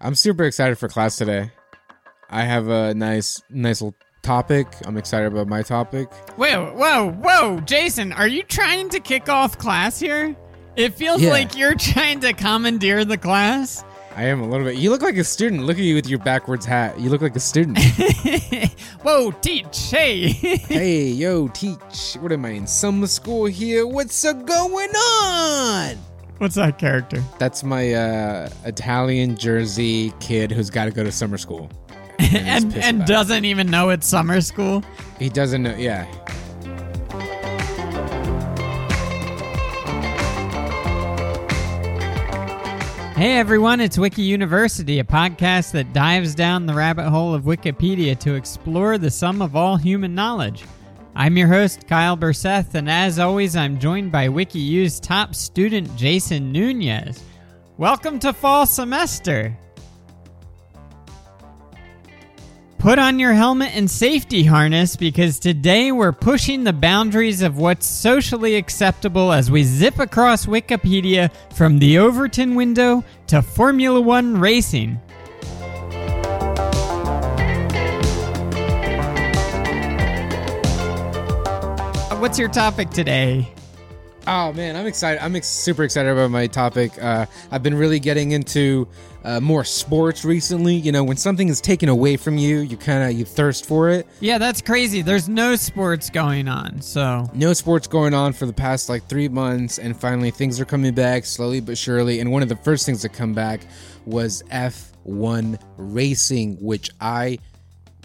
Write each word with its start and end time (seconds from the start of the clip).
I'm 0.00 0.14
super 0.14 0.44
excited 0.44 0.78
for 0.78 0.88
class 0.88 1.16
today. 1.16 1.50
I 2.30 2.44
have 2.44 2.68
a 2.68 2.94
nice, 2.94 3.42
nice 3.50 3.82
little 3.82 3.96
topic. 4.22 4.66
I'm 4.86 4.96
excited 4.96 5.26
about 5.32 5.48
my 5.48 5.62
topic. 5.62 6.10
Whoa, 6.36 6.72
whoa, 6.74 7.10
whoa, 7.10 7.60
Jason, 7.60 8.12
are 8.12 8.28
you 8.28 8.42
trying 8.42 8.88
to 8.90 9.00
kick 9.00 9.28
off 9.28 9.58
class 9.58 9.98
here? 9.98 10.34
It 10.76 10.94
feels 10.94 11.20
Yeah. 11.20 11.30
like 11.30 11.56
you're 11.56 11.74
trying 11.78 12.20
to 12.20 12.32
commandeer 12.32 13.04
the 13.04 13.18
class. 13.18 13.84
I 14.16 14.24
am 14.24 14.40
a 14.40 14.48
little 14.48 14.66
bit. 14.66 14.76
You 14.76 14.90
look 14.90 15.02
like 15.02 15.16
a 15.16 15.24
student. 15.24 15.62
Look 15.64 15.78
at 15.78 15.84
you 15.84 15.94
with 15.94 16.08
your 16.08 16.18
backwards 16.18 16.66
hat. 16.66 16.98
You 16.98 17.10
look 17.10 17.22
like 17.22 17.36
a 17.36 17.40
student. 17.40 17.78
Whoa, 19.02 19.30
teach, 19.30 19.90
hey. 19.90 20.28
hey, 20.32 21.06
yo, 21.08 21.48
teach. 21.48 22.14
What 22.20 22.32
am 22.32 22.44
I 22.44 22.50
in 22.50 22.66
summer 22.66 23.06
school 23.06 23.46
here? 23.46 23.86
What's 23.86 24.22
going 24.24 24.90
on? 24.90 25.96
What's 26.40 26.54
that 26.54 26.78
character? 26.78 27.22
That's 27.38 27.62
my 27.62 27.92
uh, 27.92 28.48
Italian 28.64 29.36
Jersey 29.36 30.10
kid 30.20 30.50
who's 30.50 30.70
got 30.70 30.86
to 30.86 30.90
go 30.90 31.04
to 31.04 31.12
summer 31.12 31.36
school. 31.36 31.70
and 32.18 32.74
and 32.78 33.04
doesn't 33.04 33.44
even 33.44 33.66
know 33.66 33.90
it's 33.90 34.06
summer 34.06 34.40
school. 34.40 34.82
He 35.18 35.28
doesn't 35.28 35.62
know. 35.62 35.76
Yeah. 35.76 36.06
Hey 43.16 43.36
everyone, 43.36 43.82
it's 43.82 43.98
Wiki 43.98 44.22
University, 44.22 44.98
a 44.98 45.04
podcast 45.04 45.72
that 45.72 45.92
dives 45.92 46.34
down 46.34 46.64
the 46.64 46.72
rabbit 46.72 47.10
hole 47.10 47.34
of 47.34 47.42
Wikipedia 47.42 48.18
to 48.18 48.34
explore 48.34 48.96
the 48.96 49.10
sum 49.10 49.42
of 49.42 49.54
all 49.54 49.76
human 49.76 50.14
knowledge. 50.14 50.64
I'm 51.14 51.36
your 51.36 51.48
host, 51.48 51.88
Kyle 51.88 52.16
Burseth, 52.16 52.74
and 52.74 52.88
as 52.88 53.18
always, 53.18 53.56
I'm 53.56 53.80
joined 53.80 54.12
by 54.12 54.28
WikiU's 54.28 55.00
top 55.00 55.34
student, 55.34 55.94
Jason 55.96 56.52
Nunez. 56.52 57.20
Welcome 57.78 58.20
to 58.20 58.32
fall 58.32 58.64
semester. 58.64 59.56
Put 62.78 63.00
on 63.00 63.18
your 63.18 63.32
helmet 63.32 63.76
and 63.76 63.90
safety 63.90 64.44
harness 64.44 64.94
because 64.94 65.40
today 65.40 65.90
we're 65.90 66.12
pushing 66.12 66.62
the 66.62 66.72
boundaries 66.72 67.42
of 67.42 67.58
what's 67.58 67.86
socially 67.86 68.54
acceptable 68.54 69.32
as 69.32 69.50
we 69.50 69.64
zip 69.64 69.98
across 69.98 70.46
Wikipedia 70.46 71.30
from 71.52 71.78
the 71.80 71.98
Overton 71.98 72.54
window 72.54 73.04
to 73.26 73.42
Formula 73.42 74.00
One 74.00 74.38
racing. 74.38 74.98
What's 82.20 82.38
your 82.38 82.50
topic 82.50 82.90
today? 82.90 83.50
Oh 84.26 84.52
man, 84.52 84.76
I'm 84.76 84.86
excited. 84.86 85.24
I'm 85.24 85.34
ex- 85.36 85.48
super 85.48 85.84
excited 85.84 86.12
about 86.12 86.30
my 86.30 86.46
topic. 86.48 87.02
Uh, 87.02 87.24
I've 87.50 87.62
been 87.62 87.74
really 87.74 87.98
getting 87.98 88.32
into 88.32 88.86
uh, 89.24 89.40
more 89.40 89.64
sports 89.64 90.22
recently. 90.22 90.74
You 90.74 90.92
know, 90.92 91.02
when 91.02 91.16
something 91.16 91.48
is 91.48 91.62
taken 91.62 91.88
away 91.88 92.18
from 92.18 92.36
you, 92.36 92.58
you 92.58 92.76
kind 92.76 93.10
of 93.10 93.18
you 93.18 93.24
thirst 93.24 93.64
for 93.64 93.88
it. 93.88 94.06
Yeah, 94.20 94.36
that's 94.36 94.60
crazy. 94.60 95.00
There's 95.00 95.30
no 95.30 95.56
sports 95.56 96.10
going 96.10 96.46
on, 96.46 96.82
so. 96.82 97.26
No 97.32 97.54
sports 97.54 97.86
going 97.86 98.12
on 98.12 98.34
for 98.34 98.44
the 98.44 98.52
past 98.52 98.90
like 98.90 99.08
three 99.08 99.28
months, 99.28 99.78
and 99.78 99.98
finally 99.98 100.30
things 100.30 100.60
are 100.60 100.66
coming 100.66 100.94
back 100.94 101.24
slowly 101.24 101.60
but 101.60 101.78
surely. 101.78 102.20
And 102.20 102.30
one 102.30 102.42
of 102.42 102.50
the 102.50 102.56
first 102.56 102.84
things 102.84 103.00
to 103.00 103.08
come 103.08 103.32
back 103.32 103.62
was 104.04 104.42
F1 104.50 105.58
racing, 105.78 106.58
which 106.60 106.90
I 107.00 107.38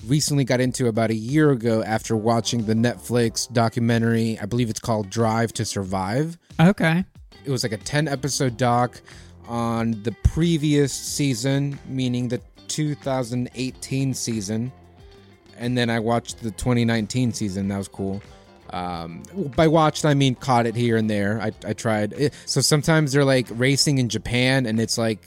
recently 0.07 0.43
got 0.43 0.59
into 0.59 0.87
about 0.87 1.09
a 1.09 1.15
year 1.15 1.51
ago 1.51 1.83
after 1.83 2.15
watching 2.15 2.65
the 2.65 2.73
Netflix 2.73 3.51
documentary. 3.51 4.37
I 4.39 4.45
believe 4.45 4.69
it's 4.69 4.79
called 4.79 5.09
Drive 5.09 5.53
to 5.53 5.65
Survive. 5.65 6.37
Okay. 6.59 7.03
it 7.43 7.49
was 7.49 7.63
like 7.63 7.71
a 7.71 7.77
10 7.77 8.07
episode 8.07 8.57
doc 8.57 9.01
on 9.47 9.91
the 10.03 10.11
previous 10.23 10.91
season, 10.93 11.77
meaning 11.87 12.27
the 12.27 12.41
2018 12.67 14.13
season. 14.13 14.71
And 15.57 15.77
then 15.77 15.89
I 15.89 15.99
watched 15.99 16.41
the 16.41 16.51
2019 16.51 17.33
season. 17.33 17.67
That 17.69 17.77
was 17.77 17.87
cool. 17.87 18.21
Um, 18.71 19.23
by 19.55 19.67
watched, 19.67 20.05
I 20.05 20.13
mean 20.13 20.35
caught 20.35 20.65
it 20.65 20.75
here 20.75 20.97
and 20.97 21.09
there. 21.09 21.39
I, 21.41 21.51
I 21.65 21.73
tried. 21.73 22.13
It, 22.13 22.33
so 22.45 22.61
sometimes 22.61 23.11
they're 23.13 23.23
like 23.23 23.47
racing 23.51 23.99
in 23.99 24.09
Japan, 24.09 24.65
and 24.65 24.79
it's 24.79 24.97
like 24.97 25.19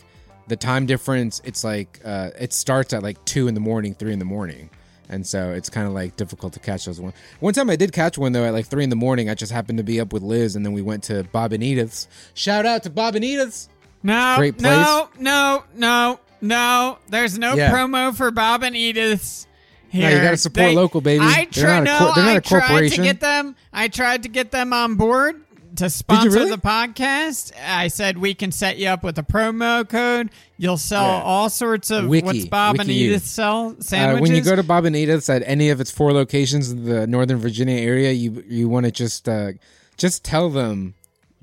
the 0.49 0.57
time 0.57 0.87
difference. 0.87 1.41
It's 1.45 1.63
like 1.65 2.01
uh, 2.05 2.31
it 2.39 2.53
starts 2.53 2.93
at 2.93 3.03
like 3.03 3.23
two 3.25 3.49
in 3.49 3.55
the 3.55 3.61
morning, 3.61 3.95
three 3.95 4.13
in 4.13 4.19
the 4.19 4.25
morning. 4.25 4.71
And 5.11 5.27
so 5.27 5.53
it's 5.53 5.71
kind 5.71 5.87
of 5.87 5.95
like 5.95 6.17
difficult 6.17 6.53
to 6.53 6.61
catch 6.61 6.85
those 6.85 7.01
one. 7.01 7.15
One 7.41 7.55
time 7.55 7.71
I 7.71 7.77
did 7.77 7.93
catch 7.93 8.19
one 8.19 8.33
though 8.33 8.45
at 8.45 8.53
like 8.53 8.67
three 8.67 8.85
in 8.85 8.91
the 8.91 8.97
morning. 8.97 9.31
I 9.31 9.35
just 9.35 9.51
happened 9.53 9.79
to 9.79 9.85
be 9.85 10.01
up 10.01 10.13
with 10.13 10.23
Liz, 10.23 10.55
and 10.55 10.67
then 10.67 10.73
we 10.75 10.83
went 10.83 11.05
to 11.05 11.25
Bob 11.25 11.53
and 11.53 11.63
Edith's. 11.63 12.09
Shout 12.35 12.67
out 12.67 12.83
to 12.83 12.91
Bob 12.91 13.15
and 13.15 13.25
Edith's. 13.25 13.69
No, 14.03 14.35
Great 14.37 14.61
no, 14.61 15.09
no, 15.19 15.65
no, 15.75 16.21
no. 16.43 16.99
There's 17.09 17.39
no 17.39 17.55
Yeah. 17.55 17.73
promo 17.73 18.15
for 18.15 18.31
Bob 18.31 18.63
and 18.63 18.77
Edith's. 18.77 19.47
No, 19.95 20.07
you 20.11 20.19
gotta 20.21 20.37
support 20.37 20.75
local, 20.75 21.01
baby. 21.01 21.25
I 21.25 21.49
They're 21.51 21.65
tried. 21.65 21.85
not 21.85 22.03
a 22.03 22.05
No, 22.05 22.13
they're 22.15 22.25
not 22.25 22.37
I 22.37 22.41
tried 22.41 22.89
to 22.91 23.03
get 23.03 23.21
them. 23.21 23.57
I 23.73 23.89
tried 23.89 24.23
to 24.25 24.29
get 24.29 24.51
them 24.51 24.75
on 24.75 24.97
board 24.97 25.41
to 25.79 25.91
sponsor 25.91 26.31
really? 26.31 26.51
the 26.51 26.59
podcast. 26.59 27.53
I 27.61 27.89
said 27.89 28.19
we 28.19 28.35
can 28.35 28.53
set 28.53 28.79
you 28.79 28.89
up 28.89 29.03
with 29.03 29.19
a 29.19 29.23
promo 29.23 29.89
code. 29.89 30.31
You'll 30.57 30.77
sell 30.77 31.03
Yeah. 31.07 31.23
all 31.23 31.51
sorts 31.51 31.91
of 31.91 32.07
Wiki. 32.07 32.25
what's 32.27 32.45
Bob 32.47 32.77
and 32.79 32.89
Wiki 32.89 33.01
you. 33.01 33.11
Edith 33.11 33.25
sell 33.27 33.71
Uh, 33.79 33.83
sandwiches. 33.83 34.23
when 34.29 34.35
you 34.37 34.43
go 34.43 34.55
to 34.57 34.63
Bob 34.63 34.85
and 34.85 34.95
Edith's 34.95 35.29
at 35.29 35.43
any 35.47 35.71
of 35.71 35.81
its 35.81 35.91
four 35.91 36.13
locations 36.13 36.71
in 36.71 36.85
the 36.85 37.07
Northern 37.07 37.39
Virginia 37.39 37.77
area, 37.81 38.13
you 38.13 38.45
you 38.49 38.69
want 38.69 38.87
to 38.87 38.93
just 38.93 39.29
uh, 39.29 39.53
just 39.97 40.25
tell 40.25 40.51
them, 40.51 40.95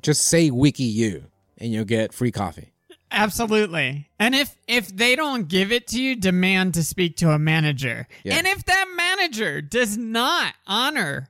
just 0.02 0.24
say 0.28 0.50
Wiki 0.52 0.84
U, 0.84 1.24
and 1.58 1.72
you'll 1.74 1.86
get 1.86 2.14
free 2.14 2.32
coffee. 2.32 2.72
Absolutely. 3.12 4.10
And 4.20 4.36
if 4.36 4.56
if 4.68 4.88
they 4.96 5.16
don't 5.16 5.48
give 5.48 5.72
it 5.72 5.88
to 5.88 6.02
you, 6.02 6.16
demand 6.16 6.74
to 6.74 6.84
speak 6.84 7.18
to 7.18 7.32
a 7.32 7.40
manager. 7.40 8.08
Yeah. 8.24 8.36
And 8.38 8.46
if 8.48 8.66
that 8.66 8.86
manager 8.96 9.62
does 9.62 9.98
not 9.98 10.54
honor 10.68 11.30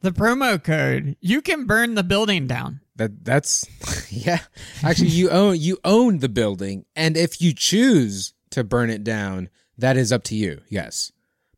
the 0.00 0.10
promo 0.10 0.62
code, 0.62 1.16
you 1.20 1.40
can 1.40 1.66
burn 1.66 1.94
the 1.94 2.02
building 2.02 2.46
down. 2.46 2.80
That 2.96 3.24
that's 3.24 3.66
yeah. 4.10 4.40
Actually, 4.82 5.10
you 5.10 5.30
own 5.30 5.56
you 5.58 5.78
own 5.84 6.18
the 6.18 6.28
building, 6.28 6.84
and 6.94 7.16
if 7.16 7.40
you 7.40 7.52
choose 7.52 8.32
to 8.50 8.64
burn 8.64 8.90
it 8.90 9.04
down, 9.04 9.50
that 9.76 9.96
is 9.96 10.12
up 10.12 10.22
to 10.24 10.34
you. 10.34 10.62
Yes, 10.68 11.12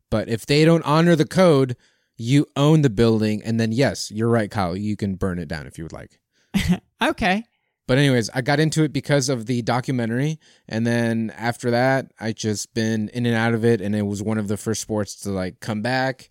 but 0.09 0.29
if 0.29 0.45
they 0.45 0.65
don't 0.65 0.83
honor 0.83 1.15
the 1.15 1.27
code, 1.27 1.75
you 2.17 2.45
own 2.55 2.81
the 2.81 2.89
building, 2.89 3.41
and 3.43 3.59
then 3.59 3.71
yes, 3.71 4.11
you're 4.11 4.29
right, 4.29 4.51
Kyle. 4.51 4.75
You 4.75 4.95
can 4.97 5.15
burn 5.15 5.39
it 5.39 5.47
down 5.47 5.67
if 5.67 5.77
you 5.77 5.85
would 5.85 5.93
like. 5.93 6.19
Okay. 7.01 7.45
But 7.87 7.97
anyways, 7.97 8.29
I 8.35 8.41
got 8.41 8.59
into 8.59 8.83
it 8.83 8.93
because 8.93 9.29
of 9.29 9.47
the 9.47 9.63
documentary, 9.63 10.37
and 10.67 10.85
then 10.85 11.33
after 11.35 11.71
that, 11.71 12.11
I 12.19 12.33
just 12.33 12.73
been 12.75 13.09
in 13.09 13.25
and 13.25 13.35
out 13.35 13.55
of 13.55 13.65
it, 13.65 13.81
and 13.81 13.95
it 13.95 14.03
was 14.03 14.21
one 14.21 14.37
of 14.37 14.47
the 14.47 14.57
first 14.57 14.81
sports 14.81 15.15
to 15.21 15.31
like 15.31 15.59
come 15.59 15.81
back. 15.81 16.29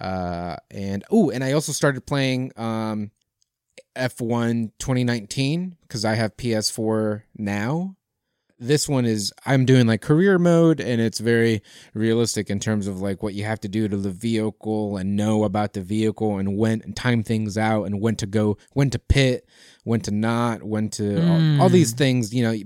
Uh, 0.00 0.56
and 0.70 1.04
oh, 1.10 1.30
and 1.30 1.44
I 1.44 1.52
also 1.52 1.72
started 1.72 2.06
playing 2.06 2.52
um, 2.56 3.10
F1 3.96 4.72
2019 4.78 5.76
because 5.82 6.04
I 6.04 6.14
have 6.14 6.36
PS4 6.36 7.22
now. 7.36 7.96
This 8.58 8.88
one 8.88 9.04
is 9.04 9.32
I'm 9.44 9.64
doing 9.64 9.86
like 9.86 10.00
career 10.00 10.38
mode, 10.38 10.80
and 10.80 11.00
it's 11.00 11.18
very 11.18 11.60
realistic 11.92 12.50
in 12.50 12.60
terms 12.60 12.86
of 12.86 13.00
like 13.00 13.22
what 13.22 13.34
you 13.34 13.44
have 13.44 13.60
to 13.60 13.68
do 13.68 13.88
to 13.88 13.96
the 13.96 14.10
vehicle 14.10 14.96
and 14.96 15.16
know 15.16 15.42
about 15.44 15.72
the 15.72 15.80
vehicle 15.80 16.38
and 16.38 16.56
when 16.56 16.80
and 16.82 16.96
time 16.96 17.24
things 17.24 17.58
out 17.58 17.84
and 17.84 18.00
when 18.00 18.14
to 18.16 18.26
go, 18.26 18.56
when 18.72 18.90
to 18.90 18.98
pit, 18.98 19.46
when 19.82 20.00
to 20.02 20.12
not, 20.12 20.62
when 20.62 20.88
to 20.90 21.20
all, 21.28 21.62
all 21.62 21.68
these 21.68 21.92
things. 21.92 22.32
You 22.32 22.44
know, 22.44 22.56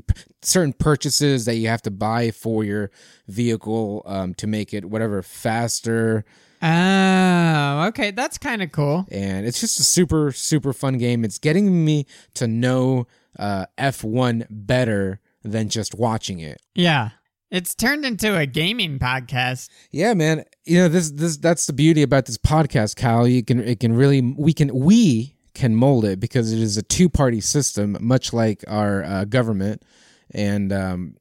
certain 0.42 0.74
purchases 0.74 1.46
that 1.46 1.56
you 1.56 1.68
have 1.68 1.82
to 1.82 1.90
buy 1.90 2.32
for 2.32 2.64
your 2.64 2.90
vehicle 3.26 4.02
um, 4.06 4.34
to 4.34 4.46
make 4.46 4.74
it 4.74 4.84
whatever 4.84 5.22
faster. 5.22 6.24
Oh, 6.62 7.86
okay. 7.88 8.10
That's 8.10 8.38
kind 8.38 8.62
of 8.62 8.72
cool. 8.72 9.06
And 9.10 9.46
it's 9.46 9.60
just 9.60 9.78
a 9.80 9.84
super 9.84 10.32
super 10.32 10.72
fun 10.72 10.98
game. 10.98 11.24
It's 11.24 11.38
getting 11.38 11.84
me 11.84 12.06
to 12.34 12.46
know 12.46 13.06
uh, 13.38 13.66
F1 13.78 14.46
better 14.50 15.20
than 15.42 15.68
just 15.68 15.94
watching 15.94 16.40
it. 16.40 16.60
Yeah. 16.74 17.10
It's 17.50 17.74
turned 17.74 18.04
into 18.04 18.36
a 18.36 18.44
gaming 18.44 18.98
podcast. 18.98 19.70
Yeah, 19.90 20.12
man. 20.14 20.44
You 20.66 20.80
know, 20.80 20.88
this 20.88 21.10
this 21.12 21.38
that's 21.38 21.66
the 21.66 21.72
beauty 21.72 22.02
about 22.02 22.26
this 22.26 22.36
podcast, 22.36 22.96
Kyle. 22.96 23.26
You 23.26 23.42
can 23.42 23.60
it 23.60 23.80
can 23.80 23.94
really 23.94 24.20
we 24.20 24.52
can 24.52 24.74
we 24.74 25.34
can 25.54 25.74
mold 25.74 26.04
it 26.04 26.20
because 26.20 26.52
it 26.52 26.58
is 26.60 26.76
a 26.76 26.82
two 26.82 27.08
party 27.08 27.40
system, 27.40 27.96
much 28.00 28.32
like 28.34 28.64
our 28.68 29.02
uh, 29.02 29.24
government. 29.24 29.82
And 30.32 30.72
um, 30.74 31.16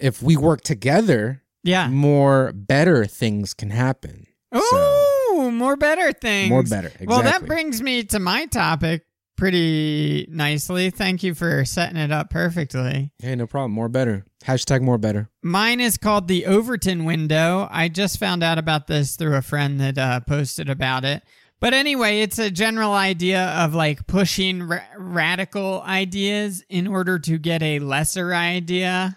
if 0.00 0.22
we 0.22 0.36
work 0.36 0.60
together, 0.60 1.42
Yeah. 1.64 1.88
more 1.88 2.52
better 2.54 3.04
things 3.04 3.52
can 3.52 3.70
happen. 3.70 4.26
So, 4.54 5.30
Ooh, 5.34 5.50
more 5.50 5.76
better 5.76 6.12
things. 6.12 6.48
more 6.50 6.62
better. 6.62 6.86
Exactly. 6.88 7.06
Well, 7.08 7.22
that 7.22 7.44
brings 7.46 7.82
me 7.82 8.04
to 8.04 8.18
my 8.20 8.46
topic 8.46 9.02
pretty 9.36 10.26
nicely. 10.30 10.90
Thank 10.90 11.22
you 11.24 11.34
for 11.34 11.64
setting 11.64 11.96
it 11.96 12.12
up 12.12 12.30
perfectly. 12.30 13.10
hey, 13.18 13.34
no 13.34 13.46
problem. 13.48 13.72
More 13.72 13.88
better. 13.88 14.24
Hashtag 14.44 14.80
more 14.82 14.98
better. 14.98 15.28
Mine 15.42 15.80
is 15.80 15.96
called 15.98 16.28
the 16.28 16.46
Overton 16.46 17.04
window. 17.04 17.66
I 17.70 17.88
just 17.88 18.18
found 18.18 18.44
out 18.44 18.58
about 18.58 18.86
this 18.86 19.16
through 19.16 19.34
a 19.36 19.42
friend 19.42 19.80
that 19.80 19.98
uh, 19.98 20.20
posted 20.20 20.70
about 20.70 21.04
it. 21.04 21.22
But 21.60 21.72
anyway, 21.74 22.20
it's 22.20 22.38
a 22.38 22.50
general 22.50 22.92
idea 22.92 23.42
of 23.58 23.74
like 23.74 24.06
pushing 24.06 24.62
ra- 24.64 24.80
radical 24.98 25.82
ideas 25.82 26.62
in 26.68 26.86
order 26.86 27.18
to 27.20 27.38
get 27.38 27.62
a 27.62 27.78
lesser 27.80 28.34
idea. 28.34 29.16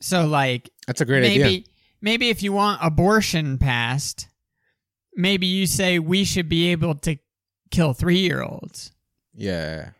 So 0.00 0.26
like 0.26 0.70
That's 0.86 1.02
a 1.02 1.04
great 1.04 1.20
maybe 1.22 1.44
idea. 1.44 1.62
maybe 2.00 2.30
if 2.30 2.42
you 2.42 2.52
want 2.52 2.80
abortion 2.82 3.58
passed, 3.58 4.26
maybe 5.14 5.46
you 5.46 5.66
say 5.66 5.98
we 5.98 6.24
should 6.24 6.48
be 6.48 6.68
able 6.68 6.94
to 6.96 7.16
kill 7.70 7.94
3-year-olds. 7.94 8.92
Yeah. 9.34 9.90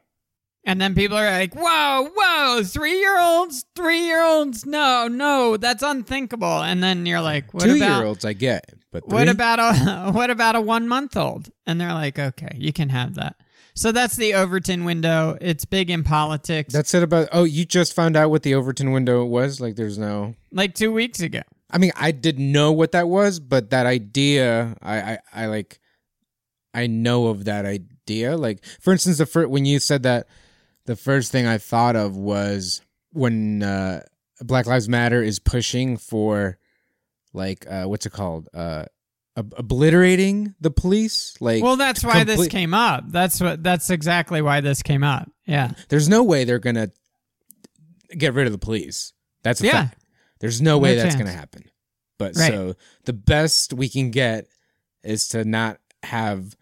And 0.65 0.81
then 0.81 0.95
people 0.95 1.17
are 1.17 1.31
like, 1.31 1.55
"Whoa, 1.55 2.11
whoa, 2.15 2.61
3-year-olds? 2.61 3.65
3-year-olds? 3.77 4.67
No, 4.67 5.09
no, 5.09 5.57
that's 5.57 5.83
unthinkable." 5.83 6.63
And 6.63 6.83
then 6.83 7.07
you're 7.07 7.23
like, 7.23 7.55
"What 7.55 7.65
Two 7.65 7.77
about 7.77 7.99
year 7.99 8.07
olds, 8.07 8.25
I 8.27 8.35
get, 8.35 8.75
but 8.93 9.09
What 9.09 9.29
about 9.29 9.59
a 9.59 10.11
what 10.13 10.31
about 10.31 10.57
a 10.57 10.61
one 10.61 10.89
month 10.89 11.17
old? 11.17 11.51
And 11.67 11.81
they're 11.81 11.95
like, 11.95 12.19
okay, 12.19 12.55
you 12.57 12.73
can 12.73 12.89
have 12.89 13.15
that. 13.15 13.37
So 13.75 13.93
that's 13.93 14.17
the 14.17 14.35
Overton 14.35 14.85
window. 14.85 15.39
It's 15.41 15.65
big 15.65 15.91
in 15.91 16.03
politics. 16.03 16.75
That's 16.75 16.93
it 16.93 17.03
about. 17.03 17.29
Oh, 17.33 17.45
you 17.45 17.65
just 17.65 17.95
found 17.95 18.17
out 18.17 18.31
what 18.31 18.43
the 18.43 18.55
Overton 18.55 18.91
window 18.93 19.25
was? 19.25 19.61
Like, 19.61 19.77
there's 19.77 19.97
no. 19.97 20.35
like 20.53 20.75
two 20.75 20.93
weeks 20.93 21.21
ago. 21.21 21.43
I 21.73 21.79
mean, 21.79 21.93
I 21.97 22.11
didn't 22.11 22.51
know 22.51 22.73
what 22.73 22.93
that 22.93 23.09
was, 23.09 23.41
but 23.41 23.71
that 23.71 23.87
idea, 23.87 24.77
I, 24.83 25.01
I, 25.01 25.19
I 25.33 25.47
like, 25.47 25.81
I 26.75 26.87
know 26.87 27.29
of 27.29 27.45
that 27.47 27.65
idea. 27.65 28.37
Like, 28.37 28.65
for 28.81 28.93
instance, 28.93 29.19
the 29.19 29.27
first 29.27 29.51
when 29.51 29.65
you 29.65 29.79
said 29.79 30.03
that, 30.05 30.27
the 30.87 30.97
first 30.97 31.31
thing 31.33 31.47
I 31.47 31.59
thought 31.59 31.97
of 31.97 32.17
was 32.17 32.81
when 33.13 33.63
uh, 33.63 34.03
Black 34.41 34.67
Lives 34.67 34.89
Matter 34.89 35.23
is 35.23 35.39
pushing 35.39 35.97
for, 35.97 36.59
like, 37.33 37.67
uh, 37.71 37.85
what's 37.85 38.07
it 38.07 38.13
called? 38.13 38.49
Uh, 38.55 38.87
ob- 39.37 39.55
obliterating 39.57 40.55
the 40.61 40.71
police. 40.71 41.35
Like, 41.41 41.63
Well, 41.63 41.77
that's 41.77 42.03
why 42.03 42.25
this 42.25 42.49
came 42.49 42.75
up. 42.75 43.05
That's 43.09 43.41
what. 43.41 43.63
That's 43.63 43.91
exactly 43.91 44.43
why 44.43 44.61
this 44.61 44.83
came 44.83 45.05
up. 45.05 45.31
Yeah. 45.47 45.73
there's 45.89 46.09
no 46.09 46.23
way 46.23 46.45
they're 46.45 46.59
gonna 46.61 46.91
get 48.17 48.35
rid 48.35 48.47
of 48.47 48.53
the 48.53 48.59
police. 48.59 49.13
That's 49.43 49.61
a 49.61 49.67
Yeah. 49.67 49.73
fact. 49.89 50.00
There's 50.41 50.61
no 50.61 50.79
way 50.79 50.97
No 50.97 51.03
that's 51.03 51.17
gonna 51.17 51.31
happen. 51.33 51.65
But 52.19 52.37
Right. 52.37 52.53
so 52.53 52.75
the 53.05 53.13
best 53.13 53.73
we 53.73 53.89
can 53.89 54.11
get 54.11 54.47
is 55.03 55.29
to 55.29 55.45
not 55.45 55.79
have 56.03 56.57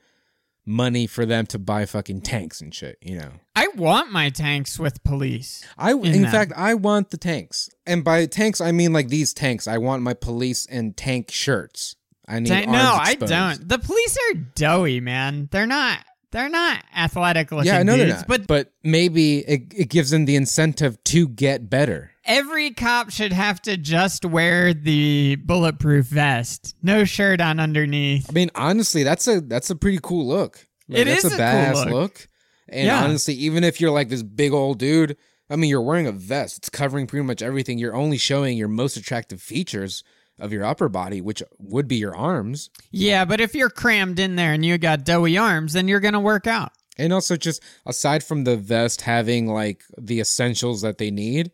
money 0.67 1.07
for 1.07 1.25
them 1.25 1.47
to 1.47 1.59
buy 1.59 1.87
fucking 1.87 2.21
tanks 2.21 2.61
and 2.61 2.75
shit. 2.75 2.99
You 3.01 3.19
know. 3.19 3.31
I 3.57 3.69
want 3.75 4.13
my 4.13 4.31
tanks 4.31 4.79
with 4.79 5.03
police. 5.03 5.65
I 5.77 5.93
In 5.93 6.05
in 6.07 6.25
fact 6.27 6.53
I 6.55 6.75
want 6.75 7.11
the 7.11 7.17
tanks, 7.17 7.71
and 7.87 8.05
by 8.05 8.27
tanks 8.27 8.61
I 8.61 8.73
mean 8.73 8.93
like 8.93 9.09
these 9.09 9.33
tanks. 9.33 9.67
I 9.67 9.79
want 9.79 10.03
my 10.03 10.15
police 10.15 10.67
and 10.67 10.97
tank 10.97 11.31
shirts. 11.31 11.97
I 12.27 12.41
need 12.41 12.49
Tank- 12.51 12.69
no, 12.69 12.79
arms 12.79 13.09
I 13.09 13.15
don't. 13.15 13.69
The 13.69 13.79
police 13.79 14.17
are 14.31 14.35
doughy, 14.55 15.01
man. 15.01 15.49
They're 15.51 15.67
not. 15.67 16.05
They're 16.31 16.51
not 16.51 16.85
athletic 16.95 17.51
looking. 17.51 17.69
Yeah, 17.69 17.79
I 17.79 17.83
know 17.85 17.97
they're 17.97 18.09
not. 18.09 18.29
But 18.29 18.47
but 18.47 18.71
maybe 18.85 19.39
it, 19.39 19.73
it 19.75 19.89
gives 19.89 20.11
them 20.11 20.27
the 20.27 20.37
incentive 20.37 21.03
to 21.05 21.27
get 21.27 21.71
better. 21.71 22.11
Every 22.29 22.71
cop 22.71 23.11
should 23.11 23.33
have 23.33 23.61
to 23.63 23.77
just 23.77 24.25
wear 24.25 24.73
the 24.75 25.37
bulletproof 25.37 26.07
vest, 26.07 26.77
no 26.83 27.05
shirt 27.05 27.41
on 27.41 27.59
underneath. 27.59 28.29
I 28.29 28.33
mean, 28.33 28.51
honestly, 28.55 29.03
that's 29.03 29.27
a 29.27 29.41
that's 29.41 29.71
a 29.71 29.75
pretty 29.77 29.99
cool 30.03 30.29
look. 30.29 30.67
It 30.89 31.05
that's 31.07 31.25
is 31.25 31.33
a 31.33 31.35
a 31.35 31.39
cool 31.39 31.45
badass 31.47 31.75
look. 31.87 31.91
look. 31.93 32.29
And 32.69 32.87
Yeah. 32.87 33.03
honestly, 33.03 33.35
even 33.35 33.65
if 33.65 33.81
you're 33.81 33.91
like 33.91 34.11
this 34.11 34.23
big 34.23 34.53
old 34.53 34.79
dude, 34.79 35.17
I 35.51 35.57
mean, 35.57 35.71
you're 35.71 35.81
wearing 35.83 36.07
a 36.07 36.13
vest. 36.13 36.59
It's 36.59 36.69
covering 36.69 37.07
pretty 37.07 37.25
much 37.25 37.41
everything. 37.43 37.79
You're 37.79 37.97
only 37.97 38.19
showing 38.19 38.57
your 38.59 38.69
most 38.69 38.97
attractive 38.99 39.41
features 39.41 40.05
of 40.39 40.53
your 40.53 40.65
upper 40.65 40.89
body, 40.89 41.21
which 41.21 41.43
would 41.59 41.89
be 41.89 41.97
your 41.97 42.15
arms, 42.15 42.71
Yeah, 42.93 43.25
but 43.25 43.41
if 43.41 43.55
you're 43.57 43.71
crammed 43.71 44.21
in 44.21 44.37
there 44.37 44.53
and 44.53 44.65
you 44.65 44.79
got 44.79 45.05
doughy 45.05 45.37
arms, 45.37 45.73
then 45.73 45.89
you're 45.89 45.99
gonna 46.01 46.21
work 46.21 46.47
out. 46.47 46.71
and 47.01 47.13
also 47.13 47.37
just 47.37 47.63
aside 47.87 48.23
from 48.25 48.43
the 48.45 48.57
vest 48.57 49.01
having 49.03 49.47
like 49.47 49.83
the 49.97 50.19
essentials 50.21 50.83
that 50.83 50.99
they 50.99 51.11
need. 51.11 51.51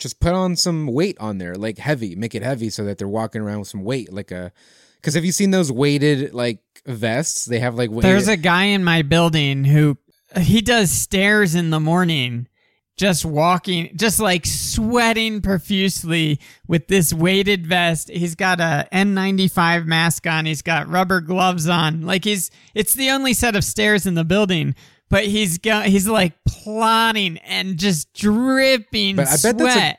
Just 0.00 0.18
put 0.18 0.32
on 0.32 0.56
some 0.56 0.86
weight 0.86 1.16
on 1.20 1.38
there, 1.38 1.54
like 1.54 1.78
heavy. 1.78 2.16
Make 2.16 2.34
it 2.34 2.42
heavy 2.42 2.70
so 2.70 2.84
that 2.84 2.98
they're 2.98 3.06
walking 3.06 3.42
around 3.42 3.60
with 3.60 3.68
some 3.68 3.84
weight, 3.84 4.12
like 4.12 4.30
a. 4.30 4.50
Because 4.96 5.14
have 5.14 5.24
you 5.24 5.32
seen 5.32 5.50
those 5.50 5.70
weighted 5.70 6.34
like 6.34 6.58
vests? 6.86 7.44
They 7.44 7.60
have 7.60 7.74
like 7.74 7.90
weighted. 7.90 8.10
There's 8.10 8.28
a 8.28 8.36
guy 8.36 8.64
in 8.64 8.82
my 8.82 9.02
building 9.02 9.64
who 9.64 9.98
he 10.38 10.60
does 10.60 10.90
stairs 10.90 11.54
in 11.54 11.70
the 11.70 11.80
morning, 11.80 12.48
just 12.96 13.24
walking, 13.24 13.90
just 13.96 14.20
like 14.20 14.46
sweating 14.46 15.40
profusely 15.40 16.40
with 16.66 16.88
this 16.88 17.12
weighted 17.12 17.66
vest. 17.66 18.08
He's 18.10 18.34
got 18.34 18.60
a 18.60 18.88
N95 18.92 19.86
mask 19.86 20.26
on. 20.26 20.46
He's 20.46 20.62
got 20.62 20.88
rubber 20.88 21.20
gloves 21.20 21.68
on. 21.68 22.02
Like 22.02 22.24
he's 22.24 22.50
it's 22.74 22.94
the 22.94 23.10
only 23.10 23.32
set 23.34 23.56
of 23.56 23.64
stairs 23.64 24.06
in 24.06 24.14
the 24.14 24.24
building, 24.24 24.74
but 25.10 25.24
he's 25.26 25.58
got 25.58 25.86
he's 25.86 26.08
like 26.08 26.32
plodding 26.44 27.38
and 27.38 27.76
just 27.76 28.14
dripping 28.14 29.16
But 29.16 29.28
I 29.28 29.36
bet 29.42 29.58
that's 29.58 29.76
a- 29.76 29.98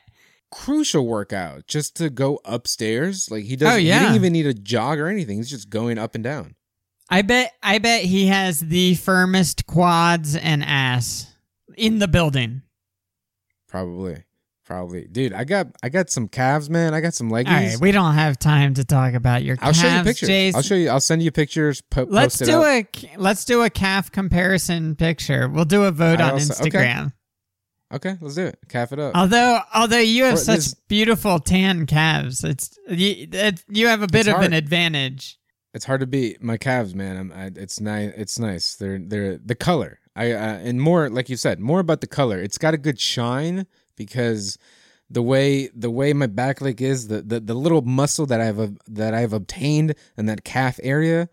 crucial 0.50 1.06
workout 1.06 1.66
just 1.66 1.96
to 1.96 2.10
go 2.10 2.40
upstairs. 2.44 3.30
Like 3.30 3.44
he 3.44 3.54
oh, 3.54 3.58
doesn't. 3.58 3.74
Oh, 3.74 3.78
He 3.78 3.88
didn't 3.88 4.14
even 4.14 4.32
need 4.32 4.46
a 4.46 4.54
jog 4.54 4.98
or 4.98 5.08
anything. 5.08 5.36
He's 5.38 5.50
just 5.50 5.70
going 5.70 5.98
up 5.98 6.14
and 6.14 6.24
down. 6.24 6.54
I 7.08 7.22
bet 7.22 7.52
I 7.62 7.78
bet 7.78 8.04
he 8.04 8.28
has 8.28 8.60
the 8.60 8.94
firmest 8.94 9.66
quads 9.66 10.34
and 10.34 10.64
ass 10.64 11.34
in 11.76 11.98
the 11.98 12.08
building. 12.08 12.62
Probably, 13.68 14.24
probably, 14.72 15.06
dude. 15.06 15.32
I 15.34 15.44
got 15.44 15.66
I 15.82 15.88
got 15.90 16.08
some 16.10 16.28
calves, 16.28 16.70
man. 16.70 16.94
I 16.94 17.00
got 17.00 17.14
some 17.14 17.30
All 17.30 17.38
leggies. 17.38 17.46
right, 17.72 17.80
we 17.80 17.92
don't 17.92 18.14
have 18.14 18.38
time 18.38 18.74
to 18.74 18.84
talk 18.84 19.14
about 19.14 19.42
your 19.44 19.56
I'll 19.60 19.72
calves, 19.72 19.80
show 19.80 19.96
you 19.98 20.02
pictures. 20.02 20.28
Jace. 20.28 20.54
I'll 20.54 20.62
show 20.62 20.74
you. 20.74 20.88
I'll 20.88 21.00
send 21.00 21.22
you 21.22 21.30
pictures. 21.30 21.82
Po- 21.82 22.06
let's 22.08 22.38
do 22.38 22.62
a 22.64 22.86
let's 23.16 23.44
do 23.44 23.62
a 23.62 23.70
calf 23.70 24.10
comparison 24.10 24.96
picture. 24.96 25.48
We'll 25.48 25.64
do 25.66 25.84
a 25.84 25.90
vote 25.92 26.20
I 26.20 26.24
on 26.28 26.32
also- 26.32 26.54
Instagram. 26.54 27.12
Okay, 27.92 28.16
let's 28.22 28.34
do 28.36 28.46
it. 28.46 28.58
Calf 28.70 28.92
it 28.94 28.98
up. 28.98 29.14
Although 29.14 29.60
although 29.74 29.98
you 29.98 30.24
have 30.24 30.38
For- 30.38 30.44
such 30.44 30.56
this- 30.56 30.74
beautiful 30.88 31.38
tan 31.38 31.84
calves, 31.86 32.42
it's 32.42 32.78
you, 32.88 33.28
it, 33.30 33.62
you 33.68 33.88
have 33.88 34.02
a 34.02 34.06
bit 34.06 34.26
of 34.28 34.40
an 34.40 34.54
advantage. 34.54 35.38
it's 35.74 35.84
hard 35.84 36.00
to 36.00 36.06
beat 36.06 36.42
my 36.42 36.56
calves, 36.56 36.94
man. 36.94 37.16
I'm, 37.18 37.32
I, 37.32 37.50
it's 37.54 37.80
nice. 37.80 38.12
It's 38.16 38.38
nice. 38.38 38.74
They're 38.76 38.98
they're 38.98 39.36
the 39.38 39.54
color. 39.54 39.98
I 40.16 40.32
uh, 40.32 40.38
and 40.58 40.80
more 40.80 41.10
like 41.10 41.28
you 41.28 41.36
said, 41.36 41.60
more 41.60 41.80
about 41.80 42.00
the 42.00 42.06
color. 42.06 42.38
It's 42.38 42.56
got 42.58 42.72
a 42.74 42.78
good 42.78 42.98
shine 42.98 43.66
because 43.96 44.58
the 45.10 45.22
way 45.22 45.68
the 45.74 45.90
way 45.90 46.12
my 46.12 46.26
back 46.26 46.60
leg 46.60 46.80
is, 46.80 47.08
the 47.08 47.22
the, 47.22 47.40
the 47.40 47.54
little 47.54 47.82
muscle 47.82 48.26
that 48.26 48.40
I've 48.40 48.78
that 48.88 49.14
I've 49.14 49.32
obtained 49.32 49.94
in 50.16 50.26
that 50.26 50.44
calf 50.44 50.80
area 50.82 51.28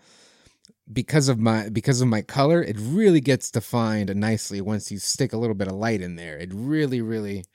because 0.92 1.30
of 1.30 1.40
my 1.40 1.70
because 1.70 2.02
of 2.02 2.08
my 2.08 2.22
color, 2.22 2.62
it 2.62 2.76
really 2.80 3.22
gets 3.22 3.52
defined 3.52 4.14
nicely 4.16 4.60
once 4.62 4.92
you 4.92 4.98
stick 4.98 5.34
a 5.34 5.38
little 5.38 5.56
bit 5.56 5.68
of 5.68 5.76
light 5.76 6.02
in 6.02 6.16
there. 6.16 6.38
It 6.38 6.52
really 6.54 7.02
really 7.02 7.46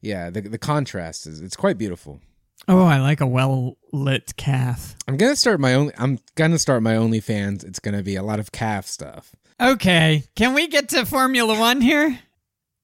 yeah, 0.00 0.30
the 0.30 0.40
the 0.42 0.58
contrast 0.58 1.26
is 1.26 1.40
it's 1.40 1.56
quite 1.56 1.78
beautiful. 1.78 2.20
Oh, 2.66 2.84
I 2.84 2.98
like 3.00 3.20
a 3.20 3.26
well 3.26 3.76
lit 3.92 4.36
calf. 4.36 4.96
I'm 5.06 5.16
gonna 5.16 5.36
start 5.36 5.60
my 5.60 5.74
own. 5.74 5.92
I'm 5.98 6.18
gonna 6.34 6.58
start 6.58 6.82
my 6.82 6.94
OnlyFans. 6.94 7.64
It's 7.64 7.78
gonna 7.78 8.02
be 8.02 8.16
a 8.16 8.22
lot 8.22 8.40
of 8.40 8.52
calf 8.52 8.86
stuff. 8.86 9.34
Okay, 9.60 10.24
can 10.34 10.54
we 10.54 10.66
get 10.66 10.88
to 10.90 11.04
Formula 11.06 11.58
One 11.58 11.80
here? 11.80 12.18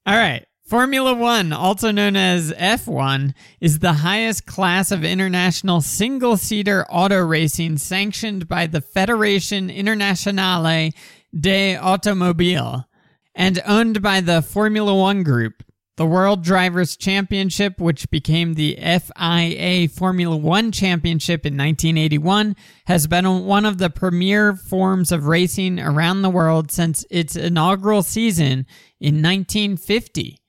All 0.05 0.15
right. 0.15 0.45
Formula 0.71 1.13
One, 1.13 1.51
also 1.51 1.91
known 1.91 2.15
as 2.15 2.53
F1, 2.53 3.33
is 3.59 3.79
the 3.79 3.91
highest 3.91 4.45
class 4.45 4.89
of 4.89 5.03
international 5.03 5.81
single 5.81 6.37
seater 6.37 6.85
auto 6.89 7.19
racing 7.19 7.77
sanctioned 7.77 8.47
by 8.47 8.67
the 8.67 8.79
Federation 8.79 9.69
Internationale 9.69 10.91
de 11.37 11.75
Automobile 11.75 12.87
and 13.35 13.61
owned 13.65 14.01
by 14.01 14.21
the 14.21 14.41
Formula 14.41 14.95
One 14.95 15.23
Group. 15.23 15.61
The 15.97 16.05
World 16.05 16.41
Drivers' 16.41 16.95
Championship, 16.95 17.81
which 17.81 18.09
became 18.09 18.53
the 18.53 18.77
FIA 18.77 19.89
Formula 19.89 20.37
One 20.37 20.71
Championship 20.71 21.45
in 21.45 21.57
1981, 21.57 22.55
has 22.85 23.07
been 23.07 23.43
one 23.43 23.65
of 23.65 23.77
the 23.77 23.89
premier 23.89 24.55
forms 24.55 25.11
of 25.11 25.27
racing 25.27 25.81
around 25.81 26.21
the 26.21 26.29
world 26.29 26.71
since 26.71 27.03
its 27.11 27.35
inaugural 27.35 28.03
season 28.03 28.65
in 29.01 29.21
1950. 29.21 30.40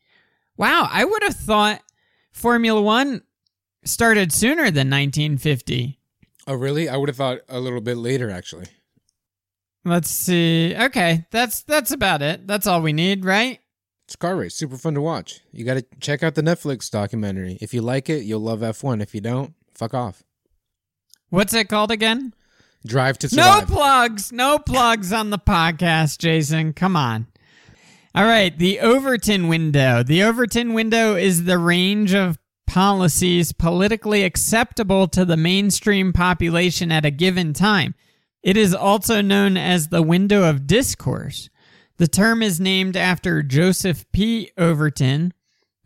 Wow, 0.63 0.89
I 0.89 1.05
would 1.05 1.25
have 1.25 1.35
thought 1.35 1.83
Formula 2.31 2.81
One 2.81 3.23
started 3.85 4.33
sooner 4.33 4.71
than 4.71 4.89
1950. 4.89 5.99
Oh, 6.47 6.55
really? 6.55 6.89
I 6.89 6.97
would 6.97 7.09
have 7.09 7.17
thought 7.17 7.41
a 7.49 7.59
little 7.59 7.81
bit 7.81 7.97
later, 7.97 8.31
actually. 8.31 8.67
Let's 9.85 10.09
see. 10.09 10.73
Okay, 10.79 11.27
that's 11.33 11.65
that's 11.65 11.91
about 11.91 12.23
it. 12.23 12.47
That's 12.47 12.69
all 12.69 12.81
we 12.81 12.93
need, 12.93 13.25
right? 13.25 13.59
It's 14.07 14.15
a 14.15 14.19
car 14.19 14.37
race, 14.37 14.55
super 14.55 14.77
fun 14.77 14.95
to 14.95 15.01
watch. 15.01 15.41
You 15.51 15.65
got 15.65 15.79
to 15.79 15.87
check 15.99 16.23
out 16.23 16.37
the 16.37 16.43
Netflix 16.43 16.89
documentary. 16.89 17.59
If 17.61 17.75
you 17.75 17.83
like 17.83 18.09
it, 18.09 18.23
you'll 18.23 18.39
love 18.39 18.61
F1. 18.61 19.03
If 19.03 19.17
you 19.17 19.21
don't, 19.21 19.55
fuck 19.75 19.95
off. 19.95 20.23
What's 21.31 21.55
it 21.55 21.71
called 21.71 21.91
again? 21.91 22.35
Drive 22.87 23.19
to 23.19 23.29
Survive. 23.29 23.69
No 23.69 23.75
plugs. 23.75 24.31
No 24.31 24.59
plugs 24.61 25.13
on 25.13 25.31
the 25.31 25.41
podcast, 25.41 26.19
Jason. 26.19 26.73
Come 26.73 26.95
on. 26.95 27.27
All 28.15 28.25
right. 28.25 28.57
The 28.57 28.81
Overton 28.81 29.49
window. 29.49 30.03
The 30.03 30.23
Overton 30.23 30.75
window 30.75 31.17
is 31.17 31.45
the 31.45 31.59
range 31.59 32.13
of 32.13 32.39
policies 32.67 33.53
politically 33.53 34.23
acceptable 34.23 35.09
to 35.09 35.25
the 35.25 35.37
mainstream 35.37 36.13
population 36.13 36.93
at 36.93 37.07
a 37.07 37.11
given 37.11 37.53
time. 37.53 37.95
It 38.43 38.57
is 38.57 38.75
also 38.75 39.21
known 39.21 39.57
as 39.57 39.89
the 39.89 40.03
window 40.03 40.49
of 40.49 40.67
discourse. 40.67 41.49
The 41.99 42.09
term 42.09 42.43
is 42.43 42.61
named 42.61 42.97
after 42.97 43.43
Joseph 43.43 44.05
P. 44.13 44.51
Overton, 44.59 45.33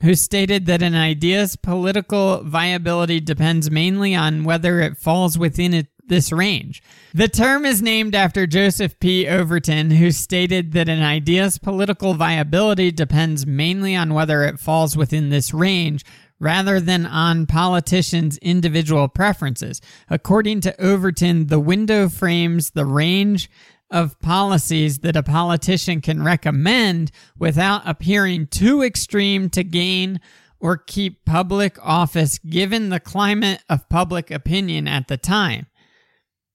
who 0.02 0.14
stated 0.14 0.66
that 0.66 0.82
an 0.82 0.94
idea's 0.94 1.56
political 1.56 2.42
viability 2.44 3.20
depends 3.20 3.70
mainly 3.70 4.14
on 4.14 4.44
whether 4.44 4.80
it 4.80 4.98
falls 4.98 5.38
within 5.38 5.72
it, 5.72 5.86
this 6.06 6.30
range. 6.30 6.82
The 7.14 7.28
term 7.28 7.64
is 7.64 7.82
named 7.82 8.14
after 8.14 8.46
Joseph 8.46 8.98
P. 9.00 9.26
Overton, 9.26 9.90
who 9.92 10.10
stated 10.10 10.72
that 10.72 10.88
an 10.88 11.02
idea's 11.02 11.58
political 11.58 12.14
viability 12.14 12.92
depends 12.92 13.46
mainly 13.46 13.96
on 13.96 14.14
whether 14.14 14.42
it 14.44 14.60
falls 14.60 14.96
within 14.96 15.30
this 15.30 15.52
range 15.52 16.04
rather 16.38 16.80
than 16.80 17.06
on 17.06 17.46
politicians' 17.46 18.38
individual 18.38 19.08
preferences. 19.08 19.80
According 20.08 20.60
to 20.62 20.80
Overton, 20.80 21.46
the 21.46 21.60
window 21.60 22.08
frames 22.08 22.70
the 22.70 22.84
range 22.84 23.50
of 23.90 24.18
policies 24.20 24.98
that 24.98 25.16
a 25.16 25.22
politician 25.22 26.00
can 26.00 26.22
recommend 26.22 27.10
without 27.38 27.82
appearing 27.86 28.46
too 28.48 28.82
extreme 28.82 29.48
to 29.50 29.62
gain 29.62 30.20
or 30.58 30.76
keep 30.76 31.24
public 31.24 31.78
office 31.82 32.38
given 32.38 32.88
the 32.88 33.00
climate 33.00 33.62
of 33.68 33.88
public 33.88 34.30
opinion 34.30 34.88
at 34.88 35.06
the 35.08 35.16
time. 35.16 35.66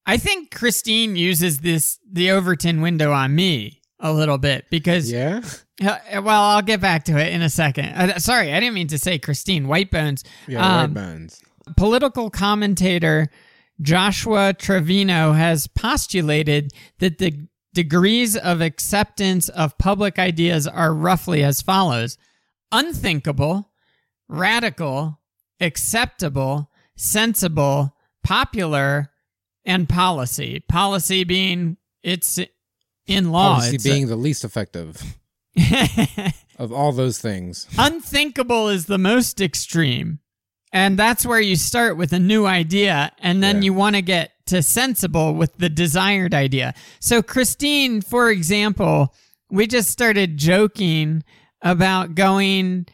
I 0.05 0.17
think 0.17 0.53
Christine 0.53 1.15
uses 1.15 1.59
this 1.59 1.99
the 2.11 2.31
Overton 2.31 2.81
window 2.81 3.13
on 3.13 3.35
me 3.35 3.80
a 4.01 4.11
little 4.11 4.37
bit 4.37 4.65
because 4.69 5.11
Yeah. 5.11 5.41
well, 5.79 6.27
I'll 6.41 6.61
get 6.61 6.81
back 6.81 7.05
to 7.05 7.17
it 7.17 7.31
in 7.33 7.41
a 7.41 7.49
second. 7.49 7.85
Uh, 7.93 8.19
sorry, 8.19 8.51
I 8.53 8.59
didn't 8.59 8.73
mean 8.75 8.87
to 8.87 8.97
say 8.97 9.17
Christine 9.19 9.65
Whitebones. 9.67 10.23
Yeah. 10.47 10.65
Um, 10.65 10.93
White 10.93 11.03
bones. 11.03 11.41
political 11.77 12.29
commentator 12.29 13.29
Joshua 13.81 14.53
Trevino 14.53 15.33
has 15.33 15.67
postulated 15.67 16.71
that 16.99 17.17
the 17.17 17.47
degrees 17.73 18.35
of 18.37 18.59
acceptance 18.61 19.49
of 19.49 19.77
public 19.77 20.19
ideas 20.19 20.67
are 20.67 20.93
roughly 20.93 21.43
as 21.43 21.61
follows 21.61 22.17
unthinkable, 22.71 23.71
radical, 24.27 25.19
acceptable, 25.59 26.69
sensible, 26.95 27.95
popular, 28.23 29.09
and 29.65 29.87
policy. 29.89 30.59
Policy 30.69 31.23
being 31.23 31.77
it's 32.03 32.39
in 33.07 33.31
law. 33.31 33.59
It's 33.61 33.83
being 33.83 34.07
the 34.07 34.15
least 34.15 34.43
effective 34.43 35.01
of 36.57 36.71
all 36.71 36.91
those 36.91 37.19
things. 37.19 37.67
unthinkable 37.77 38.69
is 38.69 38.85
the 38.85 38.97
most 38.97 39.41
extreme. 39.41 40.19
And 40.73 40.97
that's 40.97 41.25
where 41.25 41.41
you 41.41 41.57
start 41.57 41.97
with 41.97 42.13
a 42.13 42.19
new 42.19 42.45
idea, 42.45 43.11
and 43.19 43.43
then 43.43 43.57
Yeah. 43.57 43.61
you 43.63 43.73
want 43.73 43.97
to 43.97 44.01
get 44.01 44.31
to 44.45 44.63
sensible 44.63 45.33
with 45.33 45.57
the 45.57 45.67
desired 45.69 46.33
idea. 46.33 46.73
So, 47.01 47.21
Christine, 47.21 47.99
for 48.01 48.29
example, 48.29 49.13
we 49.49 49.67
just 49.67 49.89
started 49.89 50.37
joking 50.37 51.23
about 51.61 52.15
going 52.15 52.85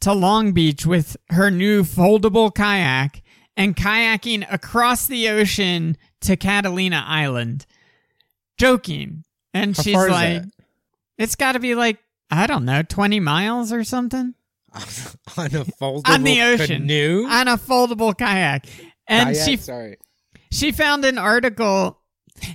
to 0.00 0.14
Long 0.14 0.52
Beach 0.52 0.86
with 0.86 1.16
her 1.28 1.50
new 1.50 1.82
foldable 1.82 2.54
kayak 2.54 3.22
and 3.54 3.76
kayaking 3.76 4.46
across 4.50 5.06
the 5.06 5.28
ocean 5.28 5.98
to 6.22 6.36
Catalina 6.38 7.04
Island. 7.06 7.66
Joking. 8.58 9.24
And 9.56 9.76
How 9.76 9.82
she's 9.82 9.96
like, 9.96 10.42
it's 11.18 11.34
got 11.34 11.52
to 11.52 11.60
be 11.60 11.74
like, 11.74 11.98
I 12.30 12.46
don't 12.46 12.64
know, 12.64 12.82
20 12.82 13.20
miles 13.20 13.72
or 13.72 13.84
something 13.84 14.34
on 14.74 14.82
a 15.46 15.64
foldable 15.64 16.08
on 16.08 16.22
the 16.22 16.42
ocean 16.42 16.82
canoe. 16.82 17.26
on 17.28 17.48
a 17.48 17.56
foldable 17.56 18.16
kayak. 18.16 18.66
And 19.06 19.30
Kayak? 19.34 19.44
she 19.48 19.56
sorry. 19.56 19.96
she 20.50 20.72
found 20.72 21.04
an 21.04 21.16
article 21.18 21.98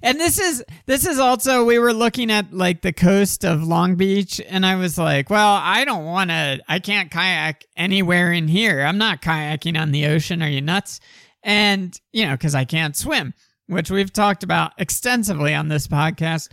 and 0.04 0.20
this 0.20 0.38
is 0.40 0.64
this 0.86 1.08
is 1.08 1.18
also 1.18 1.66
we 1.66 1.80
were 1.80 1.94
looking 1.94 2.30
at 2.30 2.54
like 2.54 2.82
the 2.82 2.94
coast 2.94 3.44
of 3.44 3.64
Long 3.64 3.96
Beach 3.96 4.40
and 4.48 4.66
I 4.66 4.76
was 4.76 4.98
like, 4.98 5.30
well, 5.32 5.60
I 5.60 5.86
don't 5.86 6.06
want 6.06 6.30
to 6.30 6.62
I 6.68 6.80
can't 6.80 7.10
kayak 7.10 7.66
anywhere 7.76 8.32
in 8.32 8.48
here. 8.48 8.82
I'm 8.82 8.98
not 9.00 9.22
kayaking 9.22 9.80
on 9.82 9.92
the 9.92 10.06
ocean. 10.08 10.44
Are 10.44 10.50
you 10.50 10.62
nuts? 10.62 11.00
And, 11.42 12.00
you 12.12 12.28
know, 12.28 12.38
cuz 12.38 12.54
I 12.54 12.66
can't 12.66 12.96
swim, 12.96 13.34
which 13.66 13.90
we've 13.90 14.14
talked 14.14 14.44
about 14.44 14.74
extensively 14.78 15.56
on 15.56 15.70
this 15.70 15.88
podcast. 15.88 16.50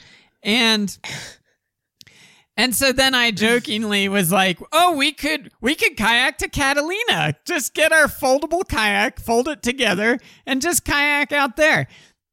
And 0.49 0.99
and 2.57 2.75
so 2.75 2.91
then 2.91 3.15
I 3.15 3.33
jokingly 3.33 4.09
was 4.09 4.33
like, 4.33 4.59
"Oh, 4.73 4.97
we 4.97 5.13
could 5.13 5.53
we 5.61 5.75
could 5.75 5.99
kayak 5.99 6.39
to 6.39 6.49
Catalina. 6.49 7.35
Just 7.45 7.75
get 7.75 7.93
our 7.93 8.07
foldable 8.07 8.67
kayak, 8.67 9.21
fold 9.21 9.47
it 9.47 9.63
together, 9.63 10.19
and 10.47 10.63
just 10.63 10.87
kayak 10.87 11.33
out 11.33 11.57
there." 11.57 11.87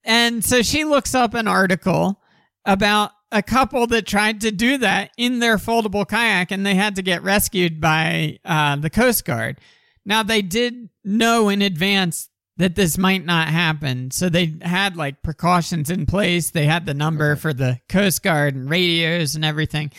And 0.06 0.46
so 0.46 0.62
she 0.62 0.86
looks 0.86 1.14
up 1.14 1.34
an 1.34 1.46
article 1.46 2.22
about 2.64 3.12
a 3.34 3.44
couple 3.44 3.86
that 3.88 4.08
tried 4.08 4.40
to 4.42 4.52
do 4.52 4.78
that 4.78 5.12
in 5.18 5.40
their 5.40 5.58
foldable 5.58 6.08
kayak, 6.08 6.52
and 6.52 6.66
they 6.66 6.76
had 6.76 6.96
to 6.96 7.02
get 7.02 7.22
rescued 7.22 7.82
by 7.82 8.40
uh, 8.46 8.78
the 8.78 8.90
Coast 8.90 9.26
Guard. 9.26 9.60
Now 10.06 10.24
they 10.24 10.42
did 10.42 10.88
know 11.04 11.50
in 11.50 11.62
advance 11.62 12.30
that 12.58 12.76
this 12.76 12.98
might 12.98 13.26
not 13.26 13.50
happen, 13.50 14.12
so 14.12 14.30
they 14.30 14.56
had 14.62 14.96
like 14.96 15.22
precautions 15.22 15.90
in 15.90 16.06
place. 16.06 16.52
They 16.52 16.66
had 16.66 16.86
the 16.86 16.94
number 16.94 17.36
for 17.36 17.54
the 17.54 17.80
Coast 17.90 18.24
Guard 18.24 18.56
and 18.56 18.70
radios 18.70 19.36
and 19.36 19.44
everything. 19.44 19.92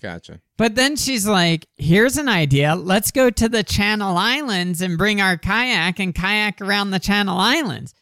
Gotcha. 0.00 0.40
But 0.56 0.74
then 0.74 0.96
she's 0.96 1.26
like, 1.26 1.66
here's 1.76 2.16
an 2.16 2.28
idea. 2.28 2.74
Let's 2.74 3.10
go 3.10 3.30
to 3.30 3.48
the 3.48 3.62
Channel 3.62 4.16
Islands 4.16 4.80
and 4.80 4.98
bring 4.98 5.20
our 5.20 5.36
kayak 5.36 6.00
and 6.00 6.14
kayak 6.14 6.60
around 6.60 6.90
the 6.90 6.98
Channel 6.98 7.38
Islands. 7.38 7.94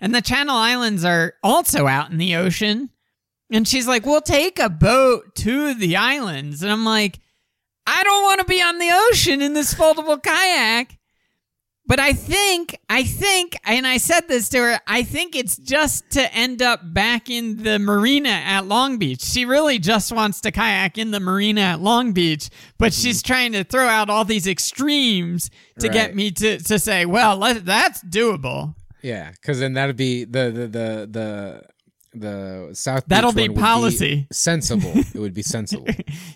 And 0.00 0.14
the 0.14 0.22
Channel 0.22 0.54
Islands 0.54 1.04
are 1.04 1.34
also 1.42 1.86
out 1.86 2.10
in 2.10 2.18
the 2.18 2.36
ocean. 2.36 2.90
And 3.50 3.66
she's 3.66 3.86
like, 3.86 4.04
we'll 4.04 4.20
take 4.20 4.58
a 4.58 4.68
boat 4.68 5.34
to 5.36 5.74
the 5.74 5.96
islands. 5.96 6.62
And 6.62 6.72
I'm 6.72 6.84
like, 6.84 7.20
I 7.86 8.02
don't 8.02 8.24
want 8.24 8.40
to 8.40 8.46
be 8.46 8.60
on 8.60 8.78
the 8.78 8.90
ocean 9.10 9.40
in 9.40 9.52
this 9.52 9.74
foldable 9.74 10.22
kayak. 10.22 10.98
But 11.86 12.00
I 12.00 12.14
think, 12.14 12.78
I 12.88 13.04
think, 13.04 13.58
and 13.66 13.86
I 13.86 13.98
said 13.98 14.26
this 14.26 14.48
to 14.50 14.58
her, 14.58 14.80
I 14.86 15.02
think 15.02 15.36
it's 15.36 15.58
just 15.58 16.08
to 16.12 16.32
end 16.32 16.62
up 16.62 16.80
back 16.94 17.28
in 17.28 17.62
the 17.62 17.78
marina 17.78 18.30
at 18.30 18.66
Long 18.66 18.96
Beach. 18.96 19.20
She 19.20 19.44
really 19.44 19.78
just 19.78 20.10
wants 20.10 20.40
to 20.42 20.50
kayak 20.50 20.96
in 20.96 21.10
the 21.10 21.20
marina 21.20 21.60
at 21.60 21.80
Long 21.80 22.12
Beach, 22.12 22.48
but 22.78 22.92
mm-hmm. 22.92 23.02
she's 23.02 23.22
trying 23.22 23.52
to 23.52 23.64
throw 23.64 23.86
out 23.86 24.08
all 24.08 24.24
these 24.24 24.46
extremes 24.46 25.50
to 25.78 25.90
get 25.90 26.14
me 26.14 26.30
to, 26.30 26.58
to 26.58 26.78
say, 26.78 27.04
well, 27.04 27.36
let, 27.36 27.66
that's 27.66 28.02
doable. 28.02 28.74
Yeah, 29.02 29.32
because 29.32 29.60
then 29.60 29.74
that'd 29.74 29.96
be 29.96 30.24
the 30.24 30.50
the 30.50 30.66
the 30.66 31.08
the 31.10 31.62
the 32.14 32.70
South. 32.72 33.04
That'll 33.06 33.32
Beach 33.32 33.50
be 33.50 33.60
policy. 33.60 34.26
sensible. 34.32 34.92
it 34.94 35.18
would 35.18 35.34
be 35.34 35.42
sensible. 35.56 35.88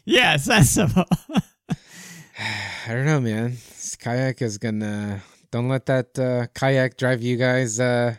Yeah, 0.04 0.36
sensible. 0.36 1.06
I 2.38 2.94
don't 2.94 3.06
know, 3.06 3.20
man. 3.20 3.52
This 3.52 3.96
kayak 3.96 4.42
is 4.42 4.58
gonna. 4.58 5.22
Don't 5.50 5.68
let 5.68 5.86
that 5.86 6.18
uh, 6.18 6.46
kayak 6.54 6.96
drive 6.96 7.22
you 7.22 7.36
guys 7.36 7.80
uh, 7.80 8.16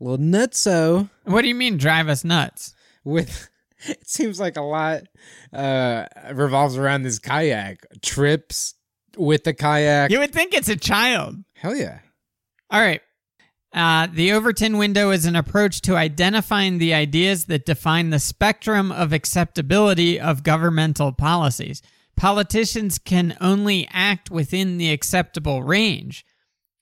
a 0.00 0.04
little 0.04 0.18
nutso. 0.18 1.08
what 1.24 1.42
do 1.42 1.48
you 1.48 1.54
mean 1.54 1.76
drive 1.76 2.08
us 2.08 2.24
nuts? 2.24 2.74
With 3.04 3.48
it 3.86 4.08
seems 4.08 4.40
like 4.40 4.56
a 4.56 4.62
lot 4.62 5.02
uh, 5.52 6.06
revolves 6.32 6.76
around 6.76 7.02
this 7.02 7.18
kayak 7.18 7.86
trips 8.02 8.74
with 9.16 9.44
the 9.44 9.54
kayak. 9.54 10.10
You 10.10 10.18
would 10.18 10.32
think 10.32 10.54
it's 10.54 10.68
a 10.68 10.76
child. 10.76 11.36
Hell 11.54 11.76
yeah. 11.76 12.00
All 12.70 12.80
right. 12.80 13.00
Uh, 13.72 14.06
the 14.12 14.32
Overton 14.32 14.78
window 14.78 15.10
is 15.10 15.26
an 15.26 15.34
approach 15.34 15.80
to 15.80 15.96
identifying 15.96 16.78
the 16.78 16.94
ideas 16.94 17.46
that 17.46 17.66
define 17.66 18.10
the 18.10 18.20
spectrum 18.20 18.92
of 18.92 19.12
acceptability 19.12 20.18
of 20.18 20.44
governmental 20.44 21.12
policies. 21.12 21.82
Politicians 22.16 22.98
can 22.98 23.36
only 23.40 23.88
act 23.90 24.30
within 24.30 24.78
the 24.78 24.92
acceptable 24.92 25.64
range. 25.64 26.24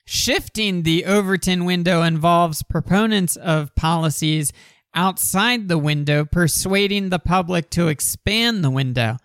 Shifting 0.04 0.82
the 0.82 1.04
Overton 1.04 1.64
window 1.64 2.02
involves 2.02 2.62
proponents 2.62 3.36
of 3.36 3.74
policies 3.74 4.52
outside 4.94 5.68
the 5.68 5.78
window 5.78 6.24
persuading 6.24 7.10
the 7.10 7.18
public 7.18 7.70
to 7.70 7.88
expand 7.88 8.62
the 8.62 8.70
window. 8.70 9.16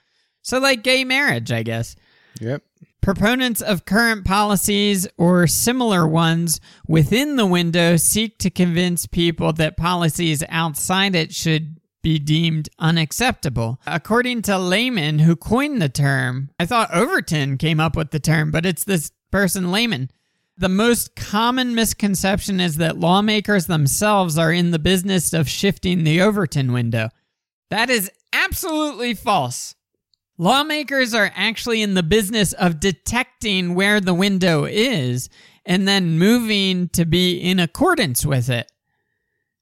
So, 0.42 0.60
like 0.60 0.84
gay 0.84 1.04
marriage, 1.04 1.52
I 1.52 1.64
guess. 1.64 1.96
Yep. 2.40 2.64
Proponents 3.02 3.62
of 3.62 3.86
current 3.86 4.26
policies 4.26 5.08
or 5.18 5.48
similar 5.48 6.08
ones 6.08 6.60
within 6.88 7.38
the 7.38 7.46
window 7.46 7.96
seek 7.96 8.38
to 8.40 8.50
convince 8.50 9.08
people 9.08 9.54
that 9.54 9.78
policies 9.78 10.44
outside 10.50 11.16
it 11.16 11.34
should 11.34 11.80
be 12.04 12.20
deemed 12.20 12.70
unacceptable. 12.80 13.80
According 13.88 14.42
to 14.44 14.58
Lehman, 14.58 15.20
who 15.20 15.36
coined 15.36 15.82
the 15.82 15.90
term, 15.90 16.50
I 16.60 16.66
thought 16.66 16.94
Overton 16.94 17.58
came 17.58 17.80
up 17.80 17.96
with 17.96 18.12
the 18.12 18.20
term, 18.20 18.52
but 18.52 18.66
it's 18.66 18.84
this 18.84 19.12
person, 19.32 19.72
Lehman. 19.72 20.10
The 20.60 20.70
most 20.70 21.16
common 21.16 21.76
misconception 21.76 22.60
is 22.60 22.78
that 22.78 22.98
lawmakers 22.98 23.68
themselves 23.68 24.40
are 24.40 24.52
in 24.52 24.72
the 24.72 24.80
business 24.80 25.32
of 25.32 25.48
shifting 25.48 26.04
the 26.04 26.22
Overton 26.22 26.74
window. 26.74 27.10
That 27.70 27.92
is 27.92 28.10
absolutely 28.34 29.14
false. 29.14 29.76
Lawmakers 30.40 31.14
are 31.14 31.32
actually 31.36 31.82
in 31.82 31.94
the 31.94 32.04
business 32.04 32.54
of 32.54 32.80
detecting 32.80 33.76
where 33.76 34.00
the 34.00 34.14
window 34.14 34.66
is 34.66 35.30
and 35.66 35.88
then 35.88 36.18
moving 36.18 36.90
to 36.90 37.06
be 37.06 37.38
in 37.38 37.60
accordance 37.60 38.26
with 38.26 38.50
it. 38.50 38.72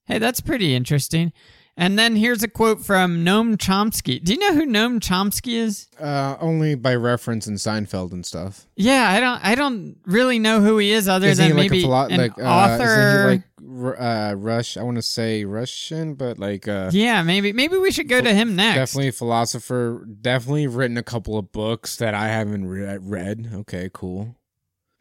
Hey, 0.06 0.20
that's 0.20 0.40
pretty 0.40 0.76
interesting. 0.76 1.34
And 1.78 2.00
then 2.00 2.16
here's 2.16 2.42
a 2.42 2.48
quote 2.48 2.80
from 2.80 3.26
Noam 3.26 3.58
Chomsky. 3.58 4.24
Do 4.24 4.32
you 4.32 4.40
know 4.40 4.54
who 4.54 4.66
Noam 4.66 5.00
Chomsky 5.02 5.56
is? 5.56 5.88
Uh, 6.00 6.38
only 6.40 6.76
by 6.76 6.96
reference 6.96 7.48
in 7.48 7.56
Seinfeld 7.56 8.14
and 8.14 8.26
stuff. 8.26 8.66
Yeah, 8.78 9.10
I 9.10 9.20
don't. 9.20 9.44
I 9.44 9.56
don't 9.56 9.98
really 10.06 10.40
know 10.40 10.62
who 10.62 10.78
he 10.78 10.92
is, 10.92 11.10
other 11.10 11.28
Isn't 11.28 11.50
than 11.50 11.58
like 11.58 11.70
maybe 11.70 11.82
philo- 11.82 12.08
an 12.08 12.18
like 12.18 12.40
uh, 12.40 12.44
author. 12.44 13.28
Like 13.28 14.00
uh, 14.00 14.36
Rush? 14.38 14.78
I 14.78 14.84
want 14.84 14.96
to 14.96 15.02
say 15.02 15.44
Russian, 15.44 16.14
but 16.14 16.40
like 16.40 16.66
uh, 16.66 16.92
yeah, 16.94 17.24
maybe. 17.24 17.52
Maybe 17.52 17.78
we 17.78 17.92
should 17.92 18.08
go 18.08 18.22
to 18.22 18.34
him 18.34 18.56
next. 18.56 18.78
definitely 18.78 19.10
a 19.10 19.12
philosopher. 19.12 20.06
Definitely 20.22 20.68
written 20.68 20.96
a 20.96 21.04
couple 21.04 21.38
of 21.38 21.52
books 21.52 21.98
that 21.98 22.14
I 22.14 22.30
haven't 22.30 22.68
re- 22.68 23.00
read. 23.02 23.50
Okay, 23.54 23.90
cool. 23.92 24.38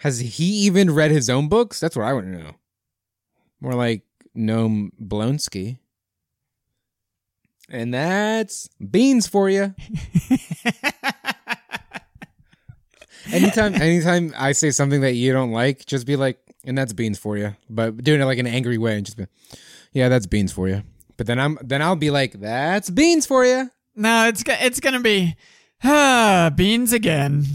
Has 0.01 0.19
he 0.19 0.45
even 0.67 0.93
read 0.93 1.13
his 1.13 1.31
own 1.31 1.49
books? 1.49 1.79
That's 1.79 1.95
what 1.95 2.05
I 2.05 2.13
want 2.15 2.27
to 2.27 2.33
know. 2.33 2.55
More 3.61 3.75
like 3.75 4.03
Noam 4.37 4.91
Blonsky. 5.01 5.79
And 7.75 7.93
that's 7.93 8.69
beans 8.91 9.27
for 9.27 9.51
you. 9.51 9.75
anytime 13.33 13.75
anytime 13.75 14.33
I 14.37 14.53
say 14.53 14.71
something 14.71 15.01
that 15.01 15.15
you 15.15 15.33
don't 15.33 15.51
like, 15.51 15.85
just 15.87 16.07
be 16.07 16.15
like, 16.17 16.39
and 16.65 16.79
that's 16.79 16.93
beans 16.93 17.19
for 17.19 17.37
you. 17.37 17.57
But 17.69 18.05
doing 18.05 18.21
it 18.21 18.27
like 18.27 18.39
an 18.39 18.47
angry 18.47 18.79
way 18.79 18.97
and 18.97 19.05
just 19.05 19.19
be 19.19 19.27
Yeah, 19.93 20.09
that's 20.09 20.27
beans 20.27 20.53
for 20.53 20.69
you. 20.69 20.85
But 21.17 21.27
then 21.27 21.41
I'm 21.41 21.59
then 21.63 21.83
I'll 21.83 21.97
be 21.97 22.11
like, 22.11 22.41
that's 22.41 22.91
beans 22.91 23.27
for 23.27 23.45
you. 23.45 23.71
no, 23.97 24.29
it's 24.29 24.45
it's 24.47 24.81
gonna 24.81 25.01
be 25.01 25.35
ah, 25.83 26.53
beans 26.55 26.93
again. 26.93 27.45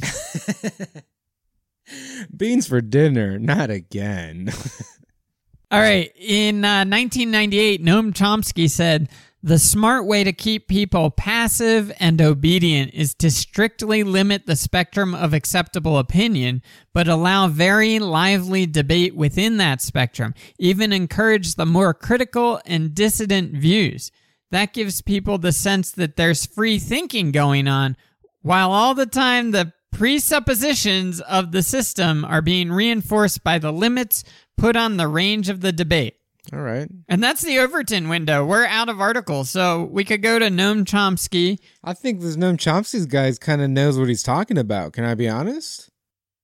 Beans 2.36 2.68
for 2.68 2.82
dinner, 2.82 3.40
not 3.40 3.70
again. 3.70 4.52
All 5.72 5.80
right. 5.80 6.12
In 6.16 6.66
uh, 6.66 6.86
1998, 6.86 7.84
Noam 7.84 8.14
Chomsky 8.14 8.70
said, 8.70 9.10
The 9.42 9.58
smart 9.58 10.06
way 10.06 10.26
to 10.26 10.34
keep 10.34 10.68
people 10.68 11.12
passive 11.12 11.94
and 11.98 12.22
obedient 12.22 12.94
is 12.94 13.14
to 13.16 13.32
strictly 13.32 14.04
limit 14.04 14.46
the 14.46 14.58
spectrum 14.58 15.16
of 15.16 15.34
acceptable 15.34 15.98
opinion, 15.98 16.62
but 16.94 17.08
allow 17.08 17.48
very 17.48 18.00
lively 18.00 18.66
debate 18.66 19.16
within 19.16 19.56
that 19.56 19.82
spectrum, 19.82 20.34
even 20.58 20.92
encourage 20.92 21.56
the 21.56 21.66
more 21.66 21.94
critical 21.94 22.60
and 22.66 22.94
dissident 22.94 23.54
views. 23.54 24.12
That 24.52 24.74
gives 24.74 25.02
people 25.02 25.38
the 25.38 25.54
sense 25.54 25.92
that 25.92 26.18
there's 26.18 26.46
free 26.46 26.78
thinking 26.78 27.32
going 27.32 27.70
on, 27.70 27.96
while 28.42 28.72
all 28.72 28.94
the 28.94 29.06
time 29.06 29.52
the 29.52 29.72
presuppositions 29.94 31.22
of 31.22 31.54
the 31.54 31.64
system 31.64 32.26
are 32.26 32.42
being 32.42 32.74
reinforced 32.74 33.42
by 33.42 33.58
the 33.58 33.72
limits 33.72 34.26
put 34.58 34.76
on 34.76 34.98
the 34.98 35.08
range 35.08 35.48
of 35.48 35.62
the 35.62 35.72
debate. 35.72 36.19
All 36.52 36.62
right. 36.62 36.90
And 37.08 37.22
that's 37.24 37.42
the 37.42 37.60
Overton 37.60 38.10
window. 38.10 38.46
We're 38.46 38.66
out 38.66 38.90
of 38.90 39.00
articles, 39.00 39.50
so 39.50 39.84
we 39.84 40.04
could 40.04 40.22
go 40.22 40.40
to 40.40 40.48
Noam 40.48 40.84
Chomsky. 40.84 41.60
I 41.84 41.94
think 41.94 42.22
this 42.22 42.38
Noam 42.38 42.58
Chomsky's 42.58 43.06
guy 43.06 43.32
kind 43.34 43.62
of 43.62 43.70
knows 43.70 44.00
what 44.00 44.10
he's 44.10 44.24
talking 44.24 44.58
about. 44.58 44.94
Can 44.94 45.04
I 45.04 45.14
be 45.14 45.30
honest? 45.30 45.90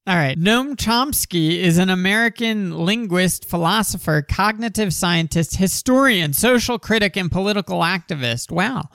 All 0.07 0.15
right. 0.15 0.37
Noam 0.39 0.75
Chomsky 0.75 1.57
is 1.57 1.79
an 1.79 1.89
American 1.89 2.77
linguist, 2.85 3.49
philosopher, 3.49 4.21
cognitive 4.21 4.93
scientist, 4.93 5.55
historian, 5.55 6.33
social 6.33 6.77
critic, 6.77 7.17
and 7.17 7.31
political 7.31 7.79
activist. 7.79 8.51
Wow. 8.51 8.89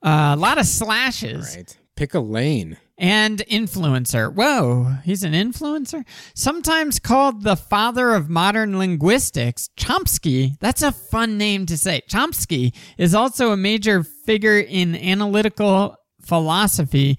Uh, 0.00 0.34
a 0.34 0.36
lot 0.36 0.58
of 0.58 0.66
slashes. 0.66 1.56
Right. 1.56 1.76
Pick 1.96 2.14
a 2.14 2.20
lane. 2.20 2.76
And 2.96 3.38
influencer. 3.50 4.32
Whoa, 4.32 4.98
he's 5.04 5.24
an 5.24 5.32
influencer? 5.32 6.04
Sometimes 6.34 6.98
called 6.98 7.42
the 7.42 7.56
father 7.56 8.12
of 8.12 8.30
modern 8.30 8.78
linguistics, 8.78 9.68
Chomsky, 9.76 10.58
that's 10.60 10.82
a 10.82 10.92
fun 10.92 11.36
name 11.36 11.66
to 11.66 11.76
say. 11.76 12.02
Chomsky 12.08 12.74
is 12.96 13.14
also 13.14 13.50
a 13.50 13.56
major 13.56 14.02
figure 14.02 14.58
in 14.58 14.94
analytical 14.94 15.96
philosophy 16.22 17.18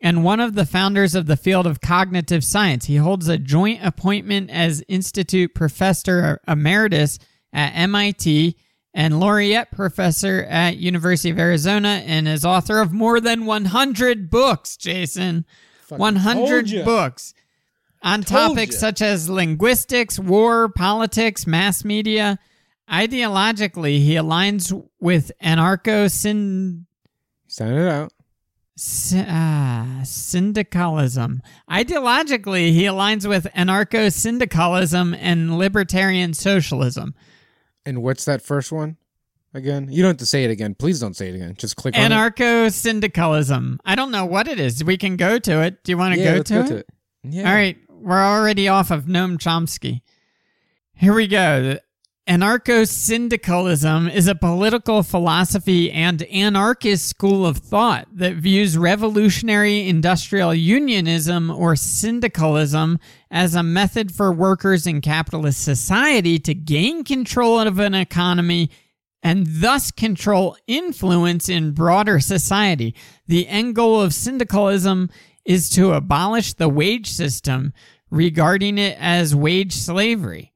and 0.00 0.22
one 0.22 0.38
of 0.40 0.54
the 0.54 0.66
founders 0.66 1.14
of 1.14 1.26
the 1.26 1.36
field 1.36 1.66
of 1.66 1.80
cognitive 1.80 2.44
science. 2.44 2.84
He 2.84 2.96
holds 2.96 3.28
a 3.28 3.38
joint 3.38 3.84
appointment 3.84 4.50
as 4.50 4.84
Institute 4.88 5.54
Professor 5.54 6.40
Emeritus 6.46 7.18
at 7.52 7.70
MIT 7.70 8.56
and 8.94 9.20
laureate 9.20 9.70
professor 9.70 10.44
at 10.48 10.76
University 10.76 11.30
of 11.30 11.38
Arizona 11.38 12.02
and 12.06 12.26
is 12.26 12.44
author 12.44 12.80
of 12.80 12.92
more 12.92 13.20
than 13.20 13.46
100 13.46 14.30
books, 14.30 14.76
Jason. 14.76 15.44
Fucking 15.82 15.98
100 16.00 16.84
books 16.84 17.34
on 18.02 18.22
Told 18.22 18.50
topics 18.50 18.74
ya. 18.74 18.80
such 18.80 19.02
as 19.02 19.28
linguistics, 19.28 20.18
war, 20.18 20.68
politics, 20.68 21.46
mass 21.46 21.84
media. 21.84 22.38
Ideologically, 22.90 23.98
he 23.98 24.14
aligns 24.14 24.72
with 25.00 25.30
anarcho 25.42 26.10
Sound 26.10 27.78
it 27.78 27.88
out. 27.88 28.12
Sy- 28.76 29.26
ah, 29.28 30.00
syndicalism. 30.04 31.42
Ideologically, 31.68 32.72
he 32.72 32.84
aligns 32.84 33.28
with 33.28 33.46
anarcho 33.56 34.12
syndicalism 34.12 35.14
and 35.14 35.58
libertarian 35.58 36.32
socialism. 36.32 37.14
And 37.86 38.02
what's 38.02 38.24
that 38.26 38.42
first 38.42 38.70
one 38.72 38.96
again? 39.54 39.88
You 39.90 40.02
don't 40.02 40.10
have 40.10 40.16
to 40.18 40.26
say 40.26 40.44
it 40.44 40.50
again. 40.50 40.74
Please 40.74 41.00
don't 41.00 41.14
say 41.16 41.28
it 41.30 41.34
again. 41.34 41.54
Just 41.56 41.76
click 41.76 41.96
on 41.96 42.00
it. 42.02 42.14
Anarcho 42.14 42.70
syndicalism. 42.72 43.80
I 43.84 43.94
don't 43.94 44.10
know 44.10 44.26
what 44.26 44.46
it 44.48 44.60
is. 44.60 44.84
We 44.84 44.96
can 44.98 45.16
go 45.16 45.38
to 45.38 45.62
it. 45.62 45.82
Do 45.84 45.92
you 45.92 45.98
want 45.98 46.14
to 46.14 46.20
Yeah, 46.20 46.30
go, 46.32 46.36
let's 46.38 46.48
to, 46.50 46.54
go 46.54 46.60
it? 46.60 46.68
to 46.68 46.76
it. 46.76 46.86
Yeah. 47.24 47.48
All 47.48 47.54
right, 47.54 47.76
we're 47.90 48.22
already 48.22 48.68
off 48.68 48.90
of 48.90 49.04
Noam 49.06 49.38
Chomsky. 49.38 50.02
Here 50.94 51.14
we 51.14 51.26
go. 51.26 51.78
Anarcho 52.28 52.86
syndicalism 52.86 54.06
is 54.06 54.28
a 54.28 54.34
political 54.34 55.02
philosophy 55.02 55.90
and 55.90 56.22
anarchist 56.24 57.08
school 57.08 57.46
of 57.46 57.56
thought 57.56 58.06
that 58.12 58.34
views 58.34 58.76
revolutionary 58.76 59.88
industrial 59.88 60.52
unionism 60.52 61.50
or 61.50 61.74
syndicalism 61.74 62.98
as 63.30 63.54
a 63.54 63.62
method 63.62 64.12
for 64.12 64.30
workers 64.30 64.86
in 64.86 65.00
capitalist 65.00 65.64
society 65.64 66.38
to 66.38 66.54
gain 66.54 67.02
control 67.02 67.58
of 67.60 67.78
an 67.78 67.94
economy 67.94 68.70
and 69.22 69.46
thus 69.48 69.90
control 69.90 70.54
influence 70.66 71.48
in 71.48 71.72
broader 71.72 72.20
society. 72.20 72.94
The 73.26 73.48
end 73.48 73.74
goal 73.74 74.02
of 74.02 74.12
syndicalism 74.12 75.08
is 75.46 75.70
to 75.70 75.94
abolish 75.94 76.52
the 76.52 76.68
wage 76.68 77.08
system, 77.08 77.72
regarding 78.10 78.76
it 78.76 78.98
as 79.00 79.34
wage 79.34 79.72
slavery. 79.72 80.52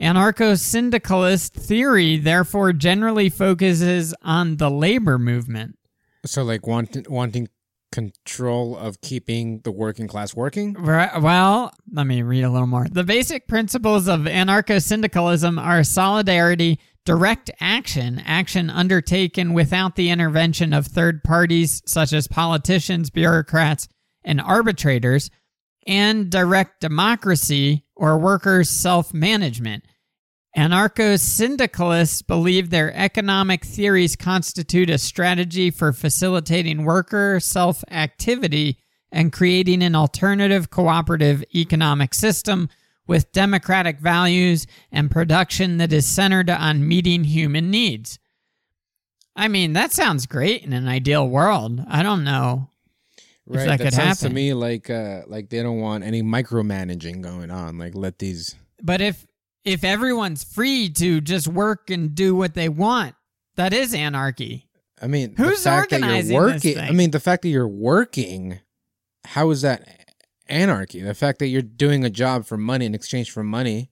Anarcho 0.00 0.58
syndicalist 0.58 1.54
theory, 1.54 2.18
therefore, 2.18 2.72
generally 2.72 3.28
focuses 3.28 4.14
on 4.22 4.56
the 4.56 4.70
labor 4.70 5.18
movement. 5.18 5.76
So 6.24 6.42
like 6.42 6.66
wanting 6.66 7.06
wanting 7.08 7.48
control 7.90 8.76
of 8.76 9.00
keeping 9.00 9.60
the 9.60 9.70
working 9.70 10.06
class 10.06 10.34
working. 10.34 10.74
Right, 10.74 11.20
well, 11.20 11.72
let 11.90 12.06
me 12.06 12.22
read 12.22 12.44
a 12.44 12.50
little 12.50 12.66
more. 12.66 12.86
The 12.90 13.04
basic 13.04 13.48
principles 13.48 14.08
of 14.08 14.20
anarcho 14.20 14.82
syndicalism 14.82 15.58
are 15.58 15.82
solidarity, 15.84 16.78
direct 17.04 17.50
action, 17.60 18.22
action 18.24 18.68
undertaken 18.70 19.54
without 19.54 19.96
the 19.96 20.10
intervention 20.10 20.72
of 20.72 20.86
third 20.86 21.24
parties 21.24 21.82
such 21.86 22.12
as 22.12 22.28
politicians, 22.28 23.10
bureaucrats, 23.10 23.88
and 24.22 24.40
arbitrators, 24.40 25.30
and 25.86 26.30
direct 26.30 26.80
democracy 26.80 27.84
or 27.96 28.18
workers' 28.18 28.68
self 28.68 29.14
management. 29.14 29.84
Anarcho 30.58 31.20
syndicalists 31.20 32.20
believe 32.20 32.70
their 32.70 32.92
economic 32.96 33.64
theories 33.64 34.16
constitute 34.16 34.90
a 34.90 34.98
strategy 34.98 35.70
for 35.70 35.92
facilitating 35.92 36.84
worker 36.84 37.38
self 37.38 37.84
activity 37.92 38.76
and 39.12 39.32
creating 39.32 39.84
an 39.84 39.94
alternative 39.94 40.68
cooperative 40.68 41.44
economic 41.54 42.12
system 42.12 42.68
with 43.06 43.30
democratic 43.30 44.00
values 44.00 44.66
and 44.90 45.12
production 45.12 45.76
that 45.76 45.92
is 45.92 46.08
centered 46.08 46.50
on 46.50 46.88
meeting 46.88 47.22
human 47.22 47.70
needs. 47.70 48.18
I 49.36 49.46
mean, 49.46 49.74
that 49.74 49.92
sounds 49.92 50.26
great 50.26 50.64
in 50.64 50.72
an 50.72 50.88
ideal 50.88 51.28
world. 51.28 51.80
I 51.86 52.02
don't 52.02 52.24
know. 52.24 52.68
Right. 53.46 53.60
that 53.60 53.78
that 53.78 53.84
could 53.84 53.94
sounds 53.94 54.20
happen. 54.20 54.30
to 54.30 54.34
me 54.34 54.54
like 54.54 54.90
uh 54.90 55.22
like 55.28 55.50
they 55.50 55.62
don't 55.62 55.78
want 55.78 56.02
any 56.02 56.20
micromanaging 56.20 57.20
going 57.20 57.52
on. 57.52 57.78
Like 57.78 57.94
let 57.94 58.18
these 58.18 58.56
But 58.82 59.00
if 59.00 59.24
if 59.64 59.84
everyone's 59.84 60.44
free 60.44 60.88
to 60.90 61.20
just 61.20 61.48
work 61.48 61.90
and 61.90 62.14
do 62.14 62.34
what 62.34 62.54
they 62.54 62.68
want, 62.68 63.14
that 63.56 63.72
is 63.72 63.94
anarchy. 63.94 64.68
I 65.00 65.06
mean, 65.06 65.34
Who's 65.36 65.62
the 65.62 65.70
fact 65.70 65.90
that 65.90 65.96
organizing 65.96 66.34
you're 66.34 66.52
this 66.52 66.64
working. 66.64 66.78
I 66.80 66.90
mean, 66.92 67.10
the 67.10 67.20
fact 67.20 67.42
that 67.42 67.48
you're 67.48 67.68
working, 67.68 68.60
how 69.24 69.50
is 69.50 69.62
that 69.62 70.06
anarchy? 70.48 71.00
The 71.00 71.14
fact 71.14 71.38
that 71.38 71.48
you're 71.48 71.62
doing 71.62 72.04
a 72.04 72.10
job 72.10 72.46
for 72.46 72.56
money 72.56 72.86
in 72.86 72.94
exchange 72.94 73.30
for 73.30 73.44
money, 73.44 73.90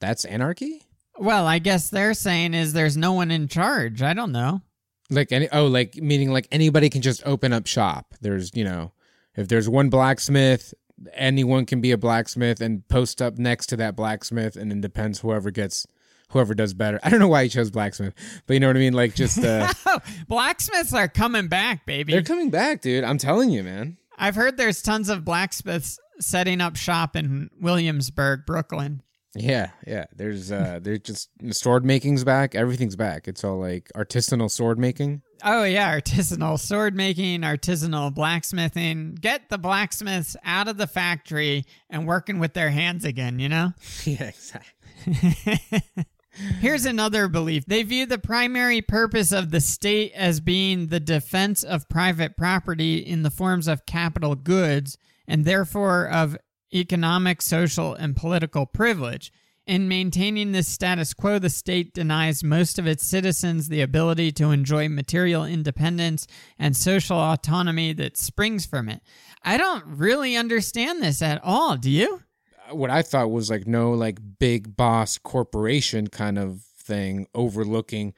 that's 0.00 0.24
anarchy. 0.24 0.82
Well, 1.18 1.46
I 1.46 1.58
guess 1.58 1.88
they're 1.88 2.14
saying 2.14 2.54
is 2.54 2.72
there's 2.72 2.96
no 2.96 3.12
one 3.12 3.30
in 3.30 3.48
charge. 3.48 4.02
I 4.02 4.12
don't 4.12 4.32
know. 4.32 4.62
Like 5.08 5.30
any 5.32 5.48
oh, 5.52 5.66
like 5.66 5.96
meaning 5.96 6.32
like 6.32 6.48
anybody 6.50 6.90
can 6.90 7.00
just 7.00 7.24
open 7.24 7.52
up 7.52 7.66
shop. 7.66 8.14
There's 8.20 8.50
you 8.54 8.64
know, 8.64 8.92
if 9.36 9.46
there's 9.48 9.68
one 9.68 9.88
blacksmith, 9.88 10.74
anyone 11.12 11.66
can 11.66 11.80
be 11.80 11.92
a 11.92 11.98
blacksmith 11.98 12.60
and 12.60 12.86
post 12.88 13.20
up 13.20 13.38
next 13.38 13.66
to 13.66 13.76
that 13.76 13.96
blacksmith, 13.96 14.56
and 14.56 14.72
it 14.72 14.80
depends 14.80 15.20
whoever 15.20 15.50
gets 15.50 15.86
whoever 16.30 16.54
does 16.54 16.74
better. 16.74 16.98
I 17.02 17.10
don't 17.10 17.20
know 17.20 17.28
why 17.28 17.44
he 17.44 17.48
chose 17.48 17.70
blacksmith, 17.70 18.14
but 18.46 18.54
you 18.54 18.60
know 18.60 18.66
what 18.68 18.76
I 18.76 18.80
mean. 18.80 18.92
Like 18.94 19.14
just 19.14 19.38
uh, 19.42 19.72
Blacksmiths 20.28 20.92
are 20.92 21.08
coming 21.08 21.48
back, 21.48 21.86
baby. 21.86 22.12
they're 22.12 22.22
coming 22.22 22.50
back, 22.50 22.80
dude. 22.82 23.04
I'm 23.04 23.18
telling 23.18 23.50
you, 23.50 23.62
man. 23.62 23.96
I've 24.18 24.34
heard 24.34 24.56
there's 24.56 24.82
tons 24.82 25.08
of 25.08 25.24
blacksmiths 25.24 25.98
setting 26.20 26.60
up 26.60 26.76
shop 26.76 27.16
in 27.16 27.50
Williamsburg, 27.60 28.46
Brooklyn. 28.46 29.02
Yeah, 29.34 29.70
yeah. 29.86 30.06
There's 30.14 30.50
uh, 30.50 30.80
there's 30.82 31.00
just 31.00 31.28
sword 31.50 31.84
making's 31.84 32.24
back. 32.24 32.54
Everything's 32.54 32.96
back. 32.96 33.28
It's 33.28 33.44
all 33.44 33.58
like 33.58 33.90
artisanal 33.94 34.50
sword 34.50 34.78
making. 34.78 35.22
Oh 35.44 35.64
yeah, 35.64 35.98
artisanal 35.98 36.58
sword 36.58 36.94
making, 36.94 37.42
artisanal 37.42 38.14
blacksmithing. 38.14 39.16
Get 39.16 39.48
the 39.48 39.58
blacksmiths 39.58 40.36
out 40.44 40.68
of 40.68 40.76
the 40.76 40.86
factory 40.86 41.64
and 41.90 42.06
working 42.06 42.38
with 42.38 42.54
their 42.54 42.70
hands 42.70 43.04
again, 43.04 43.38
you 43.38 43.48
know? 43.48 43.72
yeah, 44.04 44.30
exactly. 44.30 45.60
Here's 46.60 46.84
another 46.84 47.28
belief. 47.28 47.64
They 47.64 47.82
view 47.82 48.04
the 48.04 48.18
primary 48.18 48.82
purpose 48.82 49.32
of 49.32 49.50
the 49.50 49.60
state 49.60 50.12
as 50.14 50.40
being 50.40 50.88
the 50.88 51.00
defense 51.00 51.62
of 51.62 51.88
private 51.88 52.36
property 52.36 52.98
in 52.98 53.22
the 53.22 53.30
forms 53.30 53.68
of 53.68 53.86
capital 53.86 54.34
goods 54.34 54.98
and 55.26 55.44
therefore 55.44 56.08
of 56.08 56.36
economic, 56.74 57.40
social, 57.40 57.94
and 57.94 58.16
political 58.16 58.66
privilege. 58.66 59.32
In 59.66 59.88
maintaining 59.88 60.52
this 60.52 60.68
status 60.68 61.12
quo, 61.12 61.40
the 61.40 61.50
state 61.50 61.92
denies 61.92 62.44
most 62.44 62.78
of 62.78 62.86
its 62.86 63.04
citizens 63.04 63.68
the 63.68 63.80
ability 63.80 64.30
to 64.32 64.52
enjoy 64.52 64.88
material 64.88 65.44
independence 65.44 66.28
and 66.58 66.76
social 66.76 67.18
autonomy 67.18 67.92
that 67.94 68.16
springs 68.16 68.64
from 68.64 68.88
it. 68.88 69.02
I 69.42 69.56
don't 69.56 69.84
really 69.84 70.36
understand 70.36 71.02
this 71.02 71.20
at 71.20 71.42
all, 71.42 71.76
do 71.76 71.90
you? 71.90 72.22
what 72.70 72.90
I 72.90 73.02
thought 73.02 73.30
was 73.30 73.50
like 73.50 73.66
no 73.66 73.92
like 73.92 74.18
big 74.38 74.76
boss 74.76 75.18
corporation 75.18 76.08
kind 76.08 76.38
of 76.38 76.62
thing 76.78 77.26
overlooking, 77.34 78.14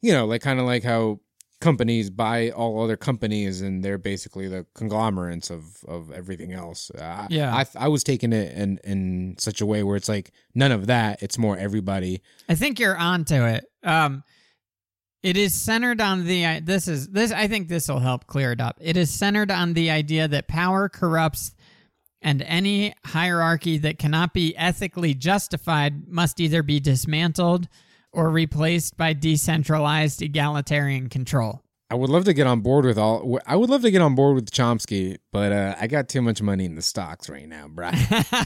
you 0.00 0.12
know, 0.12 0.26
like 0.26 0.42
kind 0.42 0.60
of 0.60 0.66
like 0.66 0.82
how 0.82 1.20
companies 1.60 2.10
buy 2.10 2.50
all 2.50 2.82
other 2.82 2.96
companies 2.96 3.62
and 3.62 3.82
they're 3.82 3.98
basically 3.98 4.46
the 4.48 4.66
conglomerates 4.74 5.50
of 5.50 5.82
of 5.88 6.12
everything 6.12 6.52
else. 6.52 6.90
Uh, 6.90 7.26
Yeah. 7.30 7.54
I 7.54 7.66
I 7.76 7.88
was 7.88 8.04
taking 8.04 8.32
it 8.32 8.56
in 8.56 8.78
in 8.84 9.36
such 9.38 9.60
a 9.60 9.66
way 9.66 9.82
where 9.82 9.96
it's 9.96 10.08
like 10.08 10.32
none 10.54 10.72
of 10.72 10.86
that. 10.86 11.22
It's 11.22 11.38
more 11.38 11.56
everybody. 11.56 12.22
I 12.48 12.54
think 12.54 12.78
you're 12.78 12.96
onto 12.96 13.42
it. 13.44 13.64
Um, 13.82 14.22
it 15.22 15.36
is 15.36 15.54
centered 15.54 16.00
on 16.00 16.24
the 16.24 16.60
this 16.60 16.88
is 16.88 17.08
this 17.08 17.32
I 17.32 17.48
think 17.48 17.68
this 17.68 17.88
will 17.88 18.00
help 18.00 18.26
clear 18.26 18.52
it 18.52 18.60
up. 18.60 18.78
It 18.80 18.96
is 18.96 19.10
centered 19.10 19.50
on 19.50 19.72
the 19.72 19.90
idea 19.90 20.28
that 20.28 20.48
power 20.48 20.88
corrupts 20.88 21.52
and 22.22 22.42
any 22.42 22.94
hierarchy 23.04 23.78
that 23.78 23.98
cannot 23.98 24.34
be 24.34 24.56
ethically 24.56 25.14
justified 25.14 26.08
must 26.08 26.38
either 26.40 26.62
be 26.62 26.80
dismantled 26.80 27.68
or 28.16 28.30
replaced 28.30 28.96
by 28.96 29.12
decentralized 29.12 30.22
egalitarian 30.22 31.08
control. 31.08 31.62
I 31.90 31.94
would 31.94 32.10
love 32.10 32.24
to 32.24 32.32
get 32.32 32.48
on 32.48 32.60
board 32.60 32.84
with 32.84 32.98
all. 32.98 33.38
I 33.46 33.54
would 33.54 33.70
love 33.70 33.82
to 33.82 33.90
get 33.92 34.00
on 34.00 34.16
board 34.16 34.34
with 34.34 34.50
Chomsky, 34.50 35.18
but 35.32 35.52
uh, 35.52 35.76
I 35.78 35.86
got 35.86 36.08
too 36.08 36.20
much 36.20 36.42
money 36.42 36.64
in 36.64 36.74
the 36.74 36.82
stocks 36.82 37.28
right 37.28 37.46
now, 37.46 37.68
bro. 37.68 37.90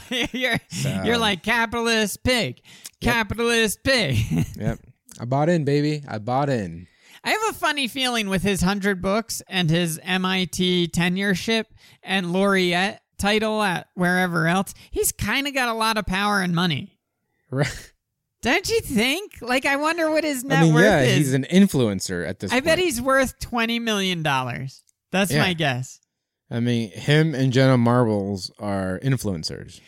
you're 0.31 0.59
you're 1.03 1.17
like 1.17 1.41
capitalist 1.41 2.23
pig, 2.23 2.61
capitalist 2.99 3.83
pig. 3.83 4.17
yep, 4.55 4.79
I 5.19 5.25
bought 5.25 5.49
in, 5.49 5.63
baby. 5.63 6.03
I 6.07 6.19
bought 6.19 6.49
in. 6.49 6.85
I 7.23 7.31
have 7.31 7.41
a 7.49 7.53
funny 7.53 7.87
feeling 7.87 8.29
with 8.29 8.43
his 8.43 8.61
100 8.61 9.01
books 9.01 9.41
and 9.47 9.69
his 9.69 9.99
MIT 10.03 10.89
tenureship 10.89 11.65
and 12.03 12.33
laureate 12.33 12.99
title 13.17 13.61
at 13.61 13.87
wherever 13.95 14.47
else. 14.47 14.73
He's 14.91 15.11
kind 15.11 15.47
of 15.47 15.53
got 15.53 15.69
a 15.69 15.73
lot 15.73 15.97
of 15.97 16.05
power 16.05 16.41
and 16.41 16.53
money. 16.53 16.99
Right. 17.49 17.90
Don't 18.41 18.67
you 18.69 18.81
think? 18.81 19.37
Like, 19.41 19.65
I 19.65 19.75
wonder 19.75 20.09
what 20.09 20.23
his 20.23 20.43
net 20.43 20.59
I 20.59 20.63
mean, 20.63 20.73
worth 20.73 20.83
yeah, 20.83 21.01
is. 21.01 21.17
he's 21.17 21.33
an 21.33 21.45
influencer 21.51 22.27
at 22.27 22.39
this. 22.39 22.51
I 22.51 22.59
bet 22.59 22.79
he's 22.79 22.99
worth 23.01 23.39
$20 23.39 23.79
million. 23.81 24.23
That's 24.23 25.31
Yeah. 25.31 25.41
my 25.41 25.53
guess. 25.53 25.99
I 26.49 26.59
mean, 26.59 26.89
him 26.91 27.33
and 27.35 27.53
Jenna 27.53 27.77
Marbles 27.77 28.51
are 28.59 28.99
influencers. 29.03 29.79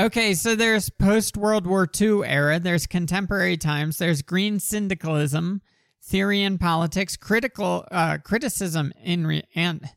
Okay, 0.00 0.34
so 0.34 0.54
there's 0.54 0.88
post 0.90 1.36
World 1.36 1.66
War 1.66 1.88
II 2.00 2.24
era, 2.24 2.58
there's 2.58 2.86
contemporary 2.86 3.56
times, 3.56 3.98
there's 3.98 4.22
green 4.22 4.58
syndicalism, 4.60 5.62
theory 6.02 6.42
in 6.42 6.58
politics, 6.58 7.16
critical 7.16 7.86
uh, 7.90 8.18
criticism 8.18 8.92
in 9.02 9.26
re- 9.26 9.44
and 9.54 9.88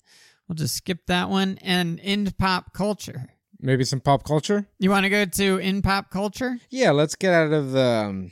we'll 0.48 0.56
just 0.56 0.76
skip 0.76 1.06
that 1.08 1.30
one, 1.30 1.58
and 1.62 2.00
in 2.00 2.30
pop 2.38 2.74
culture. 2.74 3.30
Maybe 3.66 3.84
some 3.84 4.00
pop 4.00 4.24
culture. 4.24 4.68
You 4.78 4.92
want 4.92 5.06
to 5.06 5.10
go 5.10 5.26
to 5.26 5.58
in 5.58 5.82
pop 5.82 6.12
culture? 6.12 6.60
Yeah, 6.70 6.92
let's 6.92 7.16
get 7.16 7.34
out 7.34 7.52
of 7.52 7.72
the 7.72 7.82
um, 8.08 8.32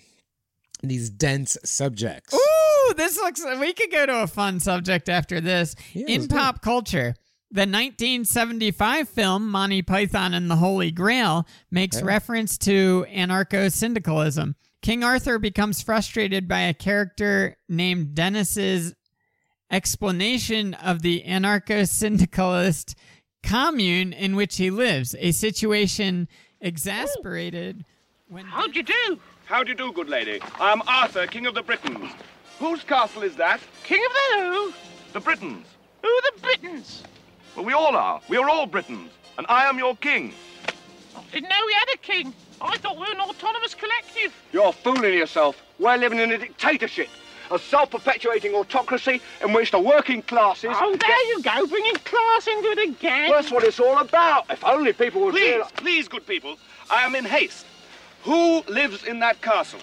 these 0.84 1.10
dense 1.10 1.58
subjects. 1.66 2.36
Ooh, 2.36 2.94
this 2.96 3.18
looks. 3.18 3.44
We 3.60 3.74
could 3.74 3.92
go 3.92 4.06
to 4.06 4.22
a 4.22 4.28
fun 4.28 4.60
subject 4.60 5.10
after 5.10 5.42
this. 5.42 5.76
Yeah, 5.94 6.06
in 6.08 6.22
let's 6.22 6.28
do 6.28 6.36
it. 6.36 6.40
pop 6.40 6.62
culture, 6.62 7.16
the 7.50 7.62
1975 7.62 9.10
film 9.10 9.50
Monty 9.50 9.82
Python 9.82 10.36
and 10.36 10.52
the 10.52 10.58
Holy 10.58 10.92
Grail 10.92 11.48
makes 11.72 11.98
Yeah. 11.98 12.06
reference 12.06 12.58
to 12.60 13.08
anarcho 13.12 13.72
syndicalism. 13.72 14.56
King 14.84 15.04
Arthur 15.04 15.40
becomes 15.40 15.82
frustrated 15.82 16.48
by 16.48 16.60
a 16.62 16.74
character 16.76 17.58
named 17.68 18.14
Dennis's 18.14 18.94
explanation 19.72 20.74
of 20.76 21.02
the 21.02 21.24
anarcho 21.26 21.90
syndicalist 21.90 22.96
commune 23.44 24.14
in 24.14 24.36
which 24.36 24.58
he 24.58 24.70
lives, 24.70 25.16
a 25.20 25.32
situation 25.32 26.28
exasperated 26.62 27.86
when. 28.30 28.46
How 28.46 28.68
do 28.68 28.74
you 28.74 28.84
do? 28.84 29.20
How 29.46 29.64
do 29.64 29.70
you 29.70 29.76
do, 29.76 29.92
good 29.92 30.10
lady? 30.10 30.40
I 30.60 30.72
am 30.72 30.82
Arthur, 30.88 31.28
King 31.28 31.46
of 31.46 31.54
the 31.54 31.62
Britons. 31.62 32.12
Whose 32.60 32.84
castle 32.84 33.24
is 33.24 33.36
that? 33.36 33.60
King 33.84 34.02
of 34.06 34.12
the 34.14 34.46
who? 34.46 34.74
The 35.12 35.20
Britons. 35.20 35.68
Who 36.02 36.22
the 36.34 36.42
Britons? 36.42 37.04
Well, 37.56 37.66
we 37.66 37.74
all 37.74 37.96
are. 37.96 38.22
We 38.30 38.38
are 38.38 38.50
all 38.50 38.66
Britons. 38.66 39.12
And 39.38 39.46
I 39.50 39.66
am 39.66 39.78
your 39.78 39.96
king. 39.98 40.34
Didn't 41.32 41.50
know 41.50 41.56
we 41.66 41.74
had 41.74 41.94
a 41.94 41.98
king. 41.98 42.34
I 42.62 42.78
thought 42.78 42.96
we 42.96 43.02
were 43.02 43.12
an 43.12 43.20
autonomous 43.20 43.74
collective. 43.74 44.34
You're 44.52 44.72
fooling 44.72 45.14
yourself. 45.14 45.62
We're 45.80 45.98
living 45.98 46.20
in 46.20 46.32
a 46.32 46.38
dictatorship, 46.38 47.10
a 47.54 47.60
self-perpetuating 47.60 48.54
autocracy 48.54 49.22
in 49.42 49.54
which 49.54 49.72
the 49.72 49.80
working 49.80 50.22
classes. 50.24 50.72
Oh, 50.74 50.96
there 50.96 51.28
you 51.30 51.42
go, 51.42 51.66
bringing 51.68 51.96
class 51.96 52.48
into 52.48 52.70
it 52.70 52.90
again. 52.90 53.30
Well, 53.30 53.42
that's 53.42 53.52
what 53.52 53.64
it's 53.64 53.80
all 53.80 53.98
about. 54.00 54.46
If 54.50 54.64
only 54.66 54.94
people 54.94 55.22
would 55.22 55.34
Please, 55.34 55.54
realize. 55.54 55.72
please, 55.72 56.08
good 56.08 56.26
people. 56.26 56.58
I 56.90 57.06
am 57.06 57.16
in 57.16 57.26
haste. 57.26 57.66
Who 58.24 58.62
lives 58.64 59.04
in 59.06 59.20
that 59.20 59.42
castle? 59.42 59.80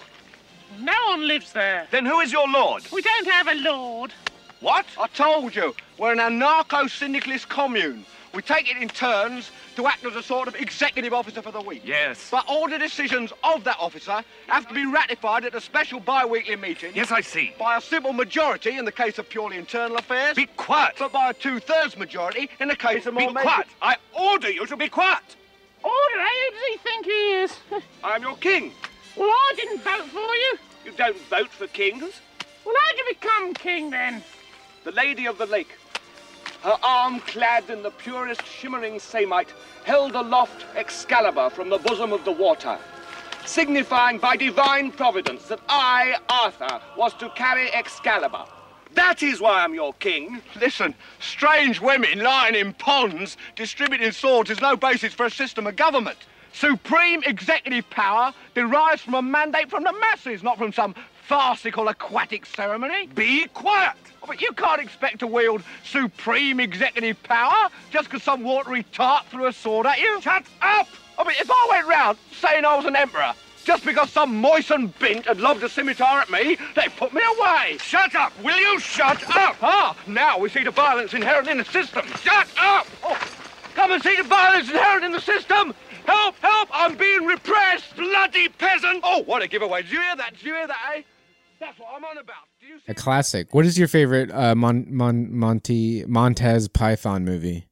No 0.79 0.93
one 1.07 1.27
lives 1.27 1.53
there. 1.53 1.87
Then 1.91 2.05
who 2.05 2.19
is 2.21 2.31
your 2.31 2.47
lord? 2.47 2.83
We 2.91 3.01
don't 3.01 3.27
have 3.27 3.47
a 3.47 3.55
lord. 3.55 4.13
What? 4.61 4.85
I 4.99 5.07
told 5.07 5.55
you, 5.55 5.75
we're 5.97 6.11
an 6.13 6.19
anarcho-syndicalist 6.19 7.49
commune. 7.49 8.05
We 8.33 8.41
take 8.41 8.69
it 8.71 8.77
in 8.77 8.87
turns 8.87 9.51
to 9.75 9.87
act 9.87 10.05
as 10.05 10.15
a 10.15 10.23
sort 10.23 10.47
of 10.47 10.55
executive 10.55 11.13
officer 11.13 11.41
for 11.41 11.51
the 11.51 11.59
week. 11.61 11.81
Yes. 11.83 12.29
But 12.31 12.45
all 12.47 12.69
the 12.69 12.77
decisions 12.79 13.33
of 13.43 13.63
that 13.65 13.75
officer 13.79 14.23
have 14.47 14.67
to 14.69 14.73
be 14.73 14.85
ratified 14.85 15.43
at 15.43 15.53
a 15.53 15.59
special 15.59 15.99
bi-weekly 15.99 16.55
meeting 16.55 16.93
Yes, 16.95 17.11
I 17.11 17.19
see. 17.21 17.53
by 17.59 17.77
a 17.77 17.81
simple 17.81 18.13
majority 18.13 18.77
in 18.77 18.85
the 18.85 18.91
case 18.91 19.17
of 19.19 19.27
purely 19.27 19.57
internal 19.57 19.97
affairs, 19.97 20.35
Be 20.35 20.45
quiet. 20.55 20.95
but 20.97 21.11
by 21.11 21.31
a 21.31 21.33
two-thirds 21.33 21.97
majority 21.97 22.49
in 22.61 22.69
the 22.69 22.75
case 22.75 23.05
of 23.05 23.15
Be 23.17 23.23
more 23.23 23.33
major- 23.33 23.43
quiet. 23.49 23.67
I 23.81 23.97
order 24.17 24.49
you 24.49 24.65
to 24.65 24.77
be 24.77 24.87
quiet. 24.87 25.35
Order, 25.83 26.19
who 26.19 26.51
does 26.51 26.61
he 26.71 26.77
think 26.77 27.05
he 27.05 27.11
is? 27.11 27.57
I 28.03 28.15
am 28.15 28.21
your 28.21 28.37
king. 28.37 28.71
well, 29.17 29.27
I 29.29 29.53
didn't 29.57 29.81
vote 29.81 30.05
for 30.05 30.35
you. 30.35 30.57
You 30.85 30.91
don't 30.93 31.19
vote 31.29 31.49
for 31.49 31.67
kings. 31.67 32.21
Well, 32.65 32.75
how'd 32.79 32.97
you 32.97 33.05
become 33.09 33.53
king 33.55 33.89
then? 33.89 34.23
The 34.83 34.91
Lady 34.91 35.25
of 35.25 35.37
the 35.37 35.45
Lake, 35.47 35.69
her 36.63 36.77
arm 36.83 37.19
clad 37.21 37.69
in 37.69 37.81
the 37.81 37.91
purest 37.91 38.45
shimmering 38.45 38.99
samite, 38.99 39.53
held 39.83 40.15
aloft 40.15 40.65
Excalibur 40.75 41.49
from 41.49 41.69
the 41.69 41.79
bosom 41.79 42.13
of 42.13 42.23
the 42.23 42.31
water, 42.31 42.77
signifying 43.45 44.19
by 44.19 44.35
divine 44.35 44.91
providence 44.91 45.47
that 45.47 45.59
I, 45.67 46.17
Arthur, 46.29 46.79
was 46.95 47.13
to 47.15 47.29
carry 47.29 47.73
Excalibur. 47.73 48.45
That 48.93 49.23
is 49.23 49.39
why 49.39 49.63
I'm 49.63 49.73
your 49.73 49.93
king. 49.93 50.41
Listen, 50.59 50.93
strange 51.19 51.79
women 51.79 52.19
lying 52.19 52.55
in 52.55 52.73
ponds 52.73 53.37
distributing 53.55 54.11
swords 54.11 54.49
is 54.49 54.61
no 54.61 54.75
basis 54.75 55.13
for 55.13 55.25
a 55.25 55.31
system 55.31 55.65
of 55.65 55.75
government. 55.77 56.17
Supreme 56.53 57.23
executive 57.23 57.89
power 57.89 58.33
derives 58.53 59.01
from 59.01 59.13
a 59.13 59.21
mandate 59.21 59.69
from 59.69 59.83
the 59.83 59.93
masses, 59.93 60.43
not 60.43 60.57
from 60.57 60.73
some 60.73 60.93
farcical 61.31 61.87
aquatic 61.87 62.45
ceremony. 62.45 63.07
Be 63.15 63.45
quiet. 63.53 63.93
Oh, 64.21 64.25
But 64.27 64.41
you 64.41 64.51
can't 64.51 64.81
expect 64.81 65.19
to 65.19 65.27
wield 65.27 65.63
supreme 65.81 66.59
executive 66.59 67.23
power 67.23 67.69
just 67.89 68.09
because 68.09 68.21
some 68.21 68.43
watery 68.43 68.83
tart 68.91 69.25
threw 69.27 69.45
a 69.45 69.53
sword 69.53 69.85
at 69.87 69.97
you. 70.01 70.19
Shut 70.19 70.43
up. 70.61 70.89
I 71.17 71.23
mean, 71.23 71.37
if 71.39 71.49
I 71.49 71.67
went 71.69 71.87
round 71.87 72.17
saying 72.37 72.65
I 72.65 72.75
was 72.75 72.83
an 72.83 72.97
emperor, 72.97 73.31
just 73.63 73.85
because 73.85 74.09
some 74.09 74.41
moistened 74.41 74.99
bint 74.99 75.25
had 75.25 75.39
lobbed 75.39 75.63
a 75.63 75.69
scimitar 75.69 76.19
at 76.19 76.29
me, 76.29 76.57
they'd 76.75 76.93
put 76.97 77.13
me 77.13 77.21
away. 77.39 77.77
Shut 77.77 78.13
up. 78.13 78.33
Will 78.43 78.59
you 78.59 78.77
shut 78.81 79.23
up? 79.33 79.55
Ah, 79.61 79.95
now 80.07 80.37
we 80.37 80.49
see 80.49 80.65
the 80.65 80.71
violence 80.71 81.13
inherent 81.13 81.47
in 81.47 81.59
the 81.59 81.65
system. 81.65 82.05
Shut 82.21 82.49
up. 82.59 82.87
Oh, 83.03 83.17
come 83.73 83.93
and 83.93 84.03
see 84.03 84.17
the 84.17 84.23
violence 84.23 84.69
inherent 84.69 85.05
in 85.05 85.13
the 85.13 85.21
system. 85.21 85.73
Help! 86.05 86.35
Help! 86.41 86.67
I'm 86.73 86.97
being 86.97 87.23
repressed! 87.25 87.95
Bloody 87.95 88.49
peasant! 88.49 88.99
Oh, 89.01 89.23
what 89.23 89.41
a 89.41 89.47
giveaway. 89.47 89.83
Did 89.83 89.91
you 89.91 90.01
hear 90.01 90.15
that? 90.17 90.33
Did 90.33 90.43
you 90.43 90.55
hear 90.55 90.67
that, 90.67 90.93
eh? 90.97 91.01
That's 91.61 91.79
what 91.79 91.89
I'm 91.95 92.03
on 92.03 92.17
about. 92.17 92.35
Do 92.59 92.65
you 92.65 92.79
see 92.79 92.85
A 92.89 92.93
classic. 92.95 93.53
What 93.53 93.65
is 93.65 93.77
your 93.77 93.87
favorite 93.87 94.31
uh, 94.31 94.55
Mon- 94.55 94.87
Mon- 94.89 95.33
Monty 95.33 96.03
Montez 96.07 96.67
Python 96.67 97.23
movie? 97.23 97.67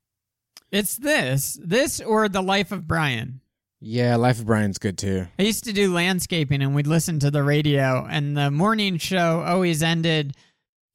It's 0.71 0.95
this, 0.95 1.59
this 1.63 1.99
or 1.99 2.29
The 2.29 2.43
Life 2.43 2.71
of 2.71 2.87
Brian. 2.87 3.41
Yeah, 3.81 4.15
Life 4.17 4.39
of 4.39 4.45
Brian's 4.45 4.77
good 4.77 4.97
too. 4.99 5.25
I 5.39 5.41
used 5.41 5.63
to 5.63 5.73
do 5.73 5.91
landscaping 5.91 6.61
and 6.61 6.75
we'd 6.75 6.85
listen 6.85 7.17
to 7.19 7.31
the 7.31 7.41
radio, 7.41 8.05
and 8.07 8.37
the 8.37 8.51
morning 8.51 8.97
show 8.99 9.41
always 9.41 9.81
ended 9.81 10.35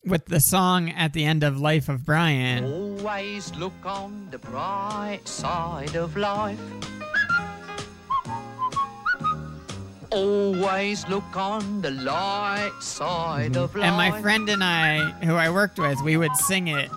with 0.07 0.27
the 0.27 0.39
song 0.39 0.91
at 0.91 1.15
the 1.15 1.25
end 1.25 1.43
of 1.43 1.59
Life 1.59 1.89
of 1.89 2.05
Brian. 2.05 2.65
Always 2.65 3.53
look 3.57 3.73
on 3.85 4.29
the 4.31 4.39
bright 4.39 5.27
side 5.27 5.97
of 5.97 6.17
life. 6.17 6.61
Always 10.15 11.09
look 11.09 11.37
on 11.37 11.83
the 11.83 11.91
light 11.91 12.73
side 12.81 13.57
of 13.57 13.75
life. 13.75 13.85
And 13.85 13.97
my 13.97 14.21
friend 14.23 14.49
and 14.49 14.63
I, 14.63 15.11
who 15.25 15.35
I 15.35 15.51
worked 15.51 15.77
with, 15.81 16.01
we 16.03 16.17
would 16.17 16.37
sing 16.37 16.69
it 16.69 16.89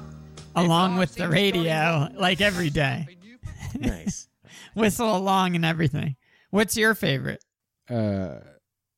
along 0.56 0.98
with 0.98 1.16
the 1.16 1.28
radio 1.28 2.10
like 2.14 2.42
every 2.42 2.70
day, 2.70 3.08
Nice. 3.80 4.28
whistle 4.76 5.18
along 5.18 5.56
and 5.56 5.66
everything. 5.66 6.16
What's 6.52 6.78
your 6.78 6.94
favorite? 6.94 7.44
uh, 7.90 8.36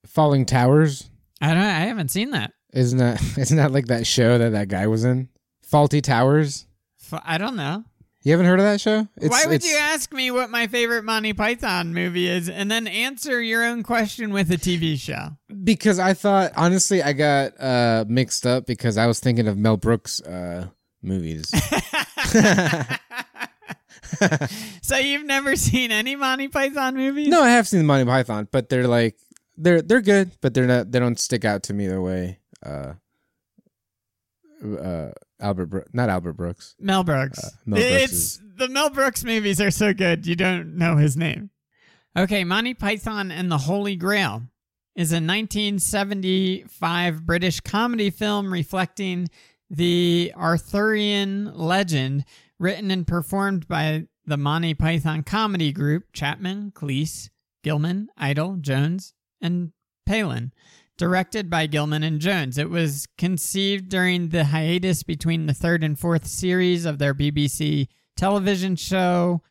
Falling 0.06 0.46
Towers. 0.46 1.10
I 1.40 1.54
don't. 1.54 1.64
I 1.64 1.80
haven't 1.86 2.12
seen 2.12 2.32
that. 2.32 2.52
Isn't 2.74 2.98
that 3.00 3.22
isn't 3.38 3.56
that 3.58 3.72
like 3.72 3.86
that 3.88 4.06
show 4.06 4.38
that 4.38 4.50
that 4.50 4.68
guy 4.68 4.88
was 4.88 5.06
in? 5.06 5.30
Fawlty 5.72 6.02
Towers. 6.02 6.66
F- 7.12 7.22
I 7.26 7.38
don't 7.38 7.56
know. 7.56 7.86
You 8.24 8.34
haven't 8.34 8.48
heard 8.48 8.60
of 8.60 8.66
that 8.66 8.82
show? 8.82 9.08
It's, 9.16 9.30
Why 9.30 9.46
would 9.46 9.56
it's- 9.56 9.72
you 9.72 9.78
ask 9.78 10.12
me 10.12 10.30
what 10.30 10.50
my 10.50 10.68
favorite 10.68 11.04
Monty 11.06 11.32
Python 11.34 11.94
movie 11.94 12.28
is 12.28 12.50
and 12.50 12.70
then 12.70 12.86
answer 12.86 13.42
your 13.42 13.64
own 13.64 13.82
question 13.82 14.34
with 14.34 14.52
a 14.52 14.58
TV 14.58 15.00
show? 15.00 15.38
Because 15.64 16.00
I 16.00 16.14
thought 16.14 16.52
honestly, 16.58 17.02
I 17.02 17.14
got 17.14 17.60
uh, 17.62 18.04
mixed 18.10 18.46
up 18.46 18.66
because 18.66 18.98
I 18.98 19.08
was 19.08 19.20
thinking 19.22 19.48
of 19.48 19.58
Mel 19.58 19.78
Brooks 19.78 20.22
uh, 20.22 20.68
movies. 21.02 21.52
So 24.82 24.98
you've 24.98 25.26
never 25.26 25.56
seen 25.56 25.92
any 25.92 26.16
Monty 26.16 26.48
Python 26.48 26.96
movies? 26.96 27.28
no, 27.28 27.44
I 27.44 27.50
have 27.50 27.68
seen 27.68 27.80
the 27.80 27.84
Monty 27.86 28.06
Python, 28.06 28.48
but 28.52 28.68
they're 28.70 28.88
like 28.88 29.18
they're 29.56 29.82
they're 29.84 30.02
good, 30.02 30.32
but 30.42 30.54
they're 30.54 30.66
not. 30.66 30.92
They 30.92 31.00
don't 31.00 31.20
stick 31.20 31.46
out 31.46 31.64
to 31.64 31.74
me 31.74 31.88
the 31.88 32.02
way 32.02 32.40
uh, 32.66 32.94
uh, 34.66 35.12
Albert 35.40 35.68
Bro- 35.68 35.84
not 35.94 36.10
Albert 36.10 36.34
Brooks. 36.34 36.76
Mel 36.80 37.04
Brooks. 37.04 37.40
Uh, 37.44 37.50
Mel 37.66 37.80
Brooks 37.80 38.04
it's 38.04 38.14
is- 38.14 38.42
the 38.58 38.68
Mel 38.70 38.90
Brooks 38.90 39.24
movies 39.24 39.62
are 39.62 39.72
so 39.72 39.94
good 39.94 40.26
you 40.28 40.36
don't 40.36 40.76
know 40.78 40.98
his 40.98 41.16
name. 41.16 41.50
Okay, 42.18 42.44
Monty 42.44 42.74
Python 42.74 43.32
and 43.32 43.50
the 43.52 43.58
Holy 43.60 43.96
Grail 43.96 44.44
is 44.96 45.12
a 45.14 45.22
1975 45.22 47.26
British 47.26 47.60
comedy 47.62 48.10
film 48.10 48.52
reflecting 48.52 49.28
the 49.70 50.34
Arthurian 50.36 51.54
legend 51.56 52.26
written 52.60 52.92
and 52.92 53.08
performed 53.08 53.68
by 53.68 54.08
the 54.26 54.38
Monty 54.38 54.74
Python 54.74 55.24
comedy 55.24 55.72
group 55.72 56.06
Chapman, 56.14 56.72
Cleese, 56.72 57.30
Gilliam, 57.64 58.10
Idle, 58.18 58.58
Jones, 58.58 59.14
and 59.42 59.72
Palin 60.06 60.52
directed 61.00 61.50
by 61.50 61.66
Gilliam 61.66 62.04
and 62.04 62.20
Jones. 62.20 62.58
It 62.58 62.70
was 62.70 63.08
conceived 63.18 63.90
during 63.90 64.30
the 64.30 64.44
hiatus 64.44 65.02
between 65.02 65.48
the 65.48 65.54
third 65.54 65.82
and 65.82 65.98
fourth 65.98 66.28
series 66.28 66.86
of 66.86 67.00
their 67.00 67.16
BBC 67.16 67.88
television 68.18 68.76
show, 68.76 69.42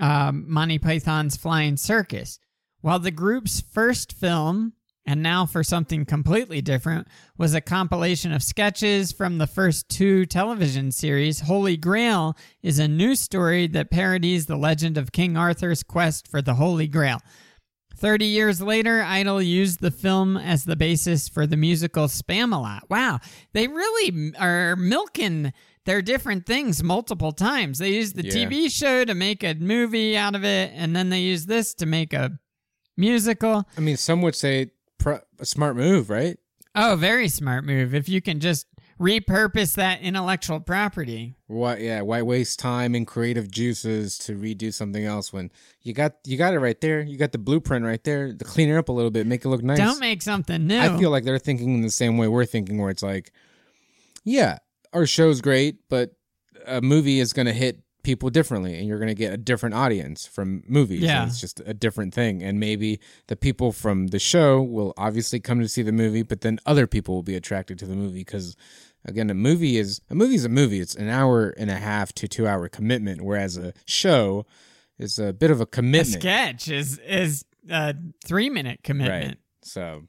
um, 0.00 0.46
Monty 0.48 0.78
Python's 0.78 1.36
Flying 1.36 1.76
Circus. 1.76 2.40
While 2.80 2.98
the 3.00 3.10
group's 3.10 3.60
first 3.60 4.14
film, 4.14 4.72
and 5.04 5.22
now 5.22 5.44
for 5.44 5.62
something 5.62 6.06
completely 6.06 6.62
different, 6.62 7.06
was 7.36 7.54
a 7.54 7.60
compilation 7.60 8.32
of 8.32 8.42
sketches 8.42 9.12
from 9.12 9.36
the 9.36 9.46
first 9.46 9.90
two 9.90 10.24
television 10.24 10.90
series, 10.90 11.40
Holy 11.40 11.76
Grail 11.76 12.34
is 12.62 12.78
a 12.78 12.88
new 12.88 13.14
story 13.14 13.66
that 13.68 13.90
parodies 13.90 14.46
the 14.46 14.56
legend 14.56 14.96
of 14.96 15.12
King 15.12 15.36
Arthur's 15.36 15.82
quest 15.82 16.26
for 16.26 16.40
the 16.40 16.54
Holy 16.54 16.86
Grail. 16.86 17.20
30 17.98 18.24
years 18.26 18.60
later, 18.62 19.02
Idle 19.02 19.42
used 19.42 19.80
the 19.80 19.90
film 19.90 20.36
as 20.36 20.64
the 20.64 20.76
basis 20.76 21.28
for 21.28 21.46
the 21.46 21.56
musical 21.56 22.04
Spamalot. 22.06 22.80
Wow, 22.88 23.18
they 23.52 23.66
really 23.68 24.32
are 24.38 24.76
milking 24.76 25.52
their 25.84 26.00
different 26.02 26.46
things 26.46 26.82
multiple 26.82 27.32
times. 27.32 27.78
They 27.78 27.92
used 27.94 28.14
the 28.14 28.24
Yeah. 28.24 28.32
TV 28.46 28.68
show 28.70 29.04
to 29.04 29.14
make 29.14 29.42
a 29.42 29.54
movie 29.54 30.16
out 30.16 30.34
of 30.34 30.44
it, 30.44 30.70
and 30.74 30.94
then 30.94 31.08
they 31.08 31.20
used 31.20 31.48
this 31.48 31.74
to 31.74 31.86
make 31.86 32.12
a 32.12 32.38
musical. 32.96 33.66
I 33.76 33.80
mean, 33.80 33.96
some 33.96 34.22
would 34.22 34.34
say 34.34 34.70
pro- 34.98 35.20
a 35.38 35.44
smart 35.46 35.76
move, 35.76 36.10
right? 36.10 36.36
Oh, 36.74 36.96
very 36.96 37.28
smart 37.28 37.64
move. 37.64 37.94
If 37.94 38.08
you 38.08 38.20
can 38.20 38.38
just 38.40 38.66
repurpose 38.98 39.74
that 39.76 40.00
intellectual 40.00 40.60
property. 40.60 41.34
What? 41.46 41.80
Yeah, 41.80 42.02
why 42.02 42.22
waste 42.22 42.58
time 42.58 42.94
and 42.94 43.06
creative 43.06 43.50
juices 43.50 44.18
to 44.18 44.34
redo 44.34 44.72
something 44.72 45.04
else 45.04 45.32
when 45.32 45.50
you 45.82 45.92
got 45.94 46.14
you 46.24 46.36
got 46.36 46.54
it 46.54 46.58
right 46.58 46.80
there? 46.80 47.00
You 47.00 47.16
got 47.16 47.32
the 47.32 47.38
blueprint 47.38 47.84
right 47.84 48.02
there. 48.02 48.32
To 48.32 48.44
clean 48.44 48.68
it 48.68 48.76
up 48.76 48.88
a 48.88 48.92
little 48.92 49.10
bit, 49.10 49.26
make 49.26 49.44
it 49.44 49.48
look 49.48 49.62
nice. 49.62 49.78
Don't 49.78 50.00
make 50.00 50.22
something 50.22 50.66
new. 50.66 50.78
I 50.78 50.96
feel 50.98 51.10
like 51.10 51.24
they're 51.24 51.38
thinking 51.38 51.74
in 51.74 51.82
the 51.82 51.90
same 51.90 52.18
way 52.18 52.28
we're 52.28 52.44
thinking, 52.44 52.78
where 52.78 52.90
it's 52.90 53.02
like, 53.02 53.32
yeah, 54.24 54.58
our 54.92 55.06
show's 55.06 55.40
great, 55.40 55.88
but 55.88 56.12
a 56.66 56.80
movie 56.80 57.20
is 57.20 57.32
going 57.32 57.46
to 57.46 57.52
hit 57.52 57.80
people 58.02 58.30
differently, 58.30 58.74
and 58.78 58.86
you're 58.86 58.98
going 58.98 59.08
to 59.08 59.14
get 59.14 59.32
a 59.32 59.36
different 59.36 59.74
audience 59.74 60.26
from 60.26 60.62
movies. 60.66 61.02
Yeah. 61.02 61.22
and 61.22 61.30
it's 61.30 61.40
just 61.40 61.60
a 61.66 61.74
different 61.74 62.14
thing, 62.14 62.42
and 62.42 62.58
maybe 62.58 63.00
the 63.26 63.36
people 63.36 63.70
from 63.70 64.08
the 64.08 64.18
show 64.18 64.62
will 64.62 64.94
obviously 64.96 65.40
come 65.40 65.60
to 65.60 65.68
see 65.68 65.82
the 65.82 65.92
movie, 65.92 66.22
but 66.22 66.40
then 66.40 66.58
other 66.64 66.86
people 66.86 67.14
will 67.14 67.22
be 67.22 67.36
attracted 67.36 67.78
to 67.78 67.86
the 67.86 67.96
movie 67.96 68.20
because. 68.20 68.56
Again, 69.04 69.30
a 69.30 69.34
movie 69.34 69.78
is 69.78 70.00
a 70.10 70.14
movie 70.14 70.34
is 70.34 70.44
a 70.44 70.48
movie. 70.48 70.80
It's 70.80 70.94
an 70.94 71.08
hour 71.08 71.50
and 71.56 71.70
a 71.70 71.76
half 71.76 72.12
to 72.14 72.28
two 72.28 72.46
hour 72.46 72.68
commitment, 72.68 73.22
whereas 73.22 73.56
a 73.56 73.72
show 73.86 74.44
is 74.98 75.18
a 75.18 75.32
bit 75.32 75.50
of 75.50 75.60
a 75.60 75.66
commitment. 75.66 76.16
a 76.16 76.20
sketch 76.20 76.68
is 76.68 76.98
is 76.98 77.44
a 77.70 77.94
three 78.24 78.50
minute 78.50 78.80
commitment. 78.82 79.26
right. 79.26 79.38
So 79.62 80.02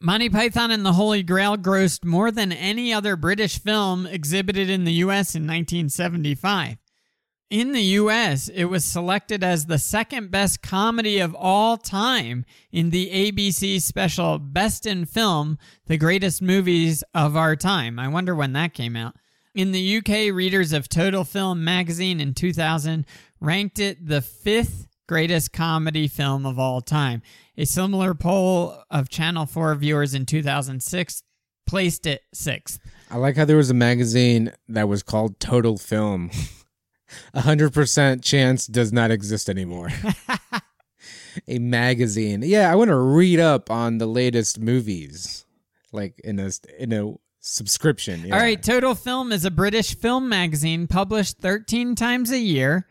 Monty 0.00 0.28
Python 0.30 0.72
and 0.72 0.84
the 0.84 0.94
Holy 0.94 1.22
Grail 1.22 1.56
grossed 1.56 2.04
more 2.04 2.32
than 2.32 2.50
any 2.50 2.92
other 2.92 3.14
British 3.14 3.60
film 3.60 4.06
exhibited 4.06 4.68
in 4.68 4.82
the 4.84 4.94
U.S. 4.94 5.36
in 5.36 5.42
1975. 5.42 6.76
In 7.52 7.72
the 7.72 7.82
U.S., 7.82 8.48
it 8.48 8.64
was 8.64 8.82
selected 8.82 9.44
as 9.44 9.66
the 9.66 9.76
second 9.76 10.30
best 10.30 10.62
comedy 10.62 11.18
of 11.18 11.34
all 11.34 11.76
time 11.76 12.46
in 12.70 12.88
the 12.88 13.10
ABC 13.10 13.78
special 13.82 14.38
Best 14.38 14.86
in 14.86 15.04
Film, 15.04 15.58
The 15.84 15.98
Greatest 15.98 16.40
Movies 16.40 17.04
of 17.12 17.36
Our 17.36 17.54
Time. 17.54 17.98
I 17.98 18.08
wonder 18.08 18.34
when 18.34 18.54
that 18.54 18.72
came 18.72 18.96
out. 18.96 19.16
In 19.54 19.72
the 19.72 19.98
UK, 19.98 20.34
readers 20.34 20.72
of 20.72 20.88
Total 20.88 21.24
Film 21.24 21.62
magazine 21.62 22.22
in 22.22 22.32
2000 22.32 23.04
ranked 23.38 23.78
it 23.78 24.06
the 24.06 24.22
fifth 24.22 24.88
greatest 25.06 25.52
comedy 25.52 26.08
film 26.08 26.46
of 26.46 26.58
all 26.58 26.80
time. 26.80 27.20
A 27.58 27.66
similar 27.66 28.14
poll 28.14 28.82
of 28.90 29.10
Channel 29.10 29.44
4 29.44 29.74
viewers 29.74 30.14
in 30.14 30.24
2006 30.24 31.22
placed 31.66 32.06
it 32.06 32.22
sixth. 32.32 32.80
I 33.10 33.18
like 33.18 33.36
how 33.36 33.44
there 33.44 33.58
was 33.58 33.68
a 33.68 33.74
magazine 33.74 34.52
that 34.70 34.88
was 34.88 35.02
called 35.02 35.38
Total 35.38 35.76
Film. 35.76 36.30
A 37.34 37.40
hundred 37.42 37.72
percent 37.72 38.22
chance 38.22 38.66
does 38.66 38.92
not 38.92 39.10
exist 39.10 39.48
anymore. 39.48 39.88
a 41.48 41.58
magazine. 41.58 42.42
Yeah, 42.44 42.70
I 42.70 42.74
want 42.74 42.88
to 42.88 42.96
read 42.96 43.40
up 43.40 43.70
on 43.70 43.98
the 43.98 44.06
latest 44.06 44.60
movies, 44.60 45.44
like 45.92 46.20
in 46.24 46.38
a 46.38 46.50
in 46.78 46.92
a 46.92 47.14
subscription. 47.40 48.26
Yeah. 48.26 48.34
All 48.34 48.40
right, 48.40 48.62
Total 48.62 48.94
Film 48.94 49.32
is 49.32 49.44
a 49.44 49.50
British 49.50 49.96
film 49.96 50.28
magazine 50.28 50.86
published 50.86 51.38
13 51.38 51.94
times 51.94 52.30
a 52.30 52.38
year, 52.38 52.86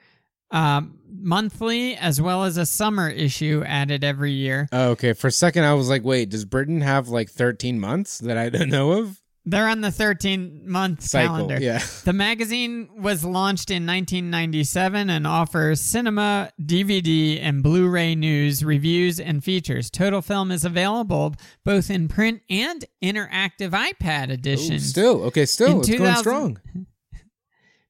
um, 0.51 0.99
monthly, 1.09 1.95
as 1.95 2.21
well 2.21 2.43
as 2.43 2.57
a 2.57 2.65
summer 2.65 3.09
issue 3.09 3.63
added 3.65 4.03
every 4.03 4.33
year. 4.33 4.67
Oh, 4.71 4.89
okay. 4.91 5.13
For 5.13 5.27
a 5.27 5.31
second, 5.31 5.63
I 5.63 5.73
was 5.73 5.89
like, 5.89 6.03
wait, 6.03 6.29
does 6.29 6.45
Britain 6.45 6.81
have 6.81 7.09
like 7.09 7.29
thirteen 7.29 7.79
months 7.79 8.19
that 8.19 8.37
I 8.37 8.49
don't 8.49 8.69
know 8.69 8.91
of? 8.91 9.20
They're 9.43 9.67
on 9.67 9.81
the 9.81 9.91
13 9.91 10.69
month 10.69 11.01
Cycle. 11.01 11.35
calendar. 11.47 11.59
Yeah. 11.59 11.81
The 12.03 12.13
magazine 12.13 12.89
was 12.95 13.23
launched 13.25 13.71
in 13.71 13.87
1997 13.87 15.09
and 15.09 15.25
offers 15.25 15.81
cinema, 15.81 16.51
DVD, 16.61 17.39
and 17.41 17.63
Blu 17.63 17.87
ray 17.89 18.13
news, 18.15 18.63
reviews, 18.63 19.19
and 19.19 19.43
features. 19.43 19.89
Total 19.89 20.21
Film 20.21 20.51
is 20.51 20.63
available 20.63 21.35
both 21.63 21.89
in 21.89 22.07
print 22.07 22.41
and 22.49 22.85
interactive 23.03 23.71
iPad 23.71 24.29
Ooh, 24.45 24.79
still 24.79 25.23
okay. 25.23 25.45
Still, 25.45 25.71
In 25.71 25.79
it's 25.79 25.89
going 25.89 26.15
strong. 26.17 26.59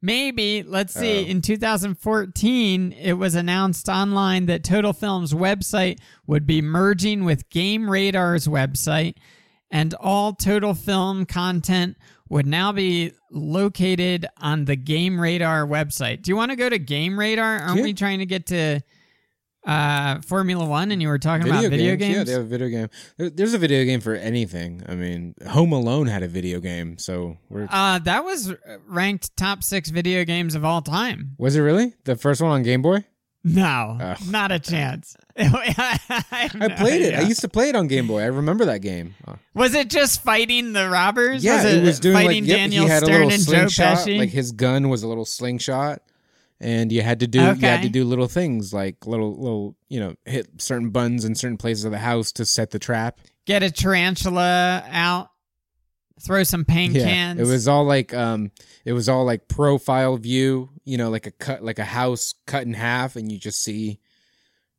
Maybe, 0.01 0.63
let's 0.63 0.93
see, 0.95 1.25
Oh. 1.25 1.29
in 1.29 1.41
2014, 1.43 2.91
it 2.93 3.13
was 3.13 3.35
announced 3.35 3.87
online 3.87 4.47
that 4.47 4.63
Total 4.63 4.93
Film's 4.93 5.31
website 5.33 5.99
would 6.25 6.47
be 6.47 6.59
merging 6.61 7.23
with 7.23 7.47
Game 7.51 7.87
Radar's 7.87 8.47
website, 8.47 9.15
and 9.71 9.93
all 9.95 10.33
Total 10.33 10.73
Film 10.73 11.25
content 11.25 11.97
would 12.29 12.45
now 12.45 12.71
be 12.71 13.11
located 13.31 14.25
on 14.37 14.65
the 14.65 14.75
Game 14.75 15.19
Radar 15.19 15.65
website. 15.65 16.21
Do 16.21 16.31
you 16.31 16.35
want 16.35 16.51
to 16.51 16.55
go 16.55 16.69
to 16.69 16.77
Game 16.79 17.17
Radar? 17.17 17.59
Aren't 17.59 17.77
Yeah. 17.77 17.83
we 17.83 17.93
trying 17.93 18.19
to 18.19 18.25
get 18.25 18.45
to 18.47 18.81
uh, 19.65 20.19
Formula 20.21 20.65
One, 20.65 20.91
and 20.91 21.01
you 21.01 21.07
were 21.07 21.19
talking 21.19 21.47
about 21.47 21.63
video 21.69 21.95
games. 21.95 22.15
Yeah, 22.15 22.23
they 22.23 22.31
have 22.31 22.41
a 22.41 22.45
video 22.45 22.67
game. 22.69 22.87
There's 23.17 23.53
a 23.53 23.59
video 23.59 23.85
game 23.85 24.01
for 24.01 24.15
anything. 24.15 24.81
I 24.87 24.95
mean, 24.95 25.35
Home 25.49 25.71
Alone 25.71 26.07
had 26.07 26.23
a 26.23 26.27
video 26.27 26.59
game, 26.59 26.97
so 26.97 27.37
we're. 27.49 27.67
uh, 27.69 27.99
that 27.99 28.23
was 28.25 28.53
ranked 28.87 29.35
top 29.37 29.61
six 29.63 29.89
video 29.91 30.23
games 30.25 30.55
of 30.55 30.65
all 30.65 30.81
time. 30.81 31.35
was 31.37 31.55
it 31.55 31.61
really 31.61 31.93
the 32.05 32.15
first 32.15 32.41
one 32.41 32.51
on 32.51 32.63
Game 32.63 32.81
Boy? 32.81 33.05
No, 33.43 33.97
Oh. 33.99 34.15
not 34.29 34.51
a 34.51 34.59
chance. 34.59 35.15
I, 35.37 35.99
I 36.31 36.67
played 36.77 37.01
it. 37.01 37.15
I 37.15 37.21
used 37.21 37.41
to 37.41 37.49
play 37.49 37.69
it 37.69 37.75
on 37.75 37.87
Game 37.87 38.05
Boy. 38.05 38.21
I 38.21 38.25
remember 38.27 38.65
that 38.65 38.81
game. 38.81 39.15
Uh, 39.27 39.35
Was 39.55 39.73
it 39.73 39.89
just 39.89 40.21
fighting 40.21 40.73
the 40.73 40.89
robbers? 40.89 41.43
yeah, 41.43 41.63
was 41.63 41.73
it, 41.73 41.83
was 41.83 41.99
doing 41.99 42.13
fighting 42.15 42.43
like 42.43 42.49
yep, 42.49 42.57
Daniel 42.57 42.83
he 42.85 42.89
had 42.89 43.03
Stern 43.03 43.09
a 43.23 43.25
little 43.25 43.31
and 43.33 43.45
Joe 43.45 43.51
slingshot. 43.67 43.97
Pesci. 43.97 44.17
Like 44.19 44.29
his 44.29 44.51
gun 44.51 44.89
was 44.89 45.01
a 45.01 45.07
little 45.07 45.25
slingshot, 45.25 46.03
and 46.59 46.91
you 46.91 47.01
had 47.01 47.21
to 47.21 47.27
do 47.27 47.39
you 47.39 47.55
had 47.55 47.81
to 47.81 47.89
do 47.89 48.03
little 48.05 48.27
things 48.27 48.73
like 48.73 49.07
little 49.07 49.35
little 49.35 49.75
you 49.89 49.99
know 49.99 50.13
hit 50.25 50.61
certain 50.61 50.91
buttons 50.91 51.25
in 51.25 51.33
certain 51.33 51.57
places 51.57 51.85
of 51.85 51.91
the 51.91 51.97
house 51.99 52.31
to 52.33 52.45
set 52.45 52.69
the 52.69 52.77
trap. 52.79 53.19
Get 53.47 53.63
a 53.63 53.71
tarantula 53.71 54.85
out, 54.91 55.30
throw 56.21 56.43
some 56.43 56.65
paint 56.65 56.93
cans. 56.93 57.39
It 57.39 57.45
was 57.45 57.67
all 57.67 57.83
like 57.85 58.13
um 58.13 58.51
it 58.85 58.93
was 58.93 59.09
all 59.09 59.25
like 59.25 59.47
profile 59.47 60.17
view, 60.17 60.69
you 60.85 60.97
know, 60.97 61.09
like 61.09 61.27
a 61.27 61.31
cut 61.31 61.63
like 61.63 61.79
a 61.79 61.83
house 61.85 62.33
cut 62.47 62.63
in 62.63 62.73
half 62.73 63.15
and 63.15 63.31
you 63.31 63.37
just 63.37 63.61
see 63.61 63.99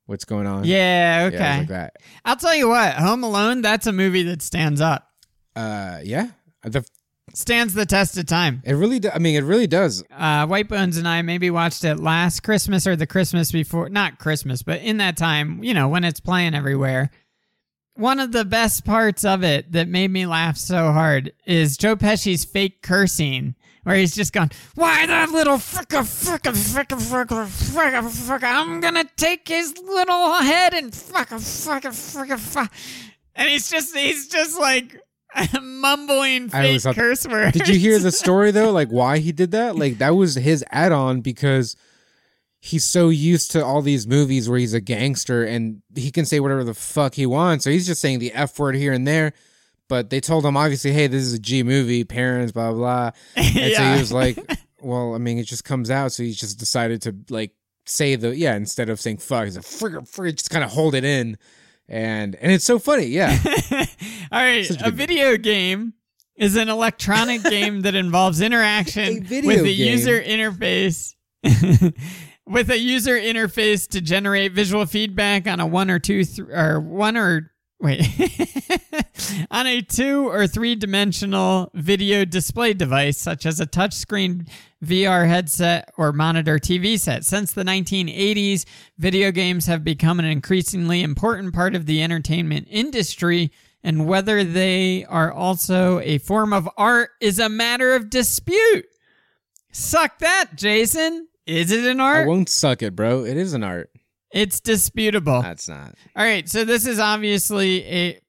what's 0.07 0.25
going 0.25 0.47
on. 0.47 0.65
Yeah, 0.65 1.29
Yeah, 1.29 1.35
okay. 1.35 1.59
like 1.59 1.69
that. 1.69 1.97
I'll 2.25 2.37
tell 2.37 2.55
you 2.55 2.69
what, 2.69 2.95
Home 2.95 3.23
Alone, 3.25 3.63
that's 3.63 3.87
a 3.87 3.93
movie 3.93 4.23
that 4.25 4.43
stands 4.43 4.81
up. 4.81 5.09
Uh 5.55 5.99
yeah. 6.03 6.29
The, 6.65 6.85
Stands 7.35 7.73
the 7.73 7.87
test 7.87 8.19
of 8.19 8.27
time. 8.27 8.61
it 8.63 8.75
really 8.75 8.99
do, 8.99 9.09
I 9.09 9.19
mean 9.19 9.37
it 9.37 9.45
really 9.45 9.67
does. 9.67 10.05
Uh, 10.11 10.47
White 10.47 10.69
Bones 10.69 10.99
and 10.99 11.09
I 11.09 11.23
maybe 11.23 11.51
watched 11.51 11.83
it 11.83 11.99
last 11.99 12.41
Christmas 12.43 12.87
or 12.87 12.95
the 12.95 13.07
Christmas 13.07 13.51
before. 13.51 13.89
Not 13.89 14.19
Christmas, 14.19 14.63
but 14.63 14.83
in 14.83 14.99
that 14.99 15.17
time, 15.17 15.65
you 15.65 15.73
know, 15.73 15.89
when 15.89 16.05
it's 16.05 16.21
playing 16.21 16.55
everywhere. 16.55 17.11
One 18.03 18.19
of 18.19 18.33
the 18.33 18.45
best 18.45 18.85
parts 18.85 19.25
of 19.25 19.45
it 19.45 19.71
that 19.71 19.87
made 19.87 20.11
me 20.11 20.27
laugh 20.27 20.57
so 20.57 20.91
hard 20.91 21.33
is 21.47 21.77
Joe 21.77 21.95
Pesci's 21.95 22.45
fake 22.45 22.83
cursing, 22.83 23.55
where 23.85 23.95
he's 23.95 24.13
just 24.13 24.33
going, 24.33 24.51
Why 24.75 25.07
that 25.07 25.31
little 25.31 25.55
fricka, 25.55 26.03
fricka, 26.03 26.51
fricka, 26.51 26.99
fricka, 27.01 27.47
fricka, 27.47 28.03
fricka, 28.03 28.43
I'm 28.43 28.81
gonna 28.81 29.05
take 29.17 29.47
his 29.47 29.79
little 29.79 30.33
head 30.41 30.75
and 30.75 30.91
fricka, 30.91 31.37
fricka, 31.37 31.93
fricka, 31.93 32.41
fricka. 32.41 32.69
And 33.37 33.49
he's 33.49 33.71
just, 33.71 33.95
he's 33.95 34.27
just 34.27 34.59
like 34.59 34.99
mumbling 35.63 36.49
fake 36.49 36.83
curse 36.83 37.25
words. 37.29 37.57
Did 37.57 37.69
you 37.69 37.79
hear 37.79 38.01
the 38.01 38.11
story 38.23 38.51
though? 38.51 38.73
Like 38.73 38.89
why 38.89 39.19
he 39.19 39.31
did 39.31 39.53
that? 39.53 39.77
Like 39.77 39.99
that 39.99 40.17
was 40.17 40.35
his 40.35 40.65
add-on 40.73 41.21
because 41.21 41.77
he's 42.65 42.85
so 42.85 43.09
used 43.09 43.51
to 43.51 43.65
all 43.65 43.83
these 43.83 44.07
movies 44.07 44.49
where 44.49 44.57
he's 44.57 44.73
a 44.73 44.81
gangster 44.81 45.43
and 45.43 45.83
he 45.97 46.13
can 46.13 46.25
say 46.25 46.39
whatever 46.39 46.63
the 46.63 46.73
fuck 46.73 47.13
he 47.15 47.27
wants. 47.27 47.65
So 47.65 47.71
he's 47.71 47.89
just 47.89 48.01
saying 48.01 48.21
the 48.21 48.33
F 48.33 48.57
word 48.57 48.77
here 48.77 48.93
and 48.93 49.05
there. 49.05 49.33
But 49.89 50.11
they 50.11 50.21
told 50.21 50.47
him 50.47 50.57
obviously, 50.57 50.93
hey, 50.93 51.09
this 51.09 51.23
is 51.25 51.35
a 51.35 51.41
G 51.41 51.65
movie, 51.65 52.05
parents, 52.05 52.53
blah 52.53 52.71
blah. 52.73 53.11
blah. 53.11 53.11
And 53.37 53.75
so 53.75 53.83
he 53.83 53.99
was 53.99 54.13
like, 54.13 54.39
well, 54.81 55.13
I 55.13 55.19
mean, 55.19 55.39
it 55.39 55.43
just 55.45 55.65
comes 55.65 55.91
out. 55.91 56.13
So 56.13 56.23
he 56.23 56.31
just 56.33 56.61
decided 56.61 57.03
to 57.03 57.17
like 57.31 57.51
say 57.85 58.15
the 58.15 58.35
yeah 58.37 58.55
instead 58.55 58.91
of 58.91 59.01
saying 59.01 59.19
fuck, 59.19 59.45
he's 59.45 59.57
like 59.57 59.67
frig 59.67 60.09
frig, 60.09 60.37
just 60.37 60.51
kind 60.51 60.65
of 60.65 60.71
hold 60.71 60.95
it 60.95 61.05
in. 61.05 61.37
And 61.89 62.37
and 62.37 62.53
it's 62.53 62.65
so 62.65 62.79
funny, 62.79 63.07
yeah. 63.07 63.37
All 64.31 64.39
right, 64.41 64.71
a 64.71 64.87
a 64.87 64.91
video 64.93 65.37
game 65.37 65.95
is 66.37 66.55
an 66.55 66.69
electronic 66.69 67.43
game 67.43 67.83
that 67.83 67.97
involves 67.97 68.41
interaction 68.41 69.19
with 69.21 69.29
the 69.29 69.77
game. 69.77 69.93
user 69.93 70.23
interface. 70.23 71.17
With 72.53 72.71
a 72.71 72.79
user 72.79 73.19
interface 73.19 73.89
to 73.89 74.01
generate 74.01 74.53
visual 74.53 74.85
feedback 74.85 75.49
on 75.49 75.59
a 75.59 75.67
one 75.67 75.91
or 75.91 75.99
two 75.99 76.23
th- 76.23 76.49
or 76.51 76.79
one 76.81 77.17
or 77.17 77.51
wait 77.81 78.01
on 79.51 79.67
a 79.67 79.81
two 79.81 80.29
or 80.29 80.47
three 80.47 80.75
dimensional 80.75 81.71
video 81.75 82.27
display 82.27 82.75
device 82.75 83.17
such 83.17 83.47
as 83.47 83.59
a 83.59 83.67
touchscreen 83.67 84.47
VR 84.85 85.27
headset 85.27 85.91
or 85.97 86.13
monitor 86.13 86.59
TV 86.59 87.01
set. 87.01 87.25
Since 87.25 87.53
the 87.53 87.65
1980s, 87.65 88.67
video 88.99 89.31
games 89.31 89.67
have 89.67 89.83
become 89.83 90.19
an 90.19 90.27
increasingly 90.27 91.03
important 91.03 91.55
part 91.55 91.75
of 91.75 91.87
the 91.87 92.03
entertainment 92.03 92.69
industry, 92.71 93.51
and 93.83 94.07
whether 94.07 94.45
they 94.45 95.05
are 95.07 95.33
also 95.33 96.01
a 96.01 96.19
form 96.19 96.53
of 96.53 96.69
art 96.77 97.11
is 97.21 97.39
a 97.39 97.49
matter 97.49 97.95
of 97.95 98.11
dispute. 98.11 98.85
Suck 99.73 100.19
that, 100.19 100.51
Jason. 100.55 101.29
Is 101.47 101.73
it 101.73 101.85
an 101.85 102.01
art? 102.01 102.25
I 102.25 102.29
won't 102.29 102.49
suck 102.49 102.83
it, 102.83 102.95
bro. 102.95 103.25
It 103.25 103.37
is 103.37 103.53
an 103.55 103.65
art. 103.65 103.91
It's 104.33 104.61
disputable. 104.61 105.43
That's 105.43 105.69
not. 105.69 105.95
All 106.17 106.25
right, 106.25 106.49
so 106.49 106.65
this 106.65 106.87
is 106.87 106.99
obviously 106.99 107.85
a 107.85 108.21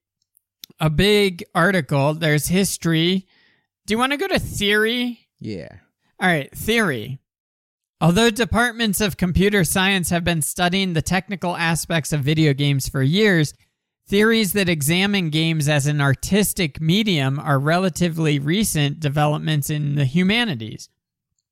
a 0.80 0.89
big 0.89 1.43
article. 1.56 2.13
There's 2.13 2.47
history. 2.47 3.28
Do 3.86 3.93
you 3.93 3.97
want 3.97 4.12
to 4.12 4.17
go 4.17 4.28
to 4.28 4.39
theory? 4.39 5.28
Yeah. 5.39 5.69
All 6.19 6.28
right, 6.28 6.52
theory. 6.56 7.19
Although 8.02 8.32
departments 8.32 8.99
of 8.99 9.15
computer 9.15 9.63
science 9.63 10.10
have 10.10 10.26
been 10.26 10.41
studying 10.41 10.91
the 10.91 11.02
technical 11.02 11.56
aspects 11.56 12.12
of 12.12 12.21
video 12.21 12.54
games 12.54 12.89
for 12.89 13.02
years, 13.02 13.54
theories 14.08 14.52
that 14.54 14.67
examine 14.67 15.30
games 15.30 15.69
as 15.69 15.88
an 15.88 16.02
artistic 16.02 16.82
medium 16.82 17.39
are 17.39 17.60
relatively 17.60 18.39
recent 18.39 18.99
developments 18.99 19.69
in 19.69 19.95
the 19.95 20.04
humanities. 20.06 20.89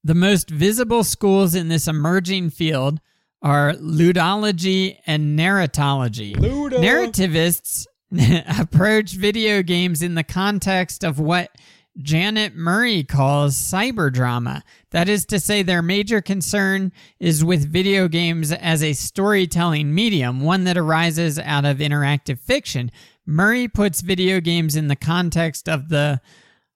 The 0.03 0.15
most 0.15 0.49
visible 0.49 1.03
schools 1.03 1.53
in 1.53 1.67
this 1.67 1.87
emerging 1.87 2.49
field 2.49 2.99
are 3.41 3.73
ludology 3.73 4.97
and 5.05 5.37
narratology. 5.37 6.35
Narrativists 6.35 7.85
approach 8.59 9.13
video 9.13 9.61
games 9.61 10.01
in 10.01 10.15
the 10.15 10.23
context 10.23 11.03
of 11.03 11.19
what 11.19 11.51
Janet 11.97 12.55
Murray 12.55 13.03
calls 13.03 13.55
cyberdrama. 13.55 14.61
That 14.91 15.09
is 15.09 15.25
to 15.27 15.39
say, 15.39 15.61
their 15.61 15.81
major 15.81 16.21
concern 16.21 16.93
is 17.19 17.43
with 17.43 17.71
video 17.71 18.07
games 18.07 18.51
as 18.51 18.81
a 18.83 18.93
storytelling 18.93 19.93
medium, 19.93 20.41
one 20.41 20.63
that 20.63 20.77
arises 20.77 21.37
out 21.37 21.65
of 21.65 21.77
interactive 21.77 22.39
fiction. 22.39 22.91
Murray 23.25 23.67
puts 23.67 24.01
video 24.01 24.39
games 24.39 24.75
in 24.75 24.87
the 24.87 24.95
context 24.95 25.69
of 25.69 25.89
the 25.89 26.21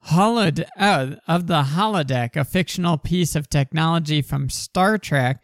holod- 0.10 0.66
uh, 0.78 1.16
of 1.28 1.48
the 1.48 1.64
holodeck, 1.64 2.36
a 2.36 2.46
fictional 2.46 2.98
piece 2.98 3.36
of 3.36 3.50
technology 3.50 4.22
from 4.22 4.50
Star 4.50 4.98
Trek, 4.98 5.42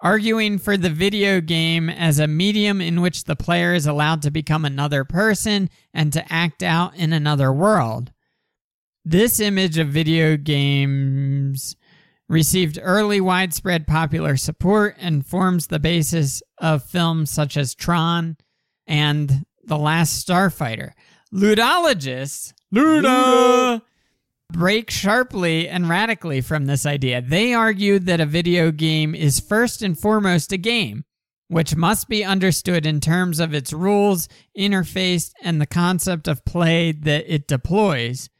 arguing 0.00 0.58
for 0.58 0.76
the 0.76 0.90
video 0.90 1.40
game 1.40 1.90
as 1.90 2.18
a 2.18 2.26
medium 2.26 2.80
in 2.80 3.00
which 3.00 3.24
the 3.24 3.36
player 3.36 3.74
is 3.74 3.86
allowed 3.86 4.22
to 4.22 4.30
become 4.30 4.64
another 4.64 5.04
person 5.04 5.68
and 5.92 6.12
to 6.12 6.32
act 6.32 6.62
out 6.62 6.94
in 6.96 7.12
another 7.12 7.52
world. 7.52 8.12
This 9.04 9.40
image 9.40 9.78
of 9.78 9.88
video 9.88 10.36
games 10.36 11.76
received 12.28 12.78
early 12.80 13.20
widespread 13.20 13.86
popular 13.86 14.36
support 14.36 14.94
and 14.98 15.26
forms 15.26 15.66
the 15.66 15.80
basis 15.80 16.42
of 16.58 16.84
films 16.84 17.30
such 17.30 17.56
as 17.56 17.74
Tron 17.74 18.36
and 18.86 19.44
The 19.64 19.78
Last 19.78 20.26
Starfighter. 20.26 20.92
Ludologists, 21.34 22.52
Luda, 22.74 23.82
break 24.52 24.90
sharply 24.90 25.68
and 25.68 25.88
radically 25.88 26.40
from 26.40 26.66
this 26.66 26.86
idea. 26.86 27.20
They 27.20 27.52
argue 27.52 27.98
that 28.00 28.20
a 28.20 28.26
video 28.26 28.70
game 28.70 29.14
is 29.14 29.40
first 29.40 29.82
and 29.82 29.98
foremost 29.98 30.52
a 30.52 30.56
game, 30.56 31.04
which 31.48 31.74
must 31.74 32.08
be 32.08 32.24
understood 32.24 32.86
in 32.86 33.00
terms 33.00 33.40
of 33.40 33.52
its 33.52 33.72
rules, 33.72 34.28
interface, 34.56 35.32
and 35.42 35.60
the 35.60 35.66
concept 35.66 36.28
of 36.28 36.44
play 36.44 36.92
that 36.92 37.32
it 37.32 37.48
deploys. 37.48 38.30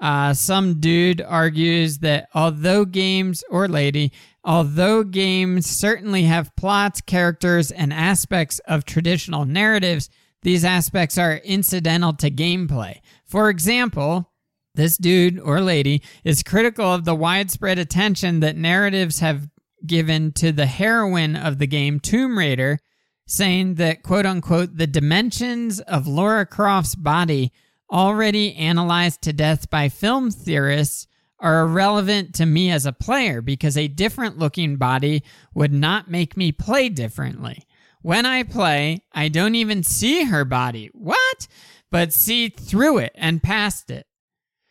Uh, 0.00 0.32
some 0.32 0.78
dude 0.80 1.20
argues 1.20 1.98
that 1.98 2.28
although 2.34 2.84
games, 2.84 3.42
or 3.50 3.66
lady, 3.66 4.12
although 4.44 5.02
games 5.02 5.66
certainly 5.66 6.24
have 6.24 6.54
plots, 6.56 7.00
characters, 7.00 7.70
and 7.70 7.92
aspects 7.92 8.60
of 8.60 8.84
traditional 8.84 9.44
narratives, 9.44 10.08
these 10.42 10.64
aspects 10.64 11.18
are 11.18 11.38
incidental 11.38 12.12
to 12.12 12.30
gameplay. 12.30 13.00
For 13.28 13.50
example, 13.50 14.32
this 14.74 14.96
dude 14.96 15.38
or 15.38 15.60
lady 15.60 16.02
is 16.24 16.42
critical 16.42 16.86
of 16.86 17.04
the 17.04 17.14
widespread 17.14 17.78
attention 17.78 18.40
that 18.40 18.56
narratives 18.56 19.20
have 19.20 19.48
given 19.86 20.32
to 20.32 20.50
the 20.50 20.66
heroine 20.66 21.36
of 21.36 21.58
the 21.58 21.66
game 21.66 22.00
Tomb 22.00 22.38
Raider, 22.38 22.78
saying 23.26 23.74
that, 23.74 24.02
quote 24.02 24.26
unquote, 24.26 24.76
the 24.76 24.86
dimensions 24.86 25.80
of 25.80 26.06
Laura 26.06 26.46
Croft's 26.46 26.94
body, 26.94 27.52
already 27.92 28.54
analyzed 28.54 29.22
to 29.22 29.32
death 29.32 29.68
by 29.70 29.88
film 29.88 30.30
theorists, 30.30 31.06
are 31.40 31.60
irrelevant 31.62 32.34
to 32.34 32.46
me 32.46 32.70
as 32.70 32.84
a 32.84 32.92
player 32.92 33.40
because 33.40 33.76
a 33.76 33.88
different 33.88 34.38
looking 34.38 34.76
body 34.76 35.22
would 35.54 35.72
not 35.72 36.10
make 36.10 36.36
me 36.36 36.50
play 36.50 36.88
differently. 36.88 37.64
When 38.02 38.26
I 38.26 38.42
play, 38.42 39.04
I 39.12 39.28
don't 39.28 39.54
even 39.54 39.82
see 39.82 40.24
her 40.24 40.44
body. 40.44 40.90
What? 40.92 41.46
But 41.90 42.12
see 42.12 42.48
through 42.48 42.98
it 42.98 43.12
and 43.14 43.42
past 43.42 43.90
it. 43.90 44.06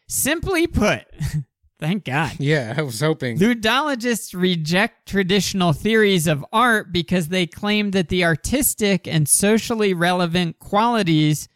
Simply 0.08 0.68
put, 0.68 1.06
Thank 1.80 2.06
God. 2.06 2.38
Yeah, 2.40 2.74
I 2.76 2.82
was 2.82 3.02
hoping. 3.02 3.38
Ludologists 3.38 4.34
reject 4.34 5.08
traditional 5.08 5.74
theories 5.74 6.26
of 6.26 6.44
art 6.52 6.92
because 6.92 7.28
they 7.28 7.46
claim 7.46 7.92
that 7.92 8.10
the 8.10 8.26
artistic 8.26 9.08
and 9.08 9.30
socially 9.30 9.94
relevant 9.94 10.58
qualities 10.58 11.48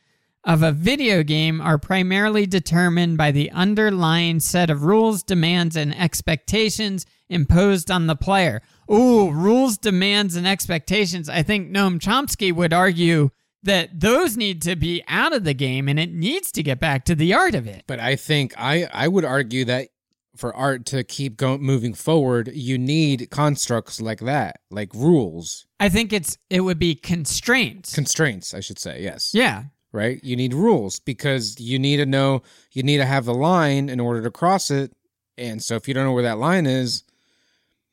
of 0.43 0.61
a 0.61 0.71
video 0.71 1.23
game 1.23 1.59
are 1.59 1.79
primarily 1.79 2.45
determined 2.45 3.17
by 3.17 3.31
the 3.31 3.49
underlying 3.51 4.39
set 4.39 4.69
of 4.69 4.83
rules, 4.83 5.23
demands, 5.23 5.75
and 5.75 5.95
expectations 5.95 7.05
imposed 7.29 7.89
on 7.89 8.05
the 8.05 8.15
player. 8.15 8.61
Ooh, 8.91 9.31
rules, 9.31 9.77
demands, 9.77 10.35
and 10.35 10.47
expectations. 10.47 11.29
I 11.29 11.41
think 11.41 11.71
Noam 11.71 11.99
Chomsky 11.99 12.53
would 12.53 12.73
argue 12.73 13.29
that 13.63 13.99
those 13.99 14.37
need 14.37 14.61
to 14.63 14.75
be 14.75 15.03
out 15.07 15.33
of 15.33 15.43
the 15.43 15.53
game 15.53 15.87
and 15.87 15.99
it 15.99 16.11
needs 16.11 16.51
to 16.53 16.63
get 16.63 16.79
back 16.79 17.05
to 17.05 17.15
the 17.15 17.33
art 17.33 17.55
of 17.55 17.67
it. 17.67 17.83
But 17.87 17.99
I 17.99 18.15
think 18.15 18.53
I 18.57 18.87
I 18.91 19.07
would 19.07 19.25
argue 19.25 19.65
that 19.65 19.89
for 20.35 20.55
art 20.55 20.85
to 20.87 21.03
keep 21.03 21.37
going 21.37 21.61
moving 21.61 21.93
forward, 21.93 22.49
you 22.53 22.77
need 22.77 23.29
constructs 23.29 24.01
like 24.01 24.19
that, 24.21 24.61
like 24.69 24.93
rules, 24.93 25.67
I 25.79 25.89
think 25.89 26.13
it's 26.13 26.37
it 26.49 26.61
would 26.61 26.79
be 26.79 26.95
constraints. 26.95 27.93
constraints, 27.93 28.53
I 28.53 28.59
should 28.59 28.79
say. 28.79 29.01
Yes. 29.01 29.33
yeah. 29.33 29.63
Right? 29.91 30.23
You 30.23 30.37
need 30.37 30.53
rules 30.53 30.99
because 30.99 31.59
you 31.59 31.77
need 31.77 31.97
to 31.97 32.05
know 32.05 32.43
you 32.71 32.81
need 32.81 32.97
to 32.97 33.05
have 33.05 33.25
the 33.25 33.33
line 33.33 33.89
in 33.89 33.99
order 33.99 34.21
to 34.21 34.31
cross 34.31 34.71
it. 34.71 34.93
And 35.37 35.61
so 35.61 35.75
if 35.75 35.87
you 35.87 35.93
don't 35.93 36.05
know 36.05 36.13
where 36.13 36.23
that 36.23 36.37
line 36.37 36.65
is, 36.65 37.03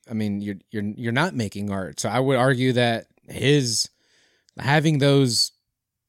I 0.08 0.14
mean, 0.14 0.40
you're 0.40 0.58
you're 0.70 0.84
you're 0.96 1.12
not 1.12 1.34
making 1.34 1.70
art. 1.70 1.98
So 1.98 2.08
I 2.08 2.20
would 2.20 2.36
argue 2.36 2.72
that 2.74 3.06
his 3.26 3.88
having 4.58 4.98
those 4.98 5.50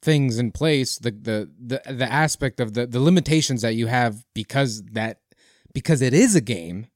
things 0.02 0.38
in 0.40 0.52
place, 0.52 0.98
the 0.98 1.12
the 1.12 1.50
the, 1.60 1.94
the 1.94 2.12
aspect 2.12 2.60
of 2.60 2.74
the 2.74 2.88
the 2.88 3.00
limitations 3.00 3.62
that 3.62 3.76
you 3.76 3.88
have 3.88 4.24
because 4.34 4.84
that 4.94 5.20
because 5.74 6.02
it 6.02 6.14
is 6.14 6.36
a 6.36 6.42
game 6.42 6.88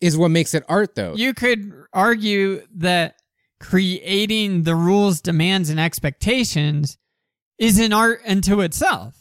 is 0.00 0.16
what 0.16 0.30
makes 0.30 0.54
it 0.54 0.64
art 0.68 0.94
though. 0.94 1.14
You 1.16 1.34
could 1.34 1.72
argue 1.92 2.62
that 2.76 3.16
creating 3.60 4.62
the 4.64 4.76
rules, 4.76 5.20
demands, 5.20 5.70
and 5.70 5.80
expectations 5.80 6.98
is 7.58 7.78
an 7.78 7.92
art 7.92 8.20
unto 8.26 8.60
itself. 8.60 9.14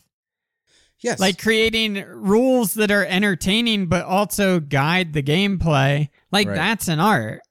yes. 0.99 1.19
Like 1.19 1.41
creating 1.41 2.03
rules 2.07 2.73
that 2.75 2.91
are 2.91 3.05
entertaining 3.05 3.87
but 3.87 4.05
also 4.05 4.59
guide 4.59 5.13
the 5.13 5.23
gameplay. 5.23 6.09
Like 6.31 6.47
Right. 6.47 6.55
that's 6.55 6.87
an 6.87 6.99
art. 6.99 7.41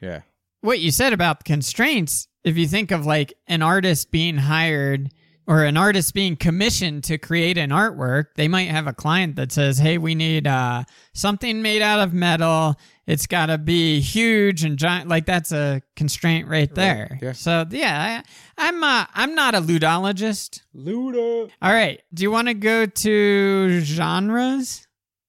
yeah. 0.00 0.22
What 0.62 0.80
you 0.80 0.90
said 0.90 1.12
about 1.12 1.44
constraints, 1.44 2.26
if 2.42 2.56
you 2.58 2.66
think 2.66 2.90
of 2.90 3.06
like 3.06 3.32
an 3.46 3.62
artist 3.62 4.10
being 4.10 4.36
hired 4.36 5.10
or 5.46 5.64
an 5.64 5.76
artist 5.76 6.12
being 6.12 6.36
commissioned 6.36 7.04
to 7.04 7.18
create 7.18 7.56
an 7.56 7.70
artwork, 7.70 8.26
they 8.34 8.48
might 8.48 8.68
have 8.68 8.86
a 8.86 8.92
client 8.92 9.36
that 9.36 9.52
says, 9.52 9.78
"Hey, 9.78 9.98
we 9.98 10.14
need 10.14 10.46
uh, 10.46 10.84
something 11.14 11.62
made 11.62 11.82
out 11.82 12.00
of 12.00 12.12
metal. 12.12 12.76
It's 13.06 13.26
got 13.26 13.46
to 13.46 13.58
be 13.58 14.00
huge 14.00 14.64
and 14.64 14.76
giant." 14.76 15.08
Like 15.08 15.26
that's 15.26 15.52
a 15.52 15.82
constraint 15.94 16.48
right 16.48 16.72
there. 16.74 17.18
yeah. 17.22 17.32
So 17.32 17.64
yeah, 17.70 18.22
I, 18.58 18.68
I'm 18.68 18.82
uh, 18.82 19.06
I'm 19.14 19.34
not 19.34 19.54
a 19.54 19.60
ludologist. 19.60 20.62
Luda. 20.74 21.50
All 21.62 21.72
right, 21.72 22.02
do 22.12 22.22
you 22.22 22.30
want 22.30 22.48
to 22.48 22.54
go 22.54 22.86
to 22.86 23.80
genres 23.82 24.86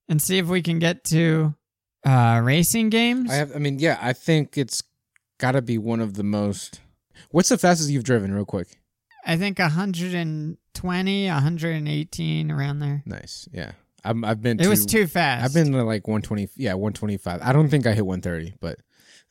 and 0.09 0.21
see 0.21 0.37
if 0.39 0.47
we 0.47 0.61
can 0.61 0.79
get 0.79 1.03
to 1.05 1.53
uh, 2.05 2.41
racing 2.43 2.89
games? 2.89 3.29
I 3.29 3.35
have 3.35 3.55
I 3.55 3.59
mean, 3.59 3.79
yeah, 3.79 3.99
I 4.01 4.13
think 4.13 4.57
it's 4.57 4.81
got 5.37 5.51
to 5.51 5.61
be 5.61 5.77
one 5.77 5.99
of 5.99 6.15
the 6.15 6.23
most 6.23 6.81
What's 7.31 7.49
the 7.49 7.57
fastest 7.57 7.89
you've 7.89 8.03
driven 8.03 8.33
real 8.33 8.45
quick? 8.45 8.67
I 9.27 9.35
think 9.35 9.59
120, 9.59 11.27
118 11.27 12.51
around 12.51 12.79
there. 12.79 13.03
Nice. 13.05 13.47
Yeah. 13.51 13.71
I'm, 14.03 14.23
I've 14.23 14.41
been 14.41 14.59
It 14.59 14.63
to, 14.63 14.69
was 14.69 14.85
too 14.85 15.05
fast. 15.07 15.43
I've 15.43 15.53
been 15.53 15.73
to 15.73 15.83
like 15.83 16.07
120 16.07 16.49
yeah, 16.55 16.73
125. 16.73 17.41
I 17.43 17.51
don't 17.51 17.67
think 17.69 17.85
I 17.85 17.93
hit 17.93 18.05
130, 18.05 18.55
but 18.61 18.79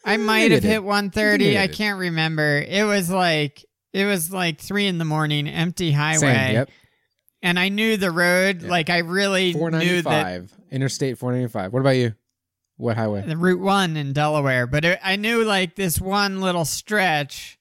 I 0.05 0.15
Eh, 0.15 0.17
might 0.19 0.51
have 0.51 0.63
hit 0.63 0.83
130. 0.85 1.57
I 1.59 1.63
I 1.65 1.69
can't 1.69 1.99
remember. 1.99 2.59
It 2.67 2.85
was 2.85 3.11
like 3.11 3.65
it 3.93 4.05
was 4.05 4.31
like 4.33 4.61
three 4.61 4.87
in 4.87 4.99
the 4.99 5.05
morning, 5.05 5.49
empty 5.49 5.93
highway, 5.93 6.19
Same, 6.21 6.53
yep. 6.55 6.71
and 7.43 7.59
I 7.59 7.71
knew 7.71 7.97
the 7.97 8.11
road. 8.11 8.63
Like 8.63 8.91
I 8.91 8.99
really 8.99 9.55
knew 9.55 10.03
that 10.03 10.05
495. 10.05 10.53
Interstate 10.71 11.19
495. 11.19 11.73
What 11.73 11.81
about 11.81 11.91
you? 11.97 12.15
What 12.77 12.97
highway? 12.99 13.23
the 13.23 13.37
Route 13.39 13.61
One 13.61 13.97
in 13.97 14.13
Delaware, 14.13 14.67
but 14.67 14.85
it, 14.85 14.99
I 15.03 15.17
knew 15.17 15.43
like 15.45 15.77
this 15.77 15.99
one 15.99 16.43
little 16.43 16.67
stretch, 16.67 17.59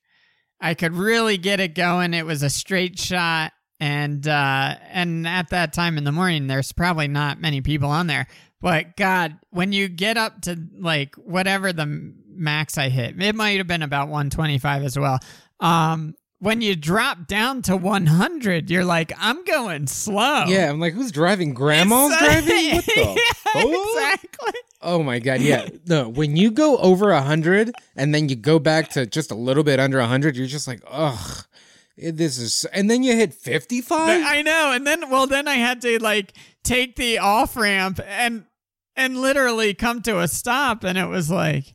I 0.60 0.74
could 0.74 0.94
really 0.96 1.38
get 1.38 1.60
it 1.60 1.76
going. 1.76 2.14
It 2.14 2.26
was 2.26 2.44
a 2.44 2.50
straight 2.50 2.98
shot, 2.98 3.54
and 3.80 4.28
uh, 4.28 4.76
and 4.90 5.28
at 5.28 5.50
that 5.50 5.74
time 5.74 5.98
in 5.98 6.04
the 6.04 6.12
morning, 6.12 6.48
there's 6.48 6.72
probably 6.72 7.08
not 7.08 7.40
many 7.40 7.62
people 7.62 7.90
on 7.90 8.08
there. 8.08 8.28
But 8.62 8.96
God, 8.96 9.38
when 9.52 9.74
you 9.74 9.88
get 9.88 10.18
up 10.18 10.42
to 10.44 10.58
like 10.80 11.16
whatever 11.16 11.72
the 11.74 12.14
max 12.28 12.78
I 12.78 12.90
hit, 12.90 13.22
it 13.22 13.36
might 13.36 13.58
have 13.58 13.68
been 13.68 13.84
about 13.84 14.08
125 14.08 14.84
as 14.84 14.98
well. 14.98 15.20
Um, 15.60 16.16
when 16.40 16.62
you 16.62 16.76
drop 16.76 17.28
down 17.28 17.62
to 17.64 17.76
100, 17.78 18.70
you're 18.70 18.86
like, 18.86 19.12
I'm 19.18 19.44
going 19.46 19.88
slow. 19.88 20.46
Yeah, 20.48 20.70
I'm 20.70 20.80
like, 20.80 20.94
who's 20.94 21.12
driving? 21.12 21.54
Grandma's 21.54 22.12
It's- 22.14 22.46
driving? 22.46 22.76
What 22.76 22.86
the 22.86 22.94
Yeah, 23.56 23.62
fuck? 23.62 23.66
exactly. 23.66 24.60
Oh 24.82 25.02
my 25.02 25.20
god, 25.20 25.42
yeah. 25.42 25.68
No, 25.88 26.10
when 26.10 26.36
you 26.36 26.52
go 26.52 26.78
over 26.78 27.14
hundred 27.16 27.72
and 27.96 28.14
then 28.14 28.30
you 28.30 28.36
go 28.36 28.60
back 28.60 28.90
to 28.92 29.06
just 29.06 29.32
a 29.32 29.36
little 29.36 29.64
bit 29.64 29.80
under 29.80 30.00
hundred, 30.02 30.36
you're 30.36 30.46
just 30.48 30.68
like, 30.68 30.82
ugh, 30.88 31.46
this 31.98 32.38
is. 32.38 32.66
And 32.66 32.90
then 32.92 33.02
you 33.02 33.16
hit 33.16 33.34
55. 33.34 34.00
I 34.26 34.42
know, 34.44 34.72
and 34.74 34.86
then 34.86 35.10
well, 35.10 35.26
then 35.28 35.48
I 35.48 35.56
had 35.56 35.82
to 35.82 35.98
like 36.04 36.34
take 36.64 36.98
the 36.98 37.18
off 37.20 37.56
ramp 37.56 38.00
and 38.06 38.46
and 38.96 39.18
literally 39.18 39.74
come 39.74 40.02
to 40.04 40.20
a 40.20 40.28
stop, 40.28 40.84
and 40.84 40.98
it 40.98 41.08
was 41.08 41.32
like, 41.32 41.74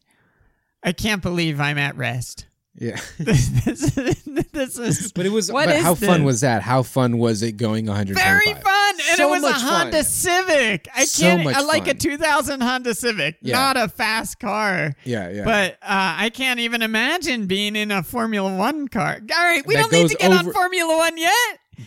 I 0.84 0.92
can't 0.92 1.22
believe 1.22 1.60
I'm 1.60 1.78
at 1.78 1.96
rest. 1.96 2.46
Yeah, 2.76 3.00
this, 3.18 3.48
this, 3.64 3.90
this 4.52 4.78
is 4.78 5.12
but 5.14 5.26
it 5.26 5.32
was. 5.32 5.50
What 5.50 5.68
is 5.68 5.82
how 5.82 5.94
fun 5.96 6.22
was 6.24 6.42
that? 6.42 6.62
How 6.62 6.82
fun 6.82 7.18
was 7.18 7.42
it 7.42 7.52
going 7.56 7.86
100? 7.86 8.14
very 8.16 8.54
fun, 8.54 8.94
and 9.08 9.16
So 9.16 9.28
it 9.28 9.30
was 9.30 9.42
a 9.42 9.50
much 9.50 9.60
fun. 9.60 9.68
Honda 9.82 10.04
Civic. 10.04 10.88
I 10.94 11.04
So 11.04 11.22
can't. 11.24 11.44
much 11.44 11.56
I 11.56 11.62
like 11.62 11.88
a 11.88 11.94
2000 11.94 12.60
Honda 12.60 12.94
Civic, 12.94 13.36
Yeah. 13.42 13.56
not 13.56 13.76
a 13.76 13.88
fast 13.88 14.38
car. 14.38 14.94
Yeah, 15.04 15.30
yeah. 15.30 15.44
But 15.44 15.72
uh, 15.82 16.14
I 16.18 16.30
can't 16.30 16.60
even 16.60 16.80
imagine 16.82 17.46
being 17.46 17.74
in 17.74 17.90
a 17.90 18.02
Formula 18.04 18.56
One 18.56 18.86
car. 18.88 19.18
All 19.20 19.44
right, 19.44 19.66
we 19.66 19.74
That 19.74 19.90
don't 19.90 19.92
need 19.92 20.08
to 20.10 20.14
get 20.16 20.30
on 20.32 20.52
Formula 20.52 20.96
One 20.96 21.18
yet. 21.18 21.34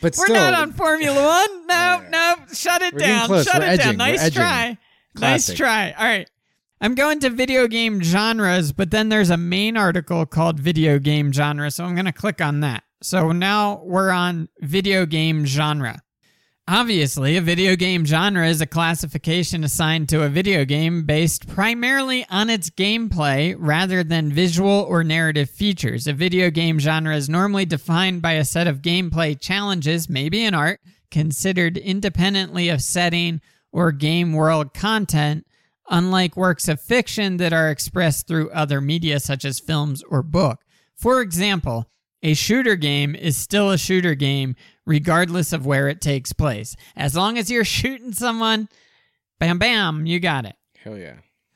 but 0.01 0.15
We're 0.17 0.25
still, 0.25 0.36
not 0.36 0.53
on 0.53 0.73
Formula 0.73 1.15
One. 1.15 1.67
No, 1.67 1.73
Yeah. 1.75 2.07
no. 2.11 2.36
Shut 2.53 2.81
it 2.81 2.93
We're 2.93 2.99
down. 2.99 3.27
Shut 3.29 3.47
We're 3.55 3.61
it 3.61 3.79
edging. 3.79 3.86
down. 3.86 3.97
Nice 3.97 4.29
try. 4.31 4.77
Classic. 5.15 5.53
Nice 5.53 5.57
try. 5.57 5.91
All 5.97 6.03
right. 6.05 6.29
I'm 6.84 6.95
going 6.95 7.21
to 7.21 7.29
video 7.29 7.69
game 7.69 8.03
genres, 8.03 8.73
but 8.73 8.91
then 8.91 9.07
there's 9.07 9.29
a 9.29 9.38
main 9.38 9.77
article 9.77 10.25
called 10.25 10.59
video 10.59 10.99
game 10.99 11.31
genre. 11.31 11.71
So 11.71 11.86
I'm 11.86 11.95
going 11.95 12.07
to 12.07 12.11
click 12.11 12.41
on 12.41 12.59
that. 12.59 12.84
So 13.01 13.31
now 13.31 13.81
we're 13.86 14.09
on 14.11 14.49
video 14.59 15.05
game 15.05 15.45
genre. 15.45 16.01
Obviously, 16.67 17.38
a 17.38 17.41
video 17.41 17.77
game 17.77 18.03
genre 18.03 18.45
is 18.45 18.59
a 18.59 18.65
classification 18.65 19.63
assigned 19.63 20.09
to 20.09 20.23
a 20.23 20.29
video 20.29 20.65
game 20.65 21.05
based 21.05 21.47
primarily 21.47 22.25
on 22.29 22.49
its 22.49 22.69
gameplay 22.69 23.55
rather 23.57 24.03
than 24.03 24.34
visual 24.34 24.86
or 24.89 25.05
narrative 25.05 25.49
features. 25.49 26.05
A 26.05 26.11
video 26.11 26.49
game 26.49 26.79
genre 26.79 27.15
is 27.15 27.29
normally 27.29 27.63
defined 27.63 28.21
by 28.21 28.34
a 28.34 28.43
set 28.43 28.67
of 28.67 28.81
gameplay 28.81 29.39
challenges, 29.39 30.09
maybe 30.09 30.43
an 30.43 30.53
art, 30.53 30.81
considered 31.09 31.77
independently 31.77 32.67
of 32.67 32.81
setting 32.81 33.39
or 33.71 33.93
game 33.93 34.34
world 34.34 34.73
content, 34.73 35.47
unlike 35.89 36.38
works 36.38 36.67
of 36.67 36.81
fiction 36.81 37.38
that 37.38 37.53
are 37.53 37.69
expressed 37.69 38.27
through 38.27 38.49
other 38.51 38.81
media 38.81 39.19
such 39.19 39.45
as 39.45 39.59
films 39.59 40.03
or 40.09 40.23
book. 40.23 40.59
For 40.95 41.21
example, 41.21 41.89
a 42.21 42.34
shooter 42.34 42.75
game 42.75 43.15
is 43.15 43.36
still 43.36 43.69
a 43.69 43.77
shooter 43.77 44.15
game 44.15 44.55
regardless 44.86 45.53
of 45.53 45.65
where 45.65 45.88
it 45.89 46.01
takes 46.01 46.34
place. 46.34 46.75
As 46.95 47.15
long 47.15 47.38
as 47.38 47.51
you're 47.51 47.65
shooting 47.65 48.13
someone, 48.13 48.69
bam 49.39 49.59
bam, 49.59 50.05
you 50.05 50.19
got 50.19 50.45
it. 50.45 50.55
Hell 50.84 50.97
yeah. 50.97 51.15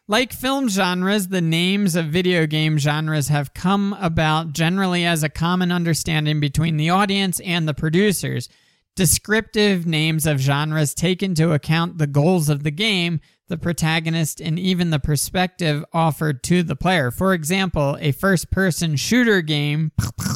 Like 0.10 0.32
film 0.32 0.70
genres, 0.70 1.28
the 1.28 1.42
names 1.42 1.96
of 1.98 2.06
video 2.06 2.46
game 2.46 2.78
genres 2.78 3.28
have 3.28 3.54
come 3.54 3.92
about 4.00 4.54
generally 4.54 5.06
as 5.06 5.22
a 5.22 5.30
common 5.30 5.70
understanding 5.70 6.40
between 6.40 6.78
the 6.78 6.90
audience 6.90 7.42
and 7.42 7.68
the 7.68 7.74
producers. 7.74 8.48
Descriptive 8.96 9.86
names 9.86 10.26
of 10.26 10.40
genres 10.40 10.94
take 10.94 11.22
into 11.22 11.52
account 11.52 11.98
the 11.98 12.08
goals 12.08 12.48
of 12.48 12.64
the 12.64 12.72
game, 12.72 13.20
the 13.48 13.58
protagonist, 13.58 14.42
and 14.42 14.60
even 14.60 14.90
the 14.90 15.00
perspective 15.00 15.84
offered 15.94 16.44
to 16.44 16.64
the 16.64 16.76
player. 16.76 17.12
For 17.12 17.34
example, 17.34 17.98
a 18.00 18.12
first 18.12 18.52
person 18.52 18.96
shooter 18.96 19.42
game 19.42 19.92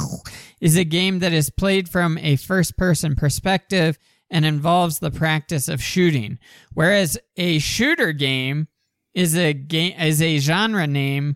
is 0.62 0.78
a 0.78 0.84
game 0.84 1.20
that 1.20 1.34
is 1.34 1.50
played 1.50 1.90
from 1.90 2.18
a 2.20 2.36
first 2.36 2.78
person 2.78 3.16
perspective 3.16 3.98
and 4.30 4.46
involves 4.46 5.00
the 5.00 5.12
practice 5.12 5.68
of 5.68 5.84
shooting, 5.84 6.40
whereas 6.74 7.18
a 7.36 7.60
shooter 7.60 8.14
game 8.14 8.68
is 9.14 9.36
a 9.36 9.54
game 9.54 9.94
is 10.00 10.22
a 10.22 10.38
genre 10.38 10.88
name. 10.88 11.36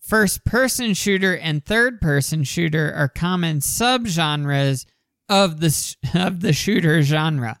First 0.00 0.44
person 0.44 0.94
shooter 0.94 1.36
and 1.36 1.64
third 1.64 2.00
person 2.00 2.42
shooter 2.42 2.92
are 2.92 3.08
common 3.08 3.60
subgenres 3.60 4.86
of 5.28 5.60
the 5.60 5.96
of 6.14 6.40
the 6.40 6.52
shooter 6.52 7.02
genre. 7.02 7.60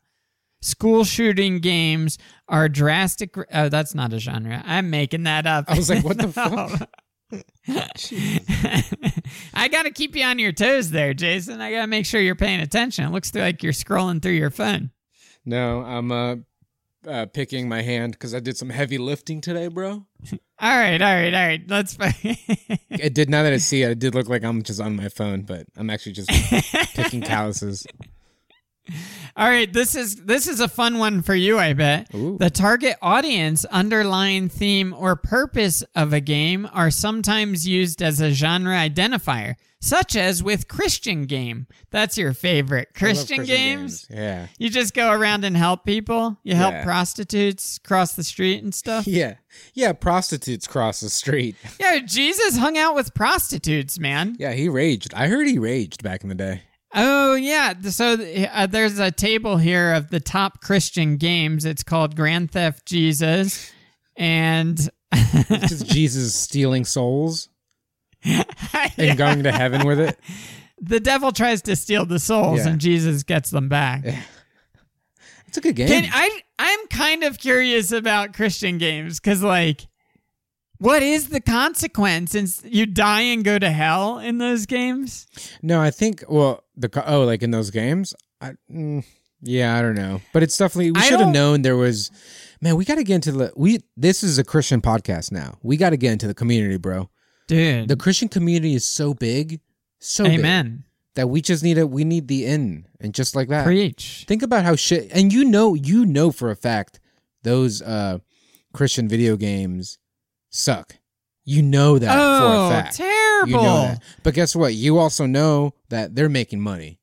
School 0.60 1.04
shooting 1.04 1.60
games 1.60 2.18
are 2.48 2.68
drastic. 2.68 3.34
Oh, 3.52 3.68
that's 3.68 3.94
not 3.94 4.12
a 4.12 4.18
genre. 4.18 4.62
I'm 4.64 4.90
making 4.90 5.24
that 5.24 5.46
up. 5.46 5.66
I 5.68 5.74
was 5.74 5.90
like, 5.90 6.04
what 6.04 6.18
the 6.18 6.28
fuck? 6.32 6.88
I 9.54 9.68
got 9.68 9.82
to 9.82 9.90
keep 9.90 10.16
you 10.16 10.24
on 10.24 10.38
your 10.38 10.52
toes 10.52 10.90
there, 10.90 11.12
Jason. 11.12 11.60
I 11.60 11.72
got 11.72 11.82
to 11.82 11.86
make 11.86 12.06
sure 12.06 12.20
you're 12.20 12.34
paying 12.34 12.60
attention. 12.60 13.04
It 13.04 13.10
looks 13.10 13.34
like 13.34 13.62
you're 13.62 13.72
scrolling 13.72 14.22
through 14.22 14.32
your 14.32 14.50
phone. 14.50 14.90
No, 15.44 15.82
I'm 15.82 16.10
uh, 16.10 16.36
uh 17.06 17.26
picking 17.26 17.68
my 17.68 17.82
hand 17.82 18.12
because 18.12 18.34
I 18.34 18.40
did 18.40 18.56
some 18.56 18.70
heavy 18.70 18.98
lifting 18.98 19.40
today, 19.40 19.68
bro. 19.68 20.06
All 20.60 20.76
right, 20.76 21.00
all 21.00 21.14
right, 21.14 21.32
all 21.32 21.46
right. 21.46 21.62
Let's. 21.68 21.96
It 22.90 23.14
did 23.14 23.30
now 23.30 23.44
that 23.44 23.52
I 23.52 23.58
see 23.58 23.84
it, 23.84 23.92
it 23.92 23.98
did 24.00 24.16
look 24.16 24.28
like 24.28 24.42
I'm 24.42 24.64
just 24.64 24.80
on 24.80 24.96
my 24.96 25.08
phone, 25.08 25.42
but 25.42 25.66
I'm 25.76 25.88
actually 25.88 26.14
just 26.14 26.28
picking 26.96 27.22
calluses. 27.22 27.86
All 29.36 29.48
right, 29.48 29.72
this 29.72 29.94
is 29.94 30.16
this 30.16 30.48
is 30.48 30.58
a 30.58 30.66
fun 30.66 30.98
one 30.98 31.22
for 31.22 31.34
you, 31.34 31.58
I 31.60 31.72
bet. 31.72 32.12
Ooh. 32.14 32.36
The 32.38 32.50
target 32.50 32.96
audience, 33.00 33.64
underlying 33.66 34.48
theme, 34.48 34.92
or 34.92 35.14
purpose 35.14 35.82
of 35.94 36.12
a 36.12 36.20
game 36.20 36.68
are 36.72 36.90
sometimes 36.90 37.66
used 37.66 38.02
as 38.02 38.20
a 38.20 38.32
genre 38.32 38.72
identifier, 38.74 39.54
such 39.80 40.16
as 40.16 40.42
with 40.42 40.66
Christian 40.66 41.26
game. 41.26 41.68
That's 41.90 42.18
your 42.18 42.32
favorite 42.34 42.88
love 42.88 42.94
Christian, 42.96 43.44
games? 43.44 44.08
Yeah. 44.10 44.48
You 44.58 44.70
just 44.70 44.92
go 44.92 45.12
around 45.12 45.44
and 45.44 45.56
help 45.56 45.84
people. 45.84 46.36
You 46.42 46.56
help 46.56 46.72
Yeah. 46.74 46.82
prostitutes 46.84 47.78
cross 47.78 48.12
the 48.14 48.24
street 48.24 48.64
and 48.64 48.74
stuff. 48.74 49.06
Yeah. 49.18 49.34
Yeah, 49.74 49.92
prostitutes 49.92 50.66
cross 50.66 51.00
the 51.00 51.10
street. 51.10 51.54
yeah, 51.80 51.98
Jesus 52.00 52.56
hung 52.58 52.76
out 52.76 52.94
with 52.96 53.14
prostitutes, 53.14 53.98
man. 54.00 54.36
Yeah, 54.38 54.52
he 54.52 54.68
raged. 54.68 55.14
I 55.14 55.28
heard 55.28 55.46
he 55.46 55.58
raged 55.58 56.02
back 56.02 56.22
in 56.22 56.28
the 56.28 56.34
day. 56.34 56.62
Oh 56.94 57.34
yeah, 57.34 57.74
so 57.82 58.14
uh, 58.14 58.66
there's 58.66 58.98
a 58.98 59.10
table 59.10 59.58
here 59.58 59.92
of 59.92 60.08
the 60.10 60.20
top 60.20 60.60
Christian 60.62 61.16
games. 61.18 61.64
It's 61.64 61.82
called 61.82 62.16
Grand 62.16 62.50
Theft 62.50 62.86
Jesus, 62.86 63.70
and 64.16 64.78
It's 65.12 65.68
just 65.68 65.86
Jesus 65.92 66.34
stealing 66.34 66.84
souls 66.86 67.50
and 68.24 69.18
going 69.18 69.42
to 69.42 69.52
heaven 69.52 69.86
with 69.86 70.00
it. 70.00 70.18
the 70.80 70.98
devil 71.00 71.30
tries 71.30 71.60
to 71.62 71.76
steal 71.76 72.06
the 72.06 72.18
souls, 72.18 72.60
Yeah. 72.60 72.68
and 72.68 72.80
Jesus 72.80 73.22
gets 73.22 73.50
them 73.50 73.68
back. 73.68 74.04
It's 75.46 75.58
a 75.58 75.60
good 75.60 75.76
game. 75.76 75.88
Can, 75.88 76.08
I 76.12 76.40
I'm 76.58 76.86
kind 76.88 77.22
of 77.22 77.38
curious 77.38 77.92
about 77.92 78.32
Christian 78.34 78.78
games 78.78 79.20
because 79.20 79.42
like. 79.42 79.86
What 80.78 81.02
is 81.02 81.28
the 81.28 81.40
consequence? 81.40 82.32
Since 82.32 82.62
you 82.64 82.86
die 82.86 83.22
and 83.22 83.44
go 83.44 83.58
to 83.58 83.70
hell 83.70 84.18
in 84.18 84.38
those 84.38 84.66
games? 84.66 85.26
no, 85.62 85.80
I 85.80 85.90
think 85.90 86.24
well, 86.28 86.64
the 86.76 87.02
oh, 87.06 87.24
like 87.24 87.42
in 87.42 87.50
those 87.50 87.70
games. 87.70 88.14
I, 88.40 88.52
mm, 88.72 89.04
yeah, 89.42 89.76
I 89.76 89.82
don't 89.82 89.96
know, 89.96 90.20
but 90.32 90.42
it's 90.42 90.56
definitely 90.56 90.92
we 90.92 91.00
should 91.00 91.20
have 91.20 91.32
known 91.32 91.62
there 91.62 91.76
was. 91.76 92.10
Man, 92.60 92.74
we 92.76 92.84
got 92.84 92.96
to 92.96 93.04
get 93.04 93.16
into 93.16 93.32
the 93.32 93.52
we. 93.56 93.80
This 93.96 94.22
is 94.22 94.38
a 94.38 94.44
Christian 94.44 94.80
podcast 94.80 95.32
now. 95.32 95.58
We 95.62 95.76
got 95.76 95.90
to 95.90 95.96
get 95.96 96.12
into 96.12 96.26
the 96.26 96.34
community, 96.34 96.76
bro. 96.76 97.10
Dude. 97.48 97.88
The 97.88 97.96
Christian 97.96 98.28
community 98.28 98.74
is 98.74 98.84
so 98.84 99.14
big, 99.14 99.60
so 100.00 100.24
big 100.24 100.40
Amen. 100.40 100.84
that 101.14 101.28
we 101.28 101.40
just 101.40 101.62
need 101.64 101.78
a 101.78 101.86
we 101.86 102.04
need 102.04 102.28
the 102.28 102.46
in, 102.46 102.86
and 103.00 103.14
just 103.14 103.34
like 103.34 103.48
that. 103.48 103.64
Preach. 103.64 104.24
Think 104.28 104.42
about 104.42 104.64
how 104.64 104.76
shit, 104.76 105.10
and 105.12 105.32
you 105.32 105.44
know, 105.44 105.74
you 105.74 106.04
know 106.06 106.30
for 106.30 106.50
a 106.50 106.56
fact 106.56 107.00
those 107.42 107.82
uh 107.82 108.18
Christian 108.72 109.08
video 109.08 109.36
games 109.36 109.98
suck. 110.50 110.96
You 111.44 111.62
know 111.62 111.98
that 111.98 112.10
oh, 112.10 112.40
for 112.40 112.46
a 112.46 112.66
oh, 112.66 112.70
fact. 112.70 112.96
terrible. 112.96 113.50
You 113.50 113.56
know 113.56 113.82
that. 113.82 114.02
But 114.22 114.34
guess 114.34 114.54
what? 114.54 114.74
You 114.74 114.98
also 114.98 115.24
know 115.26 115.74
that 115.88 116.14
they're 116.14 116.28
making 116.28 116.60
money. 116.60 117.00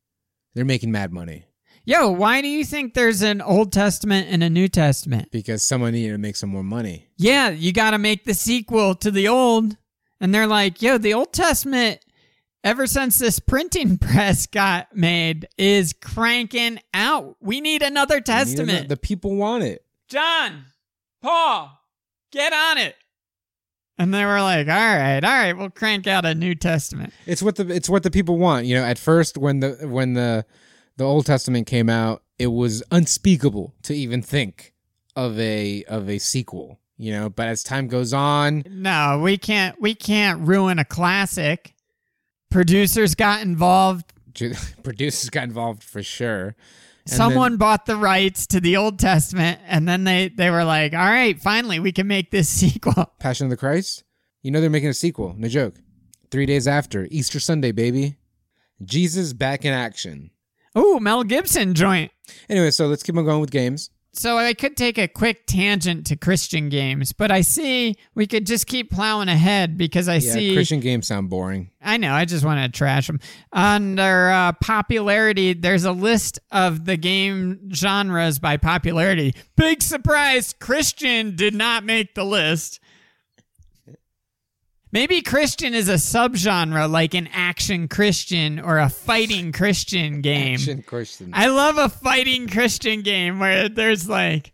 They're 0.54 0.66
making 0.66 0.91
mad 0.91 1.12
money 1.12 1.46
Yo, 1.88 2.10
why 2.10 2.41
do 2.41 2.48
you 2.48 2.66
think 2.66 2.96
there's 2.96 3.22
an 3.22 3.41
Old 3.41 3.72
Testament 3.72 4.28
and 4.32 4.43
a 4.43 4.50
New 4.50 4.68
Testament? 4.68 5.30
because 5.32 5.62
someone 5.62 5.93
needed 5.93 6.14
to 6.14 6.18
make 6.18 6.36
some 6.36 6.50
more 6.50 6.64
money. 6.64 7.08
Yeah, 7.16 7.50
you 7.50 7.72
got 7.72 7.91
to 7.91 8.00
make 8.00 8.26
the 8.26 8.34
sequel 8.34 8.96
to 8.96 9.12
the 9.12 9.28
old. 9.28 9.78
And 10.20 10.34
they're 10.34 10.48
like, 10.48 10.82
yo, 10.82 10.98
the 10.98 11.14
Old 11.14 11.32
Testament, 11.32 12.00
ever 12.64 12.88
since 12.88 13.20
this 13.20 13.39
printing 13.39 13.98
press 14.00 14.48
got 14.48 14.96
made, 14.96 15.48
is 15.60 15.93
cranking 15.93 16.80
out. 16.91 17.38
We 17.39 17.62
need 17.62 17.84
another 17.84 18.16
You 18.16 18.20
need 18.20 18.26
testament. 18.26 18.89
The 18.89 18.98
people 18.98 19.36
want 19.36 19.64
it. 19.64 19.86
John, 20.08 20.66
Paul, 21.22 21.72
get 22.32 22.52
on 22.52 22.80
it. 22.80 22.96
And 23.98 24.14
they 24.14 24.26
were 24.26 24.41
like, 24.41 24.68
all 24.68 24.74
right, 24.74 25.24
all 25.24 25.32
right, 25.32 25.54
we'll 25.54 25.70
crank 25.70 26.06
out 26.06 26.26
a 26.26 26.36
New 26.36 26.54
Testament. 26.54 27.14
It's 27.26 27.41
what 27.41 27.56
the 27.56 27.68
it's 27.74 27.89
what 27.89 28.04
the 28.04 28.12
people 28.12 28.38
want. 28.38 28.66
You 28.66 28.76
know, 28.76 28.84
at 28.84 28.98
first 29.00 29.38
when 29.38 29.62
the 29.62 29.78
when 29.84 30.14
the 30.14 30.46
the 30.98 31.06
Old 31.06 31.26
Testament 31.26 31.68
came 31.68 31.89
out, 31.89 32.22
it 32.38 32.48
was 32.48 32.84
unspeakable 32.91 33.74
to 33.84 33.93
even 33.93 34.22
think 34.22 34.74
of 35.16 35.39
a 35.39 35.84
of 35.86 36.10
a 36.10 36.20
sequel. 36.20 36.80
You 36.98 37.12
know, 37.12 37.30
but 37.30 37.48
as 37.48 37.64
time 37.64 37.88
goes 37.88 38.14
on, 38.14 38.64
No, 38.70 39.20
we 39.24 39.38
can't 39.38 39.80
we 39.82 39.96
can't 39.96 40.41
ruin 40.41 40.80
a 40.80 40.86
classic. 40.86 41.76
Producers 42.50 43.16
got 43.16 43.41
involved. 43.41 44.14
producers 44.84 45.30
got 45.30 45.43
involved 45.43 45.84
for 45.84 46.04
sure. 46.04 46.56
Someone 47.08 47.58
bought 47.58 47.86
the 47.86 47.95
rights 47.97 48.47
to 48.47 48.60
the 48.60 48.78
Old 48.78 48.97
Testament 48.99 49.60
and 49.68 49.88
then 49.88 50.03
they 50.06 50.30
they 50.30 50.49
were 50.49 50.64
like, 50.64 50.93
"All 50.93 50.99
right, 50.99 51.39
finally 51.39 51.80
we 51.80 51.91
can 51.91 52.08
make 52.08 52.32
this 52.32 52.49
sequel." 52.62 53.14
Passion 53.20 53.45
of 53.45 53.51
the 53.51 53.58
Christ. 53.58 54.03
You 54.41 54.51
know 54.51 54.62
they're 54.62 54.70
making 54.70 54.89
a 54.89 54.93
sequel. 54.93 55.36
No 55.38 55.47
joke. 55.47 55.76
Three 56.32 56.45
days 56.45 56.68
after 56.68 57.08
Easter 57.12 57.39
Sunday, 57.39 57.72
baby. 57.72 58.18
Jesus 58.84 59.34
back 59.34 59.66
in 59.66 59.74
action. 59.74 60.32
Ooh, 60.78 60.99
Mel 60.99 61.24
Gibson 61.24 61.74
joint. 61.74 62.12
Anyway, 62.49 62.72
so 62.72 62.88
let's 62.88 63.03
keep 63.03 63.16
on 63.16 63.24
going 63.26 63.39
with 63.39 63.51
games. 63.51 63.89
So 64.18 64.38
I 64.38 64.53
could 64.53 64.78
take 64.78 64.97
a 64.97 65.07
quick 65.09 65.45
tangent 65.45 66.07
to 66.07 66.16
Christian 66.16 66.70
games, 66.70 67.11
but 67.11 67.32
I 67.32 67.41
see 67.41 67.95
we 68.16 68.28
could 68.28 68.47
just 68.47 68.66
keep 68.66 68.89
plowing 68.89 69.28
ahead 69.28 69.78
because 69.78 70.07
I 70.07 70.16
Yeah, 70.16 70.34
see 70.34 70.53
Christian 70.53 70.80
games 70.80 71.07
sound 71.07 71.30
boring. 71.30 71.70
I 71.82 71.97
know. 71.97 72.13
I 72.13 72.24
just 72.24 72.45
want 72.45 72.63
to 72.63 72.76
trash 72.76 73.07
them. 73.07 73.20
Under 73.51 74.30
uh, 74.32 74.53
popularity, 74.53 75.53
there's 75.53 75.84
a 75.84 75.91
list 75.91 76.39
of 76.51 76.86
the 76.86 76.95
game 76.95 77.70
genres 77.74 78.39
by 78.39 78.55
popularity. 78.57 79.36
Big 79.57 79.82
surprise, 79.82 80.53
Christian 80.53 81.36
did 81.36 81.53
not 81.53 81.84
make 81.84 82.16
the 82.16 82.24
list. 82.24 82.80
Maybe 84.96 85.22
Christian 85.22 85.74
is 85.74 85.89
a 85.89 85.96
subgenre 85.96 86.89
like 86.89 87.16
an 87.16 87.28
action 87.34 87.89
Christian 87.89 88.62
or 88.62 88.80
a 88.80 88.88
fighting 88.88 89.52
Christian 89.52 90.22
game. 90.22 90.54
Action 90.54 90.84
Christian. 90.84 91.32
I 91.34 91.48
love 91.48 91.78
a 91.78 91.89
fighting 91.89 92.48
Christian 92.48 93.02
game 93.02 93.39
where 93.39 93.68
there's 93.68 94.08
like 94.08 94.54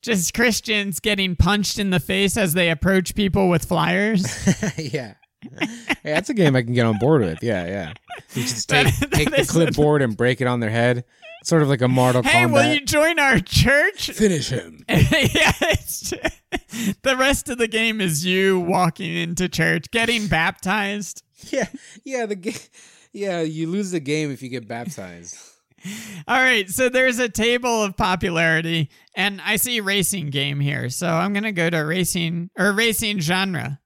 just 0.00 0.32
Christians 0.32 1.00
getting 1.00 1.36
punched 1.36 1.78
in 1.78 1.90
the 1.90 2.00
face 2.00 2.38
as 2.38 2.54
they 2.54 2.70
approach 2.70 3.14
people 3.14 3.50
with 3.50 3.66
flyers. 3.66 4.24
yeah. 4.78 5.16
Hey, 5.60 6.12
that's 6.12 6.28
a 6.30 6.34
game 6.34 6.54
I 6.56 6.62
can 6.62 6.74
get 6.74 6.84
on 6.86 6.98
board 6.98 7.22
with. 7.22 7.42
Yeah, 7.42 7.66
yeah. 7.66 7.92
You 8.34 8.42
just 8.42 8.68
take, 8.68 8.86
That- 9.00 9.12
take 9.12 9.24
that 9.30 9.36
the 9.36 9.40
is- 9.42 9.50
clipboard 9.50 10.02
and 10.02 10.16
break 10.16 10.40
it 10.40 10.46
on 10.46 10.60
their 10.60 10.70
head. 10.70 11.04
Sort 11.44 11.60
of 11.62 11.68
like 11.68 11.82
a 11.82 11.88
Mortal 11.88 12.22
hey, 12.22 12.44
Kombat. 12.44 12.52
will 12.52 12.72
you 12.74 12.80
join 12.86 13.18
our 13.18 13.38
church? 13.38 14.10
Finish 14.10 14.48
him. 14.48 14.82
yeah, 14.88 15.52
it's, 15.60 16.10
the 17.02 17.16
rest 17.18 17.50
of 17.50 17.58
the 17.58 17.68
game 17.68 18.00
is 18.00 18.24
you 18.24 18.60
walking 18.60 19.14
into 19.14 19.48
church, 19.50 19.90
getting 19.90 20.26
baptized. 20.26 21.22
Yeah, 21.50 21.66
yeah. 22.04 22.24
The 22.24 22.36
ga- 22.36 22.68
yeah. 23.12 23.40
You 23.42 23.66
lose 23.68 23.90
the 23.90 24.00
game 24.00 24.30
if 24.30 24.42
you 24.42 24.48
get 24.48 24.66
baptized. 24.66 25.36
All 26.26 26.40
right, 26.40 26.70
so 26.70 26.88
there's 26.88 27.18
a 27.18 27.28
table 27.28 27.82
of 27.82 27.94
popularity, 27.94 28.88
and 29.14 29.38
I 29.44 29.56
see 29.56 29.80
racing 29.82 30.30
game 30.30 30.60
here. 30.60 30.88
So 30.88 31.06
I'm 31.08 31.34
gonna 31.34 31.52
go 31.52 31.68
to 31.68 31.80
racing 31.80 32.48
or 32.56 32.72
racing 32.72 33.20
genre. 33.20 33.80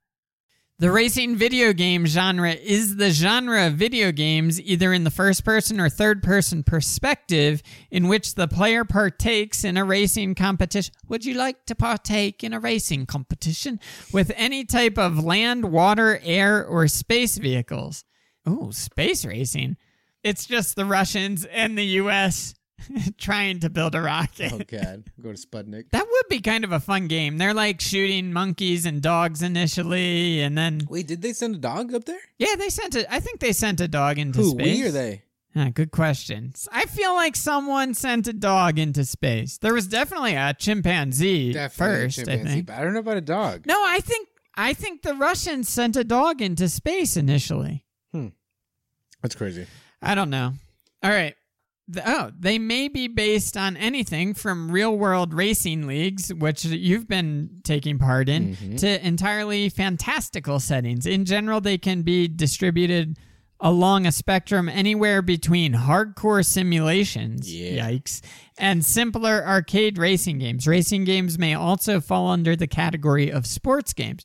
The 0.81 0.93
racing 0.93 1.35
video 1.35 1.72
game 1.72 2.07
genre 2.07 2.53
is 2.53 2.95
the 2.95 3.11
genre 3.11 3.66
of 3.66 3.74
video 3.74 4.12
games, 4.12 4.61
either 4.61 4.93
in 4.93 5.03
the 5.03 5.11
first 5.11 5.45
person 5.45 5.81
or 5.81 5.89
third 5.89 6.22
person 6.22 6.62
perspective, 6.62 7.64
in 7.91 8.07
which 8.07 8.37
the 8.37 8.47
player 8.47 8.85
partakes 8.85 9.64
in 9.64 9.76
a 9.76 9.85
racing 9.85 10.37
competition. 10.37 10.95
Would 11.09 11.24
you 11.24 11.35
like 11.35 11.66
to 11.66 11.74
partake 11.74 12.45
in 12.45 12.53
a 12.53 12.61
racing 12.61 13.07
competition 13.07 13.81
with 14.12 14.31
any 14.37 14.64
type 14.64 14.99
of 14.99 15.24
land, 15.24 15.72
water, 15.72 16.20
air, 16.22 16.64
or 16.64 16.87
space 16.87 17.39
vehicles? 17.39 18.05
Oh, 18.47 18.70
space 18.70 19.24
racing. 19.24 19.79
It's 20.22 20.47
just 20.47 20.76
the 20.76 20.85
Russians 20.85 21.45
and 21.45 21.76
the 21.76 21.87
US 22.03 22.55
trying 23.18 23.61
to 23.61 23.70
build 23.70 23.95
a 23.95 24.01
rocket. 24.01 24.53
Oh 24.53 24.59
god, 24.66 25.05
go 25.22 25.33
to 25.33 25.39
Sputnik. 25.39 25.91
That 25.91 26.07
would 26.11 26.29
be 26.29 26.41
kind 26.41 26.64
of 26.64 26.72
a 26.72 26.81
fun 26.81 27.09
game. 27.09 27.39
They're 27.39 27.55
like 27.55 27.81
shooting 27.81 28.33
monkeys 28.33 28.87
and 28.87 29.01
dogs 29.03 29.43
initially, 29.43 30.41
and 30.43 30.57
then 30.57 30.83
Wait, 30.89 31.07
did 31.07 31.22
they 31.22 31.33
send 31.33 31.55
a 31.57 31.59
dog 31.59 31.95
up 31.95 32.05
there? 32.05 32.20
yeah, 32.39 32.55
they 32.57 32.68
sent 32.68 32.95
it. 32.95 33.07
I 33.11 33.20
think 33.20 33.41
they 33.41 33.53
sent 33.53 33.81
a 33.81 33.89
dog 33.89 34.18
into 34.18 34.41
Who? 34.41 34.51
space. 34.51 34.79
We 34.79 34.87
or 34.87 34.91
they? 34.91 35.22
Ah, 35.57 35.70
good 35.72 35.91
question. 35.91 36.53
I 36.70 36.85
feel 36.85 37.14
like 37.14 37.35
someone 37.35 37.95
sent 37.95 38.29
a 38.29 38.33
dog 38.33 38.79
into 38.79 39.05
space. 39.05 39.59
There 39.59 39.74
was 39.74 39.89
definitely 39.89 40.35
a 40.35 40.55
chimpanzee 40.55 41.53
Definitely 41.53 41.95
a 41.97 41.99
first. 42.07 42.18
I 42.29 42.37
think. 42.45 42.66
but 42.66 42.76
I 42.76 42.83
don't 42.85 42.93
know 42.93 43.01
about 43.01 43.16
a 43.16 43.22
dog. 43.22 43.66
No, 43.66 43.74
I 43.74 43.99
think 44.01 44.29
I 44.55 44.74
think 44.74 45.03
the 45.03 45.14
Russians 45.14 45.68
sent 45.68 45.97
a 45.97 46.05
dog 46.05 46.41
into 46.43 46.68
space 46.68 47.16
initially. 47.16 47.85
Hmm, 48.12 48.29
that's 49.22 49.35
crazy. 49.35 49.66
I 50.01 50.14
don't 50.14 50.31
know. 50.31 50.53
All 51.03 51.11
right. 51.11 51.35
Oh, 52.05 52.30
they 52.39 52.59
may 52.59 52.89
be 52.89 53.09
based 53.09 53.57
on 53.57 53.76
anything 53.76 54.34
from 54.34 54.70
real 54.70 54.97
world 54.97 55.32
racing 55.32 55.86
leagues, 55.86 56.32
which 56.32 56.64
you've 56.64 57.09
been 57.09 57.61
taking 57.64 57.99
part 57.99 58.28
in, 58.28 58.55
Mm-hmm. 58.57 58.76
to 58.76 59.07
entirely 59.07 59.68
fantastical 59.68 60.61
settings. 60.61 61.07
In 61.07 61.24
general, 61.24 61.61
they 61.61 61.78
can 61.78 62.03
be 62.03 62.28
distributed 62.28 63.16
along 63.61 64.07
a 64.07 64.12
spectrum 64.12 64.68
anywhere 64.68 65.20
between 65.20 65.72
hardcore 65.72 66.45
simulations, 66.47 67.53
Yeah. 67.53 67.89
yikes, 67.91 68.20
and 68.57 68.84
simpler 68.84 69.45
arcade 69.45 69.99
racing 69.99 70.39
games. 70.39 70.66
Racing 70.68 71.05
games 71.05 71.39
may 71.39 71.55
also 71.55 72.01
fall 72.01 72.28
under 72.28 72.55
the 72.55 72.68
category 72.68 73.32
of 73.32 73.47
sports 73.47 73.93
games. 73.93 74.24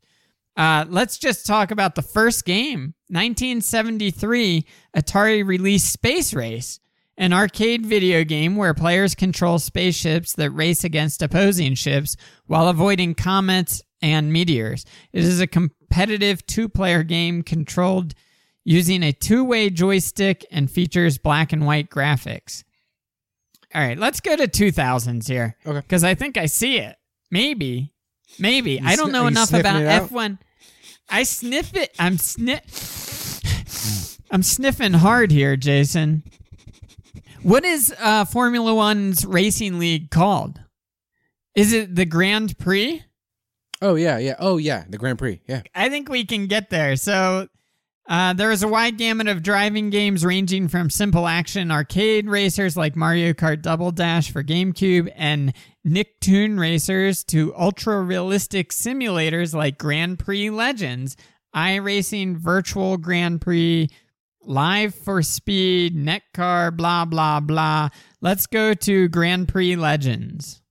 Uh, 0.55 0.85
let's 0.87 1.17
just 1.17 1.47
talk 1.47 1.71
about 1.71 1.95
the 1.95 2.03
first 2.03 2.45
game. 2.45 2.93
1973, 3.09 4.65
Atari 4.95 5.45
released 5.45 5.91
Space 5.91 6.33
Race, 6.33 6.79
an 7.17 7.33
arcade 7.33 7.85
video 7.85 8.23
game 8.23 8.55
where 8.55 8.73
players 8.73 9.15
control 9.15 9.59
spaceships 9.59 10.33
that 10.33 10.51
race 10.51 10.83
against 10.83 11.21
opposing 11.21 11.75
ships 11.75 12.15
while 12.47 12.67
avoiding 12.67 13.13
comets 13.15 13.81
and 14.01 14.33
meteors. 14.33 14.85
It 15.11 15.23
is 15.23 15.39
a 15.39 15.47
competitive 15.47 16.45
two 16.45 16.67
player 16.67 17.03
game 17.03 17.43
controlled 17.43 18.13
using 18.65 19.03
a 19.03 19.11
two 19.11 19.43
way 19.43 19.69
joystick 19.69 20.45
and 20.51 20.69
features 20.69 21.17
black 21.17 21.53
and 21.53 21.65
white 21.65 21.89
graphics. 21.89 22.63
All 23.75 23.81
right, 23.81 23.97
let's 23.97 24.19
go 24.19 24.35
to 24.35 24.47
2000s 24.47 25.27
here. 25.27 25.55
Okay. 25.65 25.79
Because 25.79 26.03
I 26.03 26.13
think 26.13 26.37
I 26.37 26.45
see 26.45 26.77
it. 26.77 26.95
Maybe. 27.31 27.91
Maybe. 28.39 28.79
I 28.79 28.95
don't 28.95 29.09
sni- 29.09 29.13
know 29.13 29.27
enough 29.27 29.53
about? 29.53 30.09
F1. 30.09 30.37
I 31.09 31.23
sniff 31.23 31.75
it. 31.75 31.93
I'm 31.97 32.17
sniff. 32.17 33.41
I'm 34.31 34.43
sniffing 34.43 34.93
hard 34.93 35.31
here, 35.31 35.55
Jason. 35.55 36.23
What 37.43 37.65
is 37.65 37.93
uh, 37.99 38.23
Formula 38.25 38.73
One's 38.73 39.25
racing 39.25 39.77
league 39.77 40.09
called? 40.09 40.61
Is 41.55 41.73
it 41.73 41.93
the 41.93 42.05
Grand 42.05 42.57
Prix? 42.57 43.03
Oh 43.81 43.95
yeah, 43.95 44.17
yeah. 44.17 44.35
Oh 44.39 44.57
yeah, 44.57 44.85
the 44.87 44.97
Grand 44.97 45.19
Prix. 45.19 45.41
Yeah. 45.45 45.61
I 45.75 45.89
think 45.89 46.07
we 46.07 46.25
can 46.25 46.47
get 46.47 46.69
there. 46.69 46.95
So 46.95 47.49
uh, 48.07 48.33
there 48.33 48.51
is 48.51 48.63
a 48.63 48.67
wide 48.67 48.97
gamut 48.97 49.27
of 49.27 49.43
driving 49.43 49.89
games 49.89 50.25
ranging 50.25 50.69
from 50.69 50.89
simple 50.89 51.27
action 51.27 51.69
arcade 51.69 52.29
racers 52.29 52.77
like 52.77 52.95
Mario 52.95 53.33
Kart 53.33 53.61
Double 53.61 53.91
Dash 53.91 54.31
for 54.31 54.41
GameCube 54.41 55.11
and 55.15 55.53
Nicktoon 55.85 56.57
racers 56.57 57.25
to 57.25 57.53
ultra 57.55 58.01
realistic 58.01 58.71
simulators 58.71 59.53
like 59.53 59.77
Grand 59.77 60.17
Prix 60.17 60.49
Legends, 60.49 61.17
iRacing 61.53 62.37
Virtual 62.37 62.97
Grand 62.97 63.41
Prix, 63.41 63.89
Live 64.45 64.93
for 64.93 65.21
Speed, 65.21 65.95
Netcar, 65.95 66.75
blah, 66.75 67.05
blah, 67.05 67.39
blah. 67.39 67.89
Let's 68.19 68.45
go 68.45 68.73
to 68.73 69.07
Grand 69.07 69.47
Prix 69.47 69.75
Legends. 69.77 70.61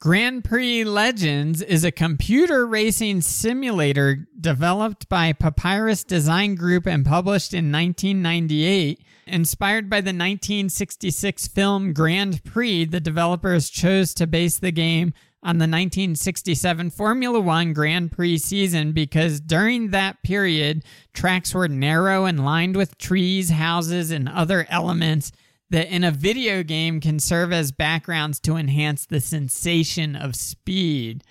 Grand 0.00 0.44
Prix 0.44 0.84
Legends 0.84 1.60
is 1.60 1.84
a 1.84 1.90
computer 1.90 2.66
racing 2.66 3.20
simulator 3.22 4.28
developed 4.38 5.08
by 5.08 5.32
Papyrus 5.32 6.04
Design 6.04 6.54
Group 6.54 6.86
and 6.86 7.04
published 7.04 7.52
in 7.52 7.72
1998. 7.72 9.02
Inspired 9.26 9.90
by 9.90 10.00
the 10.00 10.10
1966 10.10 11.48
film 11.48 11.92
Grand 11.92 12.44
Prix, 12.44 12.84
the 12.84 13.00
developers 13.00 13.70
chose 13.70 14.14
to 14.14 14.26
base 14.26 14.58
the 14.58 14.70
game 14.70 15.14
on 15.42 15.58
the 15.58 15.62
1967 15.68 16.90
Formula 16.90 17.40
One 17.40 17.72
Grand 17.72 18.10
Prix 18.12 18.38
season 18.38 18.92
because 18.92 19.40
during 19.40 19.90
that 19.90 20.22
period, 20.22 20.84
tracks 21.12 21.54
were 21.54 21.68
narrow 21.68 22.24
and 22.24 22.44
lined 22.44 22.76
with 22.76 22.98
trees, 22.98 23.50
houses, 23.50 24.10
and 24.10 24.28
other 24.28 24.66
elements 24.68 25.30
that 25.70 25.88
in 25.88 26.02
a 26.02 26.10
video 26.10 26.62
game 26.62 27.00
can 27.00 27.18
serve 27.20 27.52
as 27.52 27.70
backgrounds 27.72 28.40
to 28.40 28.56
enhance 28.56 29.06
the 29.06 29.20
sensation 29.20 30.16
of 30.16 30.34
speed. 30.34 31.22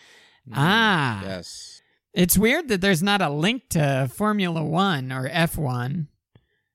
Ah, 0.54 1.22
Yes. 1.24 1.82
it's 2.14 2.38
weird 2.38 2.68
that 2.70 2.80
there's 2.80 3.04
not 3.04 3.22
a 3.22 3.30
link 3.30 3.64
to 3.72 4.10
Formula 4.14 4.64
One 4.64 5.12
or 5.12 5.28
F1. 5.28 6.08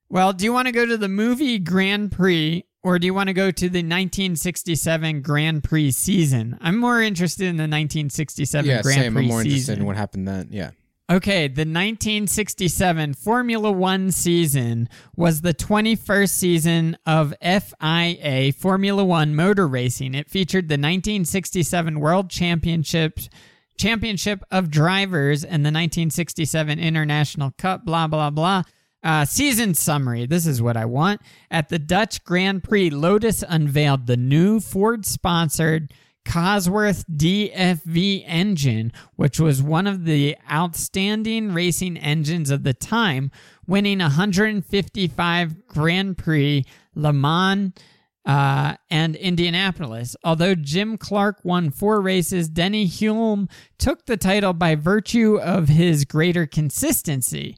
Well, 0.09 0.33
do 0.33 0.45
you 0.45 0.53
want 0.53 0.67
to 0.67 0.71
go 0.71 0.85
to 0.85 0.97
the 0.97 1.07
movie 1.09 1.57
Grand 1.57 2.11
Prix 2.11 2.65
or 2.83 2.99
do 2.99 3.05
you 3.07 3.13
want 3.13 3.27
to 3.27 3.33
go 3.33 3.49
to 3.49 3.69
the 3.69 3.79
1967 3.79 5.21
Grand 5.21 5.63
Prix 5.63 5.91
season? 5.91 6.57
I'm 6.61 6.77
more 6.77 7.01
interested 7.01 7.45
in 7.47 7.55
the 7.57 7.63
1967 7.63 8.69
Yeah, 8.69 8.81
Grand 8.81 9.01
same. 9.01 9.13
Prix 9.13 9.21
I'm 9.23 9.27
more 9.29 9.41
interested 9.41 9.59
season. 9.59 9.79
in 9.79 9.85
what 9.85 9.95
happened 9.95 10.27
then. 10.27 10.49
Yeah. 10.51 10.71
Okay, 11.11 11.47
the 11.47 11.61
1967 11.65 13.13
Formula 13.15 13.71
One 13.71 14.09
season 14.11 14.87
was 15.15 15.41
the 15.41 15.53
21st 15.53 16.29
season 16.29 16.97
of 17.05 17.33
FIA 17.41 18.53
Formula 18.53 19.03
One 19.03 19.35
motor 19.35 19.67
racing. 19.67 20.15
It 20.15 20.29
featured 20.29 20.69
the 20.69 20.73
1967 20.75 21.99
World 21.99 22.29
Championships. 22.29 23.29
Championship 23.77 24.43
of 24.51 24.69
Drivers 24.69 25.43
and 25.43 25.65
the 25.65 25.71
1967 25.71 26.79
International 26.79 27.51
Cup, 27.57 27.83
blah, 27.85 28.05
blah, 28.07 28.29
blah. 28.29 28.61
Uh, 29.03 29.25
season 29.25 29.73
summary. 29.73 30.25
This 30.25 30.47
is 30.47 30.61
what 30.61 30.77
I 30.77 30.85
want. 30.85 31.21
At 31.51 31.67
the 31.67 31.79
Dutch 31.79 32.23
Grand 32.23 32.63
Prix, 32.63 32.89
Lotus 32.89 33.43
unveiled 33.47 34.07
the 34.07 34.15
new 34.15 34.61
Ford 34.61 35.05
sponsored 35.05 35.93
Cosworth 36.25 37.03
DFV 37.13 38.23
engine, 38.25 38.93
which 39.15 39.39
was 39.39 39.61
one 39.61 39.87
of 39.87 40.05
the 40.05 40.37
outstanding 40.49 41.53
racing 41.53 41.97
engines 41.97 42.49
of 42.49 42.63
the 42.63 42.73
time, 42.73 43.29
winning 43.67 43.99
155 43.99 45.67
Grand 45.67 46.17
Prix, 46.17 46.63
Le 46.95 47.11
Mans, 47.11 47.73
uh, 48.25 48.75
and 48.89 49.15
Indianapolis. 49.17 50.15
Although 50.23 50.55
Jim 50.55 50.97
Clark 50.97 51.41
won 51.43 51.71
four 51.71 52.01
races, 52.01 52.47
Denny 52.47 52.87
Hulme 52.87 53.49
took 53.77 54.05
the 54.05 54.17
title 54.17 54.53
by 54.53 54.75
virtue 54.75 55.37
of 55.39 55.67
his 55.67 56.05
greater 56.05 56.45
consistency. 56.45 57.57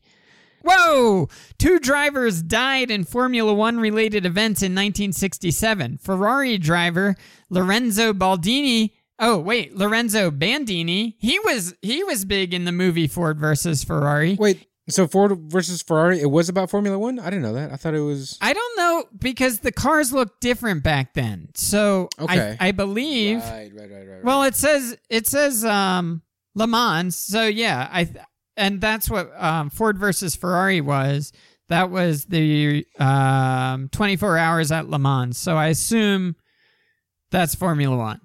Whoa! 0.67 1.29
Two 1.59 1.79
drivers 1.79 2.41
died 2.41 2.89
in 2.89 3.03
Formula 3.03 3.53
One 3.53 3.79
related 3.79 4.25
events 4.25 4.61
in 4.61 4.71
1967. 4.73 5.99
Ferrari 5.99 6.57
driver 6.57 7.15
Lorenzo 7.49 8.13
Baldini. 8.13 8.91
Oh 9.19 9.39
wait, 9.39 9.75
Lorenzo 9.75 10.31
Bandini. 10.31 11.15
He 11.19 11.39
was 11.39 11.73
he 11.81 12.03
was 12.03 12.25
big 12.25 12.53
in 12.53 12.65
the 12.65 12.71
movie 12.71 13.07
Ford 13.07 13.39
versus 13.39 13.83
Ferrari. 13.83 14.35
Wait. 14.39 14.65
So 14.87 15.07
Ford 15.07 15.35
versus 15.49 15.81
Ferrari, 15.81 16.21
it 16.21 16.29
was 16.29 16.47
about 16.47 16.69
Formula 16.69 16.99
One. 16.99 17.17
I 17.17 17.25
didn't 17.31 17.41
know 17.41 17.53
that. 17.53 17.71
I 17.71 17.75
thought 17.75 17.95
it 17.95 18.01
was. 18.01 18.37
I 18.39 18.53
don't 18.53 18.77
know 18.77 19.05
because 19.17 19.61
the 19.61 19.71
cars 19.71 20.13
looked 20.13 20.41
different 20.41 20.83
back 20.83 21.15
then. 21.15 21.49
So 21.55 22.07
Okay. 22.19 22.55
I, 22.59 22.67
I 22.67 22.71
believe. 22.71 23.39
Right, 23.39 23.71
right, 23.73 23.89
right, 23.89 24.07
right. 24.07 24.23
Well, 24.23 24.43
it 24.43 24.55
says 24.55 24.95
it 25.09 25.25
says 25.27 25.65
um 25.65 26.21
Le 26.53 26.67
Mans. 26.67 27.15
So 27.15 27.45
yeah, 27.47 27.87
I 27.91 28.03
th- 28.03 28.17
and 28.57 28.79
that's 28.81 29.09
what 29.09 29.31
um, 29.41 29.69
Ford 29.69 29.97
versus 29.97 30.35
Ferrari 30.35 30.81
was. 30.81 31.31
That 31.67 31.89
was 31.89 32.25
the 32.25 32.85
um 32.99 33.89
24 33.89 34.37
hours 34.37 34.71
at 34.71 34.87
Le 34.87 34.99
Mans. 34.99 35.37
So 35.37 35.55
I 35.57 35.67
assume 35.67 36.35
that's 37.31 37.55
Formula 37.55 37.95
1. 37.97 38.21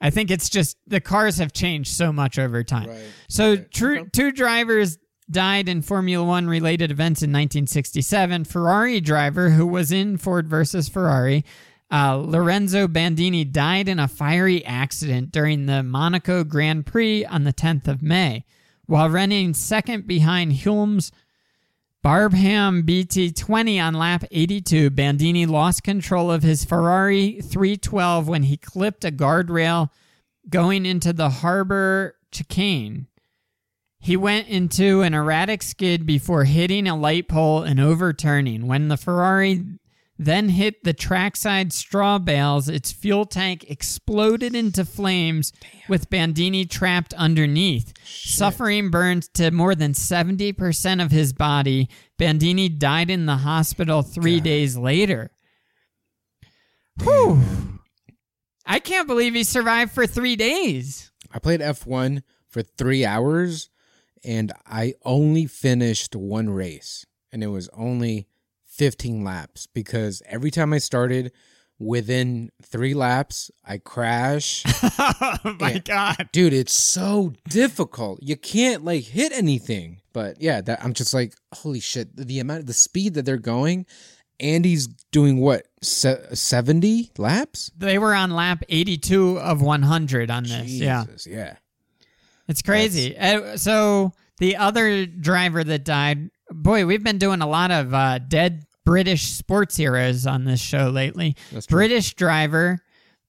I 0.00 0.10
think 0.10 0.30
it's 0.30 0.48
just 0.48 0.76
the 0.86 1.00
cars 1.00 1.38
have 1.38 1.52
changed 1.52 1.92
so 1.92 2.12
much 2.12 2.38
over 2.38 2.62
time. 2.62 2.88
Right. 2.88 3.00
So 3.28 3.50
Okay. 3.52 3.66
tru- 3.72 4.08
two 4.12 4.30
drivers 4.32 4.96
died 5.30 5.68
in 5.68 5.82
Formula 5.82 6.24
One 6.24 6.46
related 6.46 6.90
events 6.92 7.20
in 7.22 7.30
1967. 7.30 8.44
Ferrari 8.44 9.00
driver 9.00 9.50
who 9.50 9.66
was 9.66 9.90
in 9.90 10.16
Ford 10.16 10.48
versus 10.48 10.88
Ferrari, 10.88 11.44
uh, 11.92 12.14
Lorenzo 12.16 12.86
Bandini, 12.86 13.44
died 13.44 13.88
in 13.88 13.98
a 13.98 14.06
fiery 14.08 14.64
accident 14.64 15.32
during 15.32 15.66
the 15.66 15.82
Monaco 15.82 16.44
Grand 16.44 16.86
Prix 16.86 17.24
on 17.24 17.42
the 17.44 17.52
10th 17.52 17.88
of 17.88 18.00
May. 18.02 18.44
While 18.88 19.10
running 19.10 19.52
second 19.52 20.06
behind 20.06 20.60
Hulme's 20.60 21.12
Brabham 22.02 22.84
BT20 22.84 23.78
on 23.82 23.92
lap 23.92 24.24
82, 24.30 24.88
Bandini 24.88 25.44
lost 25.44 25.82
control 25.82 26.30
of 26.30 26.42
his 26.42 26.64
Ferrari 26.64 27.42
312 27.42 28.26
when 28.26 28.44
he 28.44 28.56
clipped 28.56 29.04
a 29.04 29.10
guardrail 29.10 29.90
going 30.48 30.86
into 30.86 31.12
the 31.12 31.28
harbor 31.28 32.14
chicane. 32.32 33.08
He 34.00 34.16
went 34.16 34.48
into 34.48 35.02
an 35.02 35.12
erratic 35.12 35.62
skid 35.62 36.06
before 36.06 36.44
hitting 36.44 36.88
a 36.88 36.96
light 36.96 37.28
pole 37.28 37.64
and 37.64 37.78
overturning. 37.78 38.66
When 38.66 38.88
the 38.88 38.96
Ferrari 38.96 39.66
then 40.18 40.48
hit 40.48 40.82
the 40.82 40.92
trackside 40.92 41.72
straw 41.72 42.18
bales, 42.18 42.68
its 42.68 42.90
fuel 42.90 43.24
tank 43.24 43.64
exploded 43.70 44.54
into 44.54 44.84
flames 44.84 45.52
with 45.88 46.10
Bandini 46.10 46.64
trapped 46.64 47.14
underneath. 47.14 47.94
Suffering 48.04 48.90
burns 48.90 49.28
to 49.34 49.52
more 49.52 49.76
than 49.76 49.92
70% 49.92 51.02
of 51.04 51.12
his 51.12 51.32
body, 51.32 51.88
Bandini 52.16 52.68
died 52.68 53.10
in 53.10 53.26
the 53.26 53.38
hospital 53.38 54.02
three 54.02 54.40
days 54.40 54.76
later. 54.76 55.30
Whew. 57.02 57.40
I 58.66 58.80
can't 58.80 59.06
believe 59.06 59.34
he 59.34 59.44
survived 59.44 59.92
for 59.92 60.06
three 60.06 60.34
days. 60.34 61.12
I 61.32 61.38
played 61.38 61.60
F1 61.60 62.22
for 62.48 62.62
three 62.62 63.04
hours 63.04 63.70
and 64.24 64.52
I 64.66 64.94
only 65.04 65.46
finished 65.46 66.16
one 66.16 66.50
race. 66.50 67.06
And 67.30 67.44
it 67.44 67.48
was 67.48 67.68
only 67.72 68.26
15 68.78 69.22
laps 69.24 69.66
because 69.66 70.22
every 70.26 70.50
time 70.50 70.72
I 70.72 70.78
started 70.78 71.32
within 71.80 72.50
three 72.62 72.94
laps, 72.94 73.50
I 73.64 73.78
crash. 73.78 74.64
oh 74.98 75.56
my 75.60 75.72
Yeah. 75.72 75.78
god. 76.16 76.28
Dude, 76.32 76.52
it's 76.52 76.74
so 76.74 77.32
difficult. 77.48 78.20
You 78.22 78.36
can't 78.36 78.84
like 78.84 79.04
hit 79.04 79.32
anything. 79.32 80.00
But 80.12 80.40
yeah, 80.40 80.60
that 80.62 80.82
I'm 80.82 80.94
just 80.94 81.12
like, 81.14 81.34
holy 81.52 81.80
shit, 81.80 82.16
the 82.16 82.40
amount 82.40 82.60
of 82.60 82.66
the 82.66 82.72
speed 82.72 83.14
that 83.14 83.24
they're 83.24 83.36
going. 83.36 83.86
Andy's 84.40 84.86
doing 85.10 85.38
what? 85.38 85.66
Se- 85.82 86.26
70 86.32 87.10
laps? 87.18 87.70
They 87.76 87.98
were 87.98 88.14
on 88.14 88.30
lap 88.30 88.62
82 88.68 89.38
of 89.38 89.60
100 89.62 90.30
on 90.30 90.44
this. 90.44 90.66
Yeah. 90.70 91.04
Yeah. 91.26 91.56
It's 92.48 92.62
crazy. 92.62 93.16
Uh, 93.18 93.56
so 93.56 94.12
the 94.38 94.56
other 94.56 95.06
driver 95.06 95.62
that 95.64 95.84
died, 95.84 96.30
boy, 96.50 96.86
we've 96.86 97.02
been 97.04 97.18
doing 97.18 97.42
a 97.42 97.48
lot 97.48 97.70
of 97.72 97.92
uh, 97.92 98.18
dead 98.20 98.64
British 98.88 99.28
sports 99.28 99.76
heroes 99.76 100.26
on 100.26 100.44
this 100.44 100.60
show 100.60 100.88
lately. 100.88 101.36
British 101.68 102.14
driver 102.14 102.78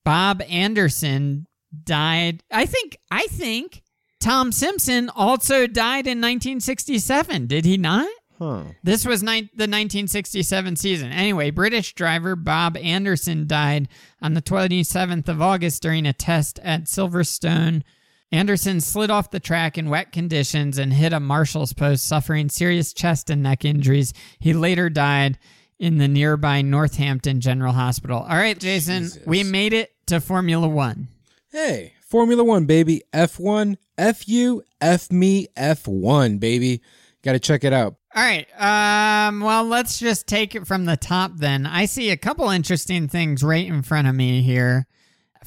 Bob 0.06 0.42
Anderson 0.50 1.48
died. 1.84 2.42
I 2.50 2.66
think. 2.66 2.98
I 3.12 3.28
think 3.28 3.84
Tom 4.22 4.54
Simpson 4.54 5.10
also 5.10 5.68
died 5.68 6.08
in 6.08 6.20
1967. 6.22 7.48
Did 7.48 7.66
he 7.66 7.76
not? 7.76 8.08
Huh. 8.38 8.64
This 8.84 9.06
was 9.06 9.22
ni- 9.22 9.50
the 9.54 9.68
1967 9.68 10.78
season. 10.78 11.12
Anyway, 11.12 11.52
British 11.52 11.94
driver 11.94 12.38
Bob 12.38 12.78
Anderson 12.78 13.46
died 13.46 13.90
on 14.22 14.36
the 14.36 14.42
27th 14.42 15.28
of 15.28 15.42
August 15.42 15.82
during 15.82 16.06
a 16.06 16.14
test 16.14 16.58
at 16.64 16.86
Silverstone. 16.86 17.84
Anderson 18.32 18.80
slid 18.80 19.10
off 19.10 19.32
the 19.32 19.40
track 19.40 19.78
in 19.78 19.90
wet 19.90 20.12
conditions 20.12 20.78
and 20.78 20.94
hit 20.94 21.14
a 21.14 21.20
marshal's 21.20 21.74
post, 21.74 22.06
suffering 22.08 22.50
serious 22.50 22.94
chest 22.94 23.30
and 23.30 23.42
neck 23.42 23.66
injuries. 23.66 24.14
He 24.40 24.54
later 24.54 24.90
died 24.90 25.40
in 25.80 25.98
the 25.98 26.08
nearby 26.08 26.62
Northampton 26.62 27.42
General 27.42 27.74
Hospital. 27.74 28.20
All 28.20 28.38
right, 28.38 28.60
Jason, 28.60 29.04
Jesus. 29.04 29.26
we 29.26 29.44
made 29.44 29.74
it 29.74 29.94
to 30.08 30.22
Formula 30.22 30.68
One. 30.68 31.08
Hey, 31.52 31.94
Formula 32.02 32.44
One, 32.44 32.66
baby. 32.66 33.02
F1, 33.14 33.78
F 33.98 34.28
you, 34.28 34.62
F 34.80 35.12
me, 35.12 35.48
F1, 35.58 36.40
baby. 36.40 36.82
Got 37.24 37.34
to 37.34 37.40
check 37.40 37.64
it 37.64 37.74
out. 37.74 37.96
All 38.16 38.24
right. 38.24 38.48
Um, 38.60 39.42
well, 39.42 39.64
let's 39.64 40.00
just 40.00 40.28
take 40.28 40.56
it 40.56 40.66
from 40.66 40.86
the 40.86 40.98
top 40.98 41.32
then. 41.36 41.66
I 41.66 41.86
see 41.86 42.10
a 42.10 42.18
couple 42.18 42.50
interesting 42.50 43.08
things 43.08 43.44
right 43.44 43.66
in 43.66 43.82
front 43.84 44.08
of 44.08 44.16
me 44.16 44.42
here. 44.42 44.88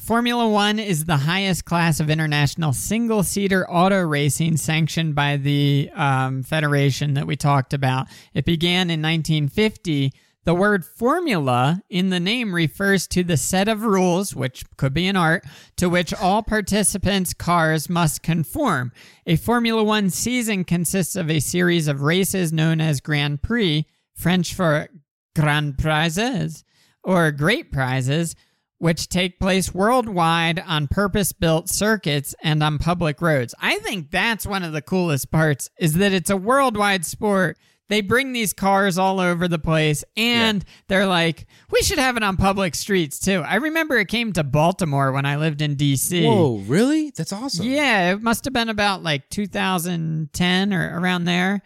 Formula 0.03 0.49
One 0.49 0.79
is 0.79 1.05
the 1.05 1.15
highest 1.15 1.63
class 1.63 2.01
of 2.01 2.09
international 2.09 2.73
single 2.73 3.23
seater 3.23 3.65
auto 3.71 4.01
racing 4.01 4.57
sanctioned 4.57 5.15
by 5.15 5.37
the 5.37 5.89
um, 5.95 6.43
federation 6.43 7.13
that 7.13 7.25
we 7.25 7.37
talked 7.37 7.73
about. 7.73 8.07
It 8.33 8.43
began 8.43 8.89
in 8.89 9.01
1950. 9.01 10.11
The 10.43 10.53
word 10.53 10.83
formula 10.83 11.81
in 11.89 12.09
the 12.09 12.19
name 12.19 12.53
refers 12.53 13.07
to 13.07 13.23
the 13.23 13.37
set 13.37 13.69
of 13.69 13.83
rules, 13.83 14.35
which 14.35 14.65
could 14.75 14.93
be 14.93 15.07
an 15.07 15.15
art, 15.15 15.45
to 15.77 15.87
which 15.87 16.13
all 16.13 16.43
participants' 16.43 17.33
cars 17.33 17.89
must 17.89 18.21
conform. 18.21 18.91
A 19.25 19.37
Formula 19.37 19.81
One 19.85 20.09
season 20.09 20.65
consists 20.65 21.15
of 21.15 21.31
a 21.31 21.39
series 21.39 21.87
of 21.87 22.01
races 22.01 22.51
known 22.51 22.81
as 22.81 22.99
Grand 22.99 23.41
Prix, 23.41 23.85
French 24.13 24.53
for 24.53 24.89
Grand 25.33 25.77
Prizes, 25.77 26.65
or 27.05 27.31
Great 27.31 27.71
Prizes, 27.71 28.35
which 28.83 29.07
take 29.07 29.39
place 29.39 29.73
worldwide 29.73 30.59
on 30.59 30.89
purpose-built 30.89 31.69
circuits 31.69 32.35
and 32.43 32.61
on 32.61 32.77
public 32.77 33.21
roads. 33.21 33.55
I 33.61 33.79
think 33.79 34.11
that's 34.11 34.45
one 34.45 34.61
of 34.61 34.73
the 34.73 34.81
coolest 34.81 35.31
parts 35.31 35.69
is 35.79 35.93
that 35.93 36.11
it's 36.11 36.29
a 36.29 36.35
worldwide 36.35 37.05
sport. 37.05 37.57
They 37.87 38.01
bring 38.01 38.33
these 38.33 38.51
cars 38.51 38.97
all 38.97 39.21
over 39.21 39.47
the 39.47 39.57
place 39.57 40.03
and 40.17 40.65
they're 40.89 41.07
like, 41.07 41.47
we 41.71 41.81
should 41.81 41.97
have 41.97 42.17
it 42.17 42.23
on 42.23 42.35
public 42.35 42.75
streets 42.75 43.19
too. 43.19 43.41
I 43.47 43.55
remember 43.55 43.97
it 43.97 44.09
came 44.09 44.33
to 44.33 44.43
Baltimore 44.43 45.13
when 45.13 45.25
I 45.25 45.37
lived 45.37 45.61
in 45.61 45.77
DC. 45.77 46.25
Whoa, 46.25 46.57
really? 46.67 47.13
That's 47.15 47.31
awesome. 47.31 47.65
Yeah, 47.65 48.11
it 48.11 48.21
must 48.21 48.43
have 48.43 48.53
been 48.53 48.67
about 48.67 49.01
like 49.01 49.29
2010 49.29 50.73
or 50.73 50.99
around 50.99 51.23
there. 51.23 51.61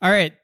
All 0.00 0.10
right. 0.12 0.34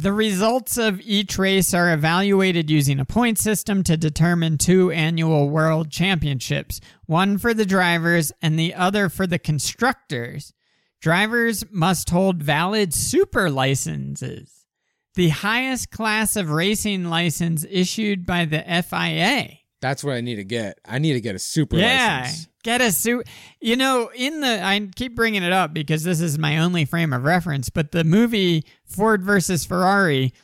The 0.00 0.14
results 0.14 0.78
of 0.78 0.98
each 1.02 1.36
race 1.36 1.74
are 1.74 1.92
evaluated 1.92 2.70
using 2.70 2.98
a 2.98 3.04
point 3.04 3.38
system 3.38 3.82
to 3.82 3.98
determine 3.98 4.56
two 4.56 4.90
annual 4.90 5.50
world 5.50 5.90
championships, 5.90 6.80
one 7.04 7.36
for 7.36 7.52
the 7.52 7.66
drivers 7.66 8.32
and 8.40 8.58
the 8.58 8.72
other 8.72 9.10
for 9.10 9.26
the 9.26 9.38
constructors. 9.38 10.54
Drivers 11.02 11.66
must 11.70 12.08
hold 12.08 12.42
valid 12.42 12.94
super 12.94 13.50
licenses, 13.50 14.64
the 15.16 15.28
highest 15.28 15.90
class 15.90 16.34
of 16.34 16.48
racing 16.48 17.04
license 17.04 17.66
issued 17.68 18.24
by 18.24 18.46
the 18.46 18.62
FIA. 18.82 19.59
That's 19.80 20.04
what 20.04 20.14
I 20.14 20.20
need 20.20 20.36
to 20.36 20.44
get. 20.44 20.78
I 20.84 20.98
need 20.98 21.14
to 21.14 21.20
get 21.20 21.34
a 21.34 21.38
super 21.38 21.76
Yeah, 21.76 22.20
license. 22.22 22.48
get 22.62 22.80
a 22.80 22.92
suit. 22.92 23.26
You 23.60 23.76
know, 23.76 24.10
in 24.14 24.40
the 24.40 24.62
I 24.62 24.88
keep 24.94 25.16
bringing 25.16 25.42
it 25.42 25.52
up 25.52 25.72
because 25.72 26.02
this 26.04 26.20
is 26.20 26.38
my 26.38 26.58
only 26.58 26.84
frame 26.84 27.12
of 27.12 27.24
reference. 27.24 27.70
But 27.70 27.92
the 27.92 28.04
movie 28.04 28.64
Ford 28.84 29.22
versus 29.22 29.64
Ferrari, 29.64 30.34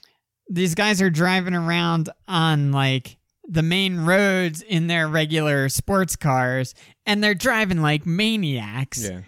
these 0.49 0.75
guys 0.75 1.03
are 1.03 1.11
driving 1.11 1.55
around 1.55 2.09
on 2.27 2.73
like 2.73 3.19
the 3.49 3.63
main 3.63 4.01
roads 4.01 4.63
in 4.63 4.87
their 4.87 5.07
regular 5.07 5.69
sports 5.69 6.17
cars, 6.17 6.75
and 7.05 7.23
they're 7.23 7.35
driving 7.35 7.83
like 7.83 8.07
maniacs. 8.07 9.03
Yeah. 9.05 9.21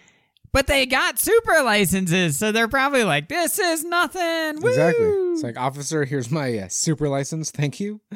But 0.53 0.67
they 0.67 0.87
got 0.87 1.19
super 1.19 1.63
licenses, 1.63 2.39
so 2.39 2.53
they're 2.53 2.69
probably 2.69 3.05
like, 3.05 3.29
"This 3.29 3.59
is 3.59 3.85
nothing." 3.85 4.59
Exactly. 4.59 5.07
It's 5.07 5.43
like, 5.43 5.59
officer, 5.59 6.05
here's 6.05 6.31
my 6.31 6.59
uh, 6.59 6.69
super 6.69 7.09
license. 7.09 7.51
Thank 7.51 7.81
you. 7.81 8.01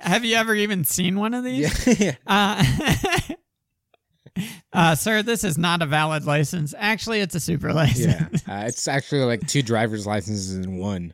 Have 0.00 0.24
you 0.24 0.36
ever 0.36 0.54
even 0.54 0.84
seen 0.84 1.18
one 1.18 1.34
of 1.34 1.44
these? 1.44 2.00
Yeah. 2.00 2.14
Uh, 2.26 2.64
uh, 4.72 4.94
sir, 4.94 5.22
this 5.22 5.44
is 5.44 5.58
not 5.58 5.82
a 5.82 5.86
valid 5.86 6.24
license. 6.24 6.74
Actually, 6.78 7.20
it's 7.20 7.34
a 7.34 7.40
super 7.40 7.72
license. 7.72 8.42
yeah. 8.46 8.62
Uh, 8.62 8.66
it's 8.66 8.88
actually 8.88 9.22
like 9.22 9.46
two 9.46 9.62
driver's 9.62 10.06
licenses 10.06 10.56
in 10.56 10.78
one. 10.78 11.12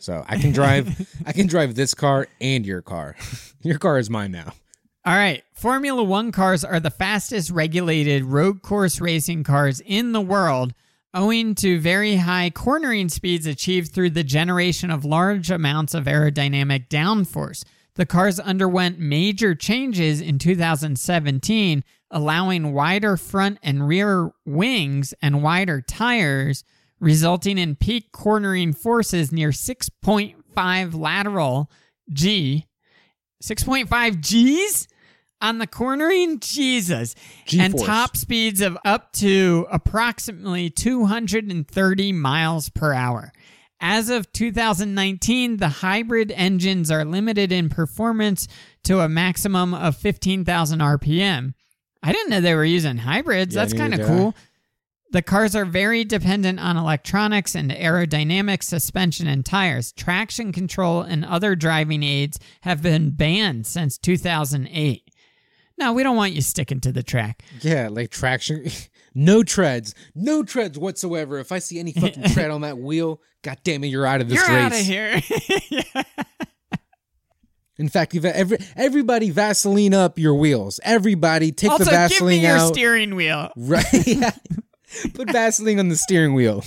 So 0.00 0.24
I 0.28 0.38
can 0.38 0.52
drive. 0.52 1.08
I 1.26 1.32
can 1.32 1.46
drive 1.46 1.74
this 1.74 1.94
car 1.94 2.28
and 2.40 2.64
your 2.66 2.82
car. 2.82 3.16
your 3.62 3.78
car 3.78 3.98
is 3.98 4.10
mine 4.10 4.32
now. 4.32 4.52
All 5.08 5.16
right. 5.16 5.42
Formula 5.54 6.02
One 6.02 6.32
cars 6.32 6.66
are 6.66 6.80
the 6.80 6.90
fastest 6.90 7.50
regulated 7.50 8.24
road 8.24 8.60
course 8.60 9.00
racing 9.00 9.42
cars 9.42 9.80
in 9.80 10.12
the 10.12 10.20
world, 10.20 10.74
owing 11.14 11.54
to 11.54 11.80
very 11.80 12.16
high 12.16 12.50
cornering 12.50 13.08
speeds 13.08 13.46
achieved 13.46 13.90
through 13.90 14.10
the 14.10 14.22
generation 14.22 14.90
of 14.90 15.06
large 15.06 15.50
amounts 15.50 15.94
of 15.94 16.04
aerodynamic 16.04 16.88
downforce. 16.88 17.64
The 17.94 18.04
cars 18.04 18.38
underwent 18.38 18.98
major 18.98 19.54
changes 19.54 20.20
in 20.20 20.38
2017, 20.38 21.84
allowing 22.10 22.74
wider 22.74 23.16
front 23.16 23.60
and 23.62 23.88
rear 23.88 24.32
wings 24.44 25.14
and 25.22 25.42
wider 25.42 25.80
tires, 25.80 26.64
resulting 27.00 27.56
in 27.56 27.76
peak 27.76 28.12
cornering 28.12 28.74
forces 28.74 29.32
near 29.32 29.52
6.5 29.52 30.94
lateral 30.94 31.70
G 32.12 32.66
6.5 33.42 34.20
G's 34.20 34.88
on 35.40 35.58
the 35.58 35.66
cornering? 35.66 36.40
Jesus. 36.40 37.14
And 37.56 37.72
G-force. 37.74 37.86
top 37.86 38.16
speeds 38.16 38.60
of 38.60 38.76
up 38.84 39.12
to 39.14 39.66
approximately 39.70 40.70
230 40.70 42.12
miles 42.12 42.68
per 42.68 42.92
hour. 42.92 43.32
As 43.80 44.10
of 44.10 44.32
2019, 44.32 45.58
the 45.58 45.68
hybrid 45.68 46.32
engines 46.32 46.90
are 46.90 47.04
limited 47.04 47.52
in 47.52 47.68
performance 47.68 48.48
to 48.84 49.00
a 49.00 49.08
maximum 49.08 49.72
of 49.72 49.96
15,000 49.96 50.80
RPM. 50.80 51.54
I 52.02 52.12
didn't 52.12 52.30
know 52.30 52.40
they 52.40 52.54
were 52.54 52.64
using 52.64 52.98
hybrids. 52.98 53.54
Yeah, 53.54 53.62
That's 53.62 53.74
kind 53.74 53.94
of 53.94 54.00
I. 54.00 54.04
cool. 54.04 54.34
The 55.10 55.22
cars 55.22 55.56
are 55.56 55.64
very 55.64 56.04
dependent 56.04 56.60
on 56.60 56.76
electronics 56.76 57.54
and 57.54 57.70
aerodynamic 57.70 58.62
suspension, 58.62 59.26
and 59.26 59.44
tires. 59.44 59.92
Traction 59.92 60.52
control 60.52 61.00
and 61.00 61.24
other 61.24 61.54
driving 61.56 62.02
aids 62.02 62.38
have 62.62 62.82
been 62.82 63.10
banned 63.10 63.66
since 63.66 63.96
2008. 63.96 65.07
No, 65.78 65.92
we 65.92 66.02
don't 66.02 66.16
want 66.16 66.32
you 66.32 66.42
sticking 66.42 66.80
to 66.80 66.92
the 66.92 67.02
track. 67.02 67.42
Yeah, 67.60 67.88
like 67.90 68.10
traction. 68.10 68.66
No 69.14 69.42
treads. 69.42 69.96
No 70.14 70.44
treads 70.44 70.78
whatsoever. 70.78 71.38
If 71.38 71.50
I 71.50 71.58
see 71.58 71.80
any 71.80 71.92
fucking 71.92 72.22
tread 72.34 72.52
on 72.52 72.60
that 72.60 72.78
wheel, 72.78 73.20
god 73.42 73.58
damn 73.64 73.82
it, 73.82 73.88
you're 73.88 74.06
out 74.06 74.20
of 74.20 74.28
this 74.28 74.36
You're 74.36 74.56
race. 74.56 74.64
out 74.66 74.72
of 74.72 74.78
here. 74.86 75.20
Yeah. 75.70 76.02
In 77.78 77.88
fact, 77.88 78.14
you've 78.14 78.24
every 78.24 78.58
everybody 78.76 79.30
Vaseline 79.30 79.94
up 79.94 80.18
your 80.20 80.34
wheels. 80.34 80.78
Everybody 80.84 81.50
take 81.52 81.70
Also, 81.70 81.84
the 81.84 81.90
give 81.90 81.98
Vaseline 81.98 82.42
me 82.42 82.46
your 82.46 82.56
out. 82.58 82.72
steering 82.74 83.14
wheel. 83.16 83.50
right. 83.56 84.06
Yeah. 84.06 84.30
Put 85.14 85.30
Vaseline 85.32 85.78
on 85.80 85.88
the 85.88 85.96
steering 85.96 86.34
wheel. 86.34 86.62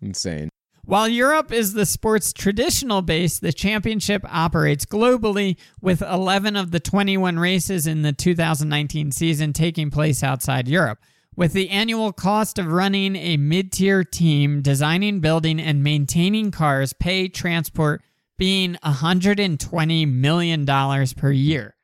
Insane. 0.00 0.49
While 0.90 1.08
Europe 1.08 1.52
is 1.52 1.72
the 1.72 1.86
sport's 1.86 2.32
traditional 2.32 3.00
base, 3.00 3.38
the 3.38 3.52
championship 3.52 4.24
operates 4.28 4.84
globally 4.84 5.56
with 5.80 6.02
11 6.02 6.56
of 6.56 6.72
the 6.72 6.80
21 6.80 7.38
races 7.38 7.86
in 7.86 8.02
the 8.02 8.12
2019 8.12 9.12
season 9.12 9.52
taking 9.52 9.92
place 9.92 10.24
outside 10.24 10.66
Europe. 10.66 10.98
With 11.36 11.52
the 11.52 11.70
annual 11.70 12.12
cost 12.12 12.58
of 12.58 12.66
running 12.66 13.14
a 13.14 13.36
mid 13.36 13.70
tier 13.70 14.02
team, 14.02 14.62
designing, 14.62 15.20
building, 15.20 15.60
and 15.60 15.84
maintaining 15.84 16.50
cars, 16.50 16.92
pay, 16.92 17.28
transport, 17.28 18.02
being 18.36 18.76
$120 18.84 20.12
million 20.12 20.66
per 20.66 21.30
year. 21.30 21.76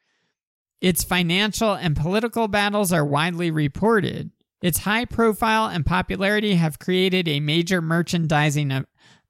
Its 0.81 1.05
financial 1.05 1.75
and 1.75 1.95
political 1.95 2.49
battles 2.49 2.93
are 2.93 3.05
widely 3.05 3.53
reported. 3.53 4.33
Its 4.63 4.79
high 4.79 5.05
profile 5.05 5.67
and 5.67 5.85
popularity 5.87 6.55
have 6.55 6.81
created 6.81 7.29
a 7.29 7.39
major 7.39 7.81
merchandising 7.81 8.73
uh, 8.73 8.83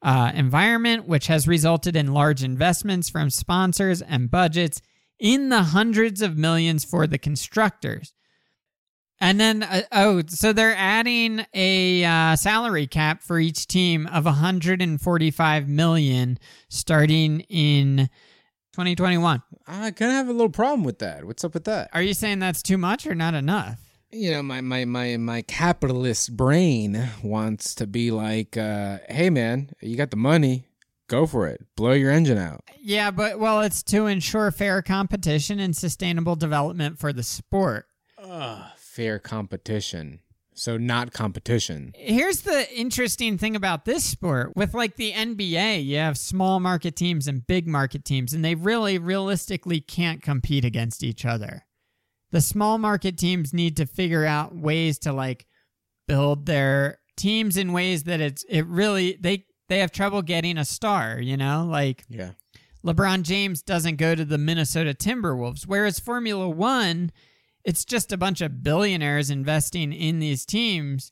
uh, 0.07 0.31
environment, 0.37 1.09
which 1.09 1.27
has 1.27 1.49
resulted 1.49 1.97
in 1.97 2.15
large 2.15 2.45
investments 2.45 3.11
from 3.11 3.29
sponsors 3.29 4.01
and 4.01 4.31
budgets 4.31 4.81
in 5.19 5.49
the 5.49 5.65
hundreds 5.65 6.23
of 6.23 6.39
millions 6.39 6.85
for 6.85 7.09
the 7.09 7.19
constructors. 7.19 8.15
And 9.19 9.41
then, 9.41 9.65
uh, 9.65 9.83
oh, 9.91 10.23
so 10.29 10.53
they're 10.53 10.77
adding 10.77 11.45
a 11.53 12.05
uh, 12.05 12.37
salary 12.37 12.87
cap 12.87 13.21
for 13.21 13.41
each 13.41 13.67
team 13.67 14.07
of 14.07 14.27
145 14.27 15.69
million 15.69 16.39
starting 16.69 17.41
in 17.41 18.09
2021. 18.75 19.43
I 19.67 19.91
kind 19.91 20.11
of 20.13 20.17
have 20.17 20.29
a 20.29 20.33
little 20.33 20.51
problem 20.51 20.85
with 20.85 21.01
that. 21.01 21.25
What's 21.25 21.43
up 21.43 21.55
with 21.55 21.65
that? 21.65 21.91
Are 21.93 22.03
you 22.03 22.15
saying 22.15 22.39
that's 22.39 22.63
too 22.63 22.79
much 22.79 23.09
or 23.09 23.17
not 23.17 23.35
enough? 23.35 23.86
You 24.17 24.31
know, 24.31 24.43
my 24.43 24.63
my 24.63 24.87
my 24.87 25.19
my 25.19 25.43
capitalist 25.43 26.35
brain 26.35 27.11
wants 27.23 27.75
to 27.75 27.87
be 27.87 28.11
like, 28.11 28.57
uh, 28.57 28.99
"Hey, 29.11 29.29
man, 29.29 29.71
you 29.83 29.95
got 29.95 30.11
the 30.11 30.17
money, 30.17 30.69
go 31.07 31.27
for 31.27 31.47
it, 31.47 31.61
blow 31.77 31.93
your 31.93 32.11
engine 32.11 32.39
out." 32.39 32.65
Yeah, 32.81 33.11
but 33.11 33.39
well, 33.39 33.61
it's 33.61 33.83
to 33.85 34.07
ensure 34.07 34.51
fair 34.51 34.81
competition 34.81 35.61
and 35.61 35.77
sustainable 35.77 36.35
development 36.35 36.99
for 36.99 37.13
the 37.13 37.23
sport. 37.23 37.89
Ugh, 38.17 38.65
fair 38.79 39.19
competition. 39.19 40.21
So 40.55 40.79
not 40.79 41.13
competition. 41.13 41.93
Here's 41.95 42.41
the 42.41 42.75
interesting 42.75 43.37
thing 43.37 43.55
about 43.55 43.85
this 43.85 44.03
sport. 44.03 44.57
With 44.57 44.73
like 44.73 44.97
the 44.97 45.13
NBA, 45.13 45.85
you 45.85 45.99
have 45.99 46.17
small 46.17 46.61
market 46.61 46.97
teams 46.97 47.29
and 47.29 47.47
big 47.47 47.69
market 47.69 48.07
teams, 48.07 48.33
and 48.33 48.43
they 48.43 48.55
really 48.55 48.97
realistically 48.97 49.83
can't 49.83 50.23
compete 50.23 50.65
against 50.65 51.03
each 51.05 51.27
other. 51.27 51.66
The 52.33 52.41
small 52.41 52.79
market 52.79 53.17
teams 53.17 53.53
need 53.53 53.77
to 53.77 53.87
figure 53.87 54.25
out 54.25 54.55
ways 54.55 54.99
to 55.01 55.13
like 55.13 55.47
build 56.09 56.47
their 56.47 56.99
teams 57.17 57.57
in 57.57 57.73
ways 57.73 58.05
that 58.05 58.21
it's 58.21 58.45
it 58.49 58.67
really 58.67 59.17
they 59.21 59.47
they 59.69 59.79
have 59.79 59.91
trouble 59.91 60.23
getting 60.23 60.59
a 60.59 60.65
star, 60.65 61.21
you 61.21 61.37
know? 61.37 61.67
Like 61.69 62.05
Yeah. 62.09 62.33
LeBron 62.85 63.23
James 63.23 63.63
doesn't 63.63 63.97
go 63.97 64.15
to 64.15 64.25
the 64.25 64.39
Minnesota 64.39 64.95
Timberwolves, 64.95 65.67
whereas 65.67 65.99
Formula 65.99 66.49
1 66.49 67.11
it's 67.65 67.85
just 67.85 68.13
a 68.13 68.17
bunch 68.17 68.41
of 68.41 68.63
billionaires 68.63 69.29
investing 69.29 69.93
in 69.93 70.21
these 70.21 70.45
teams 70.47 71.11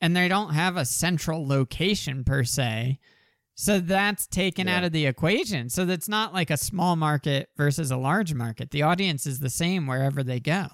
and 0.00 0.14
they 0.14 0.28
don't 0.28 0.54
have 0.54 0.76
a 0.76 0.84
central 0.84 1.46
location 1.46 2.22
per 2.22 2.44
se. 2.44 3.00
So 3.58 3.80
that's 3.80 4.26
taken 4.26 4.66
Yeah. 4.68 4.76
out 4.78 4.84
of 4.84 4.92
the 4.92 5.06
equation. 5.06 5.70
So 5.70 5.84
that's 5.86 6.08
not 6.08 6.32
like 6.34 6.50
a 6.50 6.56
small 6.58 6.94
market 6.94 7.48
versus 7.56 7.90
a 7.90 7.96
large 7.96 8.34
market. 8.34 8.70
The 8.70 8.82
audience 8.82 9.26
is 9.26 9.40
the 9.40 9.50
same 9.50 9.86
wherever 9.86 10.22
they 10.22 10.40
go. 10.40 10.68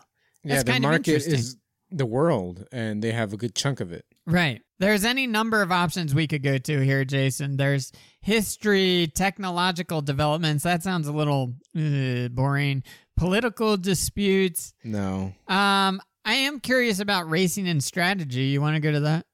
Yeah, 0.44 0.54
That's 0.56 0.64
the 0.64 0.72
kind 0.72 0.84
of 0.84 0.90
market 0.90 1.26
is 1.26 1.56
the 1.92 2.06
world, 2.06 2.66
and 2.72 3.02
they 3.02 3.12
have 3.12 3.32
a 3.32 3.36
good 3.36 3.54
chunk 3.54 3.78
of 3.80 3.92
it. 3.92 4.04
Right. 4.26 4.62
There's 4.80 5.04
any 5.04 5.26
number 5.28 5.62
of 5.62 5.70
options 5.70 6.12
we 6.14 6.26
could 6.26 6.42
go 6.42 6.58
to 6.58 6.80
here, 6.84 7.04
Jason. 7.04 7.56
There's 7.56 7.92
history, 8.20 9.12
technological 9.14 10.00
developments. 10.02 10.64
That 10.64 10.82
sounds 10.82 11.06
a 11.06 11.12
little 11.12 11.54
uh, 11.76 12.28
boring. 12.28 12.82
Political 13.16 13.76
disputes. 13.76 14.74
No, 14.82 15.34
Um, 15.46 16.00
I 16.24 16.34
am 16.34 16.58
curious 16.60 16.98
about 16.98 17.28
racing 17.28 17.68
and 17.68 17.82
strategy. 17.84 18.44
You 18.44 18.60
want 18.60 18.74
to 18.74 18.80
go 18.80 18.90
to 18.90 19.00
that? 19.00 19.26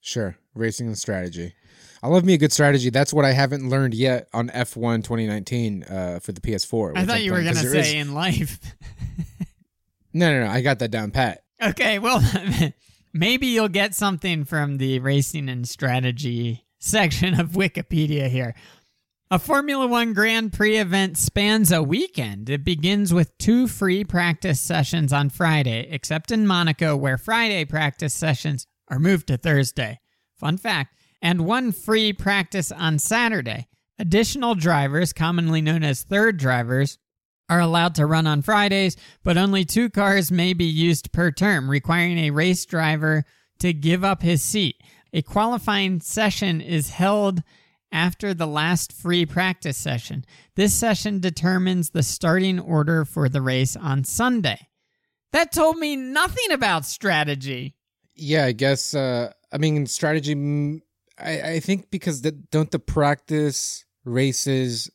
sure, 0.00 0.36
racing 0.54 0.86
and 0.88 0.98
strategy. 0.98 1.54
I 2.04 2.08
love 2.08 2.22
me 2.22 2.34
a 2.34 2.36
good 2.36 2.52
strategy. 2.52 2.90
That's 2.90 3.14
what 3.14 3.24
I 3.24 3.32
haven't 3.32 3.70
learned 3.70 3.94
yet 3.94 4.28
on 4.34 4.50
F1 4.50 5.04
2019 5.04 5.84
uh, 5.84 6.18
for 6.20 6.32
the 6.32 6.40
PS4. 6.42 6.98
I 6.98 7.06
thought 7.06 7.22
you 7.22 7.32
were 7.32 7.40
going 7.40 7.54
to 7.54 7.70
say 7.70 7.80
is- 7.80 7.94
in 7.94 8.12
life. 8.12 8.58
no, 10.12 10.30
no, 10.30 10.44
no. 10.44 10.50
I 10.50 10.60
got 10.60 10.80
that 10.80 10.90
down 10.90 11.12
pat. 11.12 11.44
okay, 11.62 11.98
well, 11.98 12.22
maybe 13.14 13.46
you'll 13.46 13.68
get 13.70 13.94
something 13.94 14.44
from 14.44 14.76
the 14.76 14.98
racing 14.98 15.48
and 15.48 15.66
strategy 15.66 16.66
section 16.78 17.40
of 17.40 17.52
Wikipedia 17.52 18.28
here. 18.28 18.54
A 19.30 19.38
Formula 19.38 19.86
One 19.86 20.12
Grand 20.12 20.52
Prix 20.52 20.76
event 20.76 21.16
spans 21.16 21.72
a 21.72 21.82
weekend. 21.82 22.50
It 22.50 22.66
begins 22.66 23.14
with 23.14 23.36
two 23.38 23.66
free 23.66 24.04
practice 24.04 24.60
sessions 24.60 25.10
on 25.10 25.30
Friday, 25.30 25.88
except 25.90 26.30
in 26.30 26.46
Monaco, 26.46 26.98
where 26.98 27.16
Friday 27.16 27.64
practice 27.64 28.12
sessions 28.12 28.66
are 28.88 28.98
moved 28.98 29.28
to 29.28 29.38
Thursday. 29.38 30.00
Fun 30.38 30.58
fact. 30.58 30.94
And 31.24 31.46
one 31.46 31.72
free 31.72 32.12
practice 32.12 32.70
on 32.70 32.98
Saturday. 32.98 33.66
Additional 33.98 34.54
drivers, 34.54 35.14
commonly 35.14 35.62
known 35.62 35.82
as 35.82 36.02
third 36.02 36.36
drivers, 36.36 36.98
are 37.48 37.60
allowed 37.60 37.94
to 37.94 38.04
run 38.04 38.26
on 38.26 38.42
Fridays, 38.42 38.94
but 39.22 39.38
only 39.38 39.64
two 39.64 39.88
cars 39.88 40.30
may 40.30 40.52
be 40.52 40.66
used 40.66 41.12
per 41.12 41.30
term, 41.30 41.70
requiring 41.70 42.18
a 42.18 42.30
race 42.30 42.66
driver 42.66 43.24
to 43.58 43.72
give 43.72 44.04
up 44.04 44.20
his 44.20 44.42
seat. 44.42 44.76
A 45.14 45.22
qualifying 45.22 46.00
session 46.00 46.60
is 46.60 46.90
held 46.90 47.42
after 47.90 48.34
the 48.34 48.46
last 48.46 48.92
free 48.92 49.24
practice 49.24 49.78
session. 49.78 50.26
This 50.56 50.74
session 50.74 51.20
determines 51.20 51.90
the 51.90 52.02
starting 52.02 52.60
order 52.60 53.06
for 53.06 53.30
the 53.30 53.40
race 53.40 53.76
on 53.76 54.04
Sunday. 54.04 54.68
That 55.32 55.52
told 55.52 55.78
me 55.78 55.96
nothing 55.96 56.52
about 56.52 56.84
strategy. 56.84 57.76
Yeah, 58.14 58.44
I 58.44 58.52
guess. 58.52 58.94
Uh, 58.94 59.32
I 59.50 59.56
mean, 59.56 59.86
strategy. 59.86 60.34
mm, 60.34 60.80
I, 61.18 61.40
I 61.40 61.60
think 61.60 61.90
because 61.90 62.22
the, 62.22 62.32
don't 62.32 62.70
the 62.70 62.78
practice 62.78 63.84
races 64.04 64.90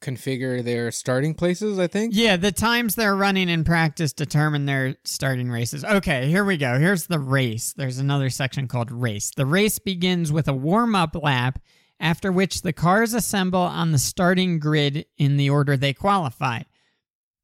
configure 0.00 0.64
their 0.64 0.90
starting 0.90 1.34
places? 1.34 1.78
I 1.78 1.86
think. 1.86 2.14
Yeah, 2.14 2.36
the 2.36 2.52
times 2.52 2.94
they're 2.94 3.16
running 3.16 3.48
in 3.48 3.64
practice 3.64 4.12
determine 4.12 4.66
their 4.66 4.96
starting 5.04 5.50
races. 5.50 5.84
Okay, 5.84 6.28
here 6.28 6.44
we 6.44 6.56
go. 6.56 6.78
Here's 6.78 7.06
the 7.06 7.18
race. 7.18 7.72
There's 7.72 7.98
another 7.98 8.30
section 8.30 8.68
called 8.68 8.90
race. 8.90 9.30
The 9.30 9.46
race 9.46 9.78
begins 9.78 10.32
with 10.32 10.48
a 10.48 10.54
warm 10.54 10.94
up 10.94 11.14
lap, 11.14 11.58
after 11.98 12.32
which 12.32 12.62
the 12.62 12.72
cars 12.72 13.12
assemble 13.12 13.60
on 13.60 13.92
the 13.92 13.98
starting 13.98 14.58
grid 14.58 15.04
in 15.18 15.36
the 15.36 15.50
order 15.50 15.76
they 15.76 15.92
qualified. 15.92 16.66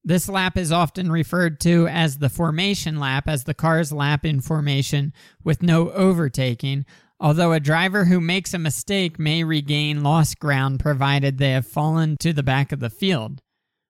This 0.03 0.29
lap 0.29 0.57
is 0.57 0.71
often 0.71 1.11
referred 1.11 1.59
to 1.63 1.89
as 1.89 2.19
the 2.19 2.29
formation 2.29 3.01
lap, 3.01 3.29
as 3.29 3.43
the 3.43 3.55
cars 3.55 3.93
lap 3.93 4.25
in 4.25 4.41
formation 4.41 5.13
with 5.43 5.65
no 5.65 5.91
overtaking, 5.91 6.87
although 7.19 7.53
a 7.53 7.61
driver 7.61 8.05
who 8.05 8.21
makes 8.21 8.53
a 8.53 8.59
mistake 8.59 9.19
may 9.19 9.43
regain 9.45 10.03
lost 10.03 10.39
ground 10.39 10.81
provided 10.81 11.39
they 11.39 11.53
have 11.53 11.67
fallen 11.67 12.17
to 12.19 12.33
the 12.33 12.43
back 12.43 12.73
of 12.73 12.81
the 12.81 12.91
field. 12.91 13.41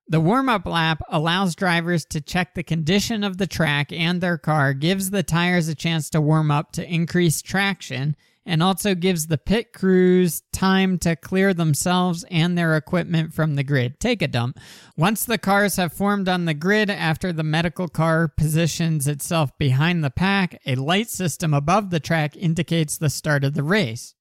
The 0.09 0.21
warm 0.21 0.49
up 0.49 0.67
lap 0.67 1.03
allows 1.09 1.57
drivers 1.57 2.05
to 2.07 2.21
check 2.21 2.55
the 2.55 2.63
condition 2.63 3.25
of 3.25 3.39
the 3.39 3.47
track 3.49 3.93
and 3.93 4.21
their 4.21 4.39
car, 4.39 4.73
gives 4.73 5.11
the 5.11 5.25
tires 5.25 5.67
a 5.67 5.75
chance 5.75 6.09
to 6.11 6.21
warm 6.21 6.51
up 6.51 6.71
to 6.73 6.89
increase 6.89 7.43
traction, 7.43 8.15
and 8.47 8.63
also 8.63 8.95
gives 8.95 9.27
the 9.27 9.37
pit 9.37 9.73
crews 9.73 10.43
time 10.53 10.99
to 10.99 11.17
clear 11.17 11.53
themselves 11.53 12.25
and 12.31 12.57
their 12.57 12.77
equipment 12.77 13.35
from 13.35 13.57
the 13.57 13.65
grid. 13.65 13.99
Take 13.99 14.23
a 14.23 14.29
dump. 14.29 14.59
Once 14.97 15.25
the 15.25 15.37
cars 15.37 15.77
have 15.77 15.93
formed 15.93 16.29
on 16.29 16.45
the 16.45 16.55
grid 16.55 16.89
after 16.89 17.33
the 17.33 17.43
medical 17.43 17.89
car 17.89 18.29
positions 18.29 19.09
itself 19.09 19.51
behind 19.59 20.05
the 20.05 20.11
pack, 20.11 20.61
a 20.65 20.77
light 20.77 21.11
system 21.11 21.53
above 21.53 21.91
the 21.91 22.01
track 22.01 22.37
indicates 22.37 22.97
the 22.97 23.11
start 23.11 23.43
of 23.43 23.55
the 23.55 23.65
race. 23.65 24.15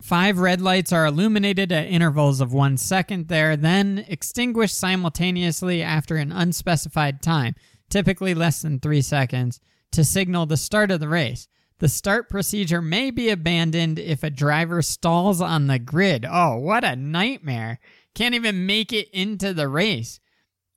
Five 0.00 0.38
red 0.38 0.60
lights 0.60 0.92
are 0.92 1.06
illuminated 1.06 1.72
at 1.72 1.88
intervals 1.88 2.40
of 2.40 2.52
one 2.52 2.76
second 2.76 3.28
there, 3.28 3.56
then 3.56 4.04
extinguished 4.06 4.78
simultaneously 4.78 5.82
after 5.82 6.16
an 6.16 6.30
unspecified 6.30 7.20
time, 7.20 7.56
typically 7.90 8.34
less 8.34 8.62
than 8.62 8.78
three 8.78 9.02
seconds, 9.02 9.58
to 9.90 10.04
signal 10.04 10.46
the 10.46 10.56
start 10.56 10.90
of 10.90 11.00
the 11.00 11.08
race. 11.08 11.48
The 11.78 11.88
start 11.88 12.28
procedure 12.28 12.82
may 12.82 13.10
be 13.10 13.28
abandoned 13.28 13.98
if 13.98 14.24
a 14.24 14.30
driver 14.30 14.82
stalls 14.82 15.40
on 15.40 15.68
the 15.68 15.78
grid. 15.78 16.26
Oh, 16.28 16.56
what 16.56 16.84
a 16.84 16.96
nightmare! 16.96 17.78
Can't 18.14 18.34
even 18.34 18.66
make 18.66 18.92
it 18.92 19.08
into 19.12 19.54
the 19.54 19.68
race. 19.68 20.18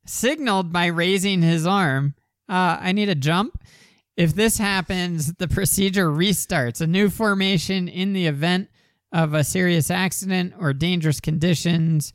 Signaled 0.06 0.72
by 0.72 0.88
raising 0.88 1.42
his 1.42 1.66
arm. 1.66 2.14
Uh, 2.48 2.78
I 2.80 2.92
need 2.92 3.10
a 3.10 3.16
jump. 3.16 3.64
If 4.16 4.36
this 4.36 4.60
happens, 4.60 5.34
the 5.34 5.48
procedure 5.48 6.10
restarts. 6.10 6.82
A 6.82 6.88
new 6.88 7.10
formation 7.10 7.88
in 7.88 8.14
the 8.14 8.28
event 8.28 8.70
of 9.12 9.34
a 9.34 9.44
serious 9.44 9.90
accident 9.90 10.54
or 10.60 10.74
dangerous 10.74 11.20
conditions 11.20 12.14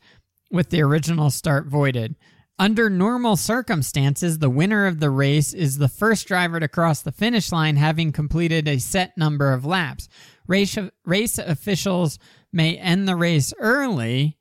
with 0.49 0.69
the 0.69 0.81
original 0.81 1.29
start 1.29 1.67
voided. 1.67 2.15
Under 2.59 2.89
normal 2.89 3.35
circumstances, 3.35 4.39
the 4.39 4.49
winner 4.49 4.87
of 4.87 4.99
the 4.99 5.11
race 5.11 5.53
is 5.53 5.77
the 5.77 5.87
first 5.87 6.27
driver 6.27 6.59
to 6.59 6.67
cross 6.67 7.01
the 7.03 7.11
finish 7.11 7.51
line 7.51 7.75
having 7.75 8.11
completed 8.11 8.67
a 8.67 8.79
set 8.79 9.15
number 9.15 9.53
of 9.53 9.63
laps. 9.63 10.09
Race, 10.47 10.75
race 11.05 11.37
officials 11.37 12.17
may 12.51 12.75
end 12.77 13.07
the 13.07 13.15
race 13.15 13.53
early 13.59 14.37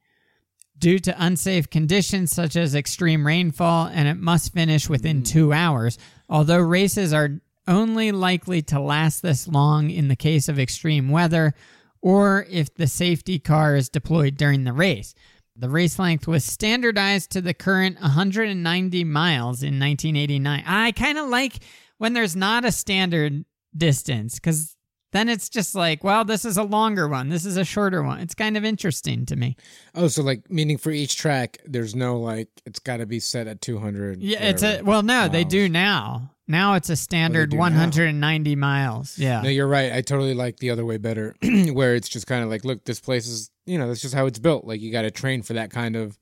due 0.79 0.99
to 0.99 1.23
unsafe 1.23 1.69
conditions 1.69 2.33
such 2.33 2.57
as 2.57 2.75
extreme 2.75 3.27
rainfall 3.27 3.87
and 3.87 4.09
it 4.09 4.17
must 4.17 4.55
finish 4.55 4.89
within 4.89 5.19
hmm. 5.19 5.25
two 5.25 5.53
hours, 5.53 5.99
although 6.29 6.59
races 6.59 7.13
are 7.13 7.41
only 7.69 8.13
likely 8.13 8.63
to 8.63 8.81
last 8.81 9.21
this 9.21 9.47
long 9.47 9.91
in 9.91 10.09
the 10.09 10.17
case 10.17 10.49
of 10.49 10.59
extreme 10.59 11.11
weather 11.11 11.53
or 12.01 12.47
if 12.49 12.73
the 12.75 12.87
safety 12.87 13.39
car 13.39 13.75
is 13.75 13.89
deployed 13.89 14.37
during 14.37 14.65
the 14.65 14.73
race. 14.73 15.15
The 15.59 15.69
race 15.71 15.99
length 15.99 16.27
was 16.27 16.45
standardized 16.45 17.31
to 17.31 17.41
the 17.41 17.55
current 17.55 18.01
190 18.01 19.05
miles 19.05 19.63
in 19.63 19.81
1989. 19.81 20.65
I 20.67 20.93
kind 20.93 21.19
of 21.19 21.29
like 21.29 21.61
when 21.99 22.13
there's 22.13 22.37
not 22.37 22.65
a 22.65 22.73
standard 22.73 23.45
distance 23.75 24.35
because 24.35 24.77
then 25.13 25.29
it's 25.29 25.49
just 25.49 25.75
like, 25.75 26.05
well, 26.05 26.25
this 26.25 26.45
is 26.45 26.57
a 26.59 26.63
longer 26.63 27.09
one, 27.09 27.31
this 27.31 27.47
is 27.47 27.57
a 27.57 27.65
shorter 27.65 28.03
one. 28.03 28.21
It's 28.21 28.35
kind 28.35 28.57
of 28.57 28.65
interesting 28.65 29.25
to 29.27 29.37
me. 29.37 29.57
Oh, 29.95 30.09
so 30.09 30.23
like 30.23 30.51
meaning 30.51 30.77
for 30.77 30.91
each 30.91 31.17
track, 31.17 31.59
there's 31.65 31.95
no 31.95 32.19
like 32.19 32.49
it's 32.67 32.79
got 32.79 32.99
to 32.99 33.07
be 33.07 33.21
set 33.21 33.47
at 33.47 33.61
200. 33.63 34.23
Yeah, 34.23 34.43
it's 34.43 34.63
a 34.63 34.83
well, 34.83 35.03
no, 35.03 35.29
they 35.29 35.45
do 35.45 35.69
now. 35.69 36.33
Now 36.49 36.75
it's 36.75 36.91
a 36.91 36.93
oh, 36.93 36.97
standard 36.97 37.51
do 37.51 37.57
now. 37.57 37.63
190 37.63 38.57
miles. 38.57 39.19
Yeah. 39.19 39.41
No, 39.43 39.49
you're 39.49 39.67
right. 39.67 39.93
I 39.93 40.01
totally 40.01 40.35
like 40.35 40.59
the 40.59 40.71
other 40.71 40.85
way 40.85 40.99
better, 40.99 41.35
where 41.73 41.95
it's 41.95 42.09
just 42.09 42.27
kind 42.27 42.45
of 42.45 42.51
like, 42.51 42.65
look, 42.65 42.85
this 42.85 43.01
place 43.01 43.27
is, 43.27 43.51
you 43.67 43.79
know, 43.79 43.89
that's 43.89 44.01
just 44.01 44.15
how 44.15 44.27
it's 44.27 44.39
built. 44.39 44.65
Like 44.65 44.81
you 44.81 44.93
got 44.93 45.03
to 45.03 45.11
train 45.11 45.43
for 45.43 45.53
that 45.55 45.71
kind 45.71 45.97
of 45.97 46.19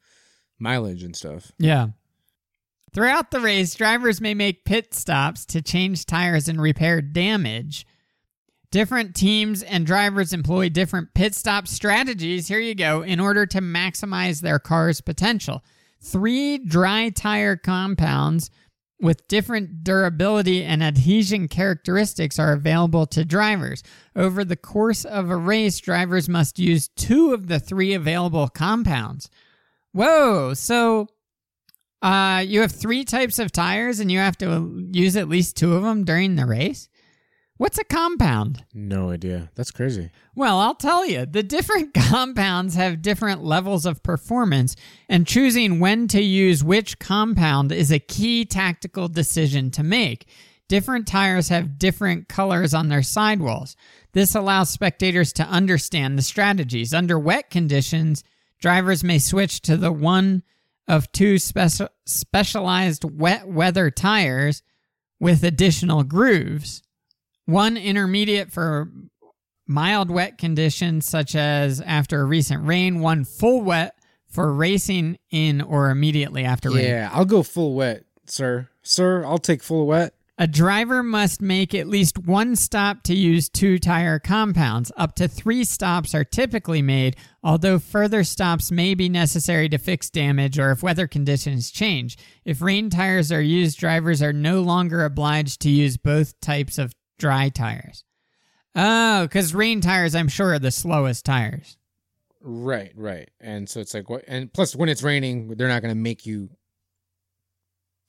mileage 0.58 1.02
and 1.02 1.14
stuff. 1.14 1.52
Yeah. 1.58 1.88
Throughout 2.92 3.30
the 3.30 3.40
race, 3.40 3.74
drivers 3.74 4.20
may 4.20 4.34
make 4.34 4.64
pit 4.64 4.94
stops 4.94 5.44
to 5.46 5.60
change 5.60 6.06
tires 6.06 6.48
and 6.48 6.60
repair 6.60 7.00
damage. 7.02 7.86
Different 8.70 9.14
teams 9.14 9.62
and 9.62 9.86
drivers 9.86 10.32
employ 10.32 10.68
different 10.68 11.12
pit 11.14 11.34
stop 11.34 11.68
strategies, 11.68 12.48
here 12.48 12.58
you 12.58 12.74
go, 12.74 13.02
in 13.02 13.20
order 13.20 13.46
to 13.46 13.60
maximize 13.60 14.40
their 14.40 14.58
car's 14.58 15.00
potential. 15.00 15.62
Three 16.00 16.58
dry 16.58 17.10
tire 17.10 17.56
compounds 17.56 18.50
with 19.04 19.28
different 19.28 19.84
durability 19.84 20.64
and 20.64 20.82
adhesion 20.82 21.46
characteristics 21.46 22.38
are 22.38 22.54
available 22.54 23.04
to 23.04 23.22
drivers. 23.22 23.82
Over 24.16 24.46
the 24.46 24.56
course 24.56 25.04
of 25.04 25.28
a 25.28 25.36
race, 25.36 25.78
drivers 25.78 26.26
must 26.26 26.58
use 26.58 26.88
two 26.88 27.34
of 27.34 27.46
the 27.46 27.60
three 27.60 27.92
available 27.92 28.48
compounds. 28.48 29.28
Whoa, 29.92 30.54
so 30.54 31.08
uh, 32.00 32.44
you 32.46 32.62
have 32.62 32.72
three 32.72 33.04
types 33.04 33.38
of 33.38 33.52
tires 33.52 34.00
and 34.00 34.10
you 34.10 34.20
have 34.20 34.38
to 34.38 34.88
use 34.90 35.16
at 35.16 35.28
least 35.28 35.58
two 35.58 35.74
of 35.74 35.82
them 35.82 36.04
during 36.04 36.36
the 36.36 36.46
race? 36.46 36.88
What's 37.64 37.78
a 37.78 37.84
compound? 37.84 38.62
No 38.74 39.08
idea. 39.08 39.48
That's 39.54 39.70
crazy. 39.70 40.10
Well, 40.34 40.58
I'll 40.58 40.74
tell 40.74 41.06
you, 41.06 41.24
the 41.24 41.42
different 41.42 41.94
compounds 42.10 42.74
have 42.74 43.00
different 43.00 43.42
levels 43.42 43.86
of 43.86 44.02
performance, 44.02 44.76
and 45.08 45.26
choosing 45.26 45.80
when 45.80 46.06
to 46.08 46.20
use 46.20 46.62
which 46.62 46.98
compound 46.98 47.72
is 47.72 47.90
a 47.90 47.98
key 47.98 48.44
tactical 48.44 49.08
decision 49.08 49.70
to 49.70 49.82
make. 49.82 50.28
Different 50.68 51.06
tires 51.06 51.48
have 51.48 51.78
different 51.78 52.28
colors 52.28 52.74
on 52.74 52.90
their 52.90 53.02
sidewalls. 53.02 53.76
This 54.12 54.34
allows 54.34 54.68
spectators 54.68 55.32
to 55.32 55.44
understand 55.44 56.18
the 56.18 56.22
strategies. 56.22 56.92
Under 56.92 57.18
wet 57.18 57.48
conditions, 57.48 58.24
drivers 58.60 59.02
may 59.02 59.18
switch 59.18 59.62
to 59.62 59.78
the 59.78 59.90
one 59.90 60.42
of 60.86 61.10
two 61.12 61.36
speci- 61.36 61.88
specialized 62.04 63.04
wet 63.04 63.48
weather 63.48 63.90
tires 63.90 64.62
with 65.18 65.42
additional 65.42 66.02
grooves. 66.02 66.82
One 67.46 67.76
intermediate 67.76 68.50
for 68.50 68.90
mild 69.66 70.10
wet 70.10 70.38
conditions, 70.38 71.06
such 71.06 71.34
as 71.34 71.80
after 71.80 72.20
a 72.20 72.24
recent 72.24 72.66
rain, 72.66 73.00
one 73.00 73.24
full 73.24 73.62
wet 73.62 73.96
for 74.28 74.52
racing 74.52 75.18
in 75.30 75.60
or 75.60 75.90
immediately 75.90 76.44
after 76.44 76.70
rain. 76.70 76.86
Yeah, 76.86 77.10
I'll 77.12 77.24
go 77.24 77.42
full 77.42 77.74
wet, 77.74 78.04
sir. 78.26 78.68
Sir, 78.82 79.24
I'll 79.24 79.38
take 79.38 79.62
full 79.62 79.86
wet. 79.86 80.14
A 80.36 80.48
driver 80.48 81.04
must 81.04 81.40
make 81.40 81.76
at 81.76 81.86
least 81.86 82.18
one 82.18 82.56
stop 82.56 83.04
to 83.04 83.14
use 83.14 83.48
two 83.48 83.78
tire 83.78 84.18
compounds. 84.18 84.90
Up 84.96 85.14
to 85.14 85.28
three 85.28 85.62
stops 85.62 86.12
are 86.12 86.24
typically 86.24 86.82
made, 86.82 87.16
although 87.44 87.78
further 87.78 88.24
stops 88.24 88.72
may 88.72 88.94
be 88.94 89.08
necessary 89.08 89.68
to 89.68 89.78
fix 89.78 90.10
damage 90.10 90.58
or 90.58 90.72
if 90.72 90.82
weather 90.82 91.06
conditions 91.06 91.70
change. 91.70 92.18
If 92.44 92.60
rain 92.60 92.90
tires 92.90 93.30
are 93.30 93.40
used, 93.40 93.78
drivers 93.78 94.20
are 94.22 94.32
no 94.32 94.60
longer 94.62 95.04
obliged 95.04 95.60
to 95.60 95.70
use 95.70 95.96
both 95.96 96.40
types 96.40 96.78
of 96.78 96.92
dry 97.18 97.48
tires. 97.48 98.04
Oh, 98.74 99.22
because 99.22 99.54
rain 99.54 99.80
tires, 99.80 100.14
I'm 100.14 100.28
sure, 100.28 100.54
are 100.54 100.58
the 100.58 100.70
slowest 100.70 101.24
tires. 101.24 101.76
Right, 102.40 102.92
right. 102.94 103.30
And 103.40 103.68
so 103.68 103.80
it's 103.80 103.94
like 103.94 104.10
what 104.10 104.24
and 104.28 104.52
plus 104.52 104.76
when 104.76 104.88
it's 104.88 105.02
raining, 105.02 105.48
they're 105.48 105.68
not 105.68 105.80
going 105.80 105.94
to 105.94 106.00
make 106.00 106.26
you 106.26 106.50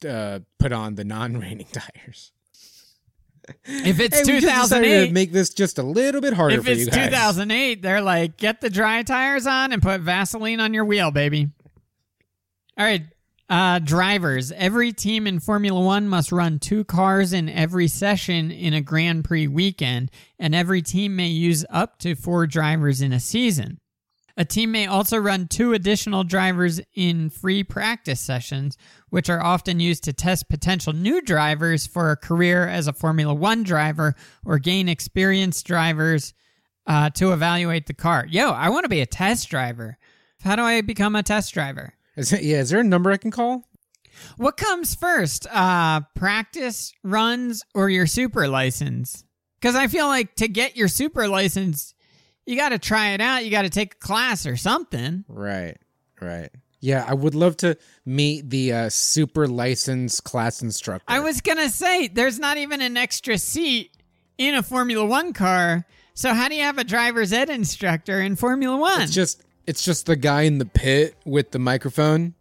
uh 0.08 0.40
put 0.60 0.74
on 0.74 0.96
the 0.96 1.06
non-raining 1.06 1.68
tires. 1.72 2.32
If 3.64 4.00
it's 4.00 4.28
Hey, 4.28 4.34
we 4.34 4.40
2008, 4.42 5.08
to 5.08 5.14
make 5.14 5.32
this 5.32 5.52
just 5.52 5.78
a 5.78 5.84
little 5.84 6.20
bit 6.20 6.34
harder 6.34 6.56
if 6.56 6.64
for 6.64 6.72
you 6.72 6.88
it's 6.88 6.96
2008, 6.96 7.82
they're 7.82 8.02
like, 8.02 8.38
get 8.38 8.60
the 8.60 8.70
dry 8.72 9.04
tires 9.04 9.46
on 9.46 9.72
and 9.72 9.82
put 9.82 10.02
Vaseline 10.02 10.60
on 10.60 10.74
your 10.74 10.84
wheel, 10.84 11.12
baby. 11.12 11.50
All 12.78 12.86
right, 12.86 13.04
uh, 13.50 13.80
drivers. 13.80 14.52
Every 14.52 14.92
team 14.92 15.28
in 15.28 15.40
Formula 15.40 15.80
One 15.80 16.08
must 16.08 16.32
run 16.32 16.60
two 16.60 16.84
cars 16.84 17.34
in 17.34 17.50
every 17.50 17.88
session 17.88 18.52
in 18.52 18.74
a 18.74 18.82
Grand 18.82 19.24
Prix 19.24 19.48
weekend, 19.48 20.12
and 20.40 20.56
every 20.56 20.82
team 20.82 21.16
may 21.16 21.28
use 21.28 21.66
up 21.70 22.00
to 22.00 22.16
four 22.16 22.48
drivers 22.48 23.02
in 23.02 23.14
a 23.14 23.20
season. 23.20 23.80
A 24.38 24.44
team 24.44 24.72
may 24.72 24.86
also 24.86 25.18
run 25.18 25.48
two 25.48 25.72
additional 25.72 26.26
drivers 26.26 26.82
in 26.94 27.30
free 27.30 27.64
practice 27.64 28.20
sessions, 28.20 28.78
which 29.10 29.30
are 29.30 29.42
often 29.42 29.80
used 29.80 30.04
to 30.04 30.14
test 30.14 30.50
potential 30.50 30.92
new 30.92 31.22
drivers 31.22 31.88
for 31.88 32.12
a 32.12 32.18
career 32.18 32.68
as 32.68 32.88
a 32.88 32.94
Formula 32.94 33.34
One 33.34 33.64
driver 33.64 34.14
or 34.44 34.60
gain 34.60 34.90
experienced 34.90 35.66
drivers 35.66 36.34
uh, 36.86 37.12
to 37.12 37.32
evaluate 37.32 37.86
the 37.88 37.94
car. 37.94 38.26
Yo, 38.30 38.50
I 38.50 38.70
want 38.70 38.84
to 38.84 38.90
be 38.90 39.02
a 39.02 39.06
test 39.06 39.50
driver. 39.50 39.98
How 40.44 40.58
do 40.58 40.64
I 40.64 40.82
become 40.82 41.16
a 41.16 41.24
test 41.24 41.54
driver? 41.54 41.94
Is 42.16 42.32
it- 42.34 42.44
yeah, 42.44 42.58
is 42.60 42.70
there 42.70 42.80
a 42.80 42.84
number 42.84 43.12
I 43.12 43.18
can 43.18 43.32
call? 43.32 43.68
What 44.38 44.56
comes 44.58 44.96
first, 44.96 45.46
uh, 45.52 46.02
practice 46.16 46.94
runs 47.04 47.64
or 47.74 47.90
your 47.90 48.08
super 48.08 48.48
license? 48.48 49.24
Because 49.60 49.76
I 49.76 49.88
feel 49.88 50.08
like 50.08 50.36
to 50.36 50.48
get 50.48 50.78
your 50.78 50.88
super 50.88 51.28
license, 51.28 51.94
you 52.46 52.56
got 52.56 52.70
to 52.70 52.80
try 52.80 53.10
it 53.10 53.22
out. 53.22 53.44
You 53.44 53.52
got 53.52 53.64
to 53.64 53.70
take 53.70 53.96
a 53.96 53.98
class 53.98 54.46
or 54.46 54.56
something. 54.56 55.26
Right, 55.28 55.78
right. 56.22 56.50
Yeah, 56.80 57.04
I 57.08 57.14
would 57.16 57.34
love 57.36 57.58
to 57.58 57.78
meet 58.06 58.50
the 58.50 58.72
uh, 58.72 58.90
super 58.90 59.48
licensed 59.48 60.24
class 60.24 60.62
instructor. 60.62 61.06
I 61.08 61.20
was 61.20 61.42
gonna 61.42 61.70
say, 61.70 62.08
there's 62.08 62.38
not 62.38 62.58
even 62.58 62.80
an 62.80 62.96
extra 62.96 63.40
seat 63.40 63.92
in 64.38 64.54
a 64.54 64.62
Formula 64.62 65.04
One 65.04 65.34
car. 65.34 65.86
So 66.14 66.34
how 66.36 66.48
do 66.48 66.54
you 66.56 66.62
have 66.62 66.78
a 66.78 66.84
driver's 66.84 67.34
ed 67.34 67.50
instructor 67.50 68.22
in 68.22 68.36
Formula 68.36 68.78
One? 68.78 69.02
It's 69.02 69.14
just 69.14 69.42
it's 69.68 69.84
just 69.84 70.06
the 70.06 70.16
guy 70.16 70.44
in 70.44 70.58
the 70.58 70.66
pit 70.66 71.16
with 71.26 71.52
the 71.52 71.60
microphone. 71.60 72.34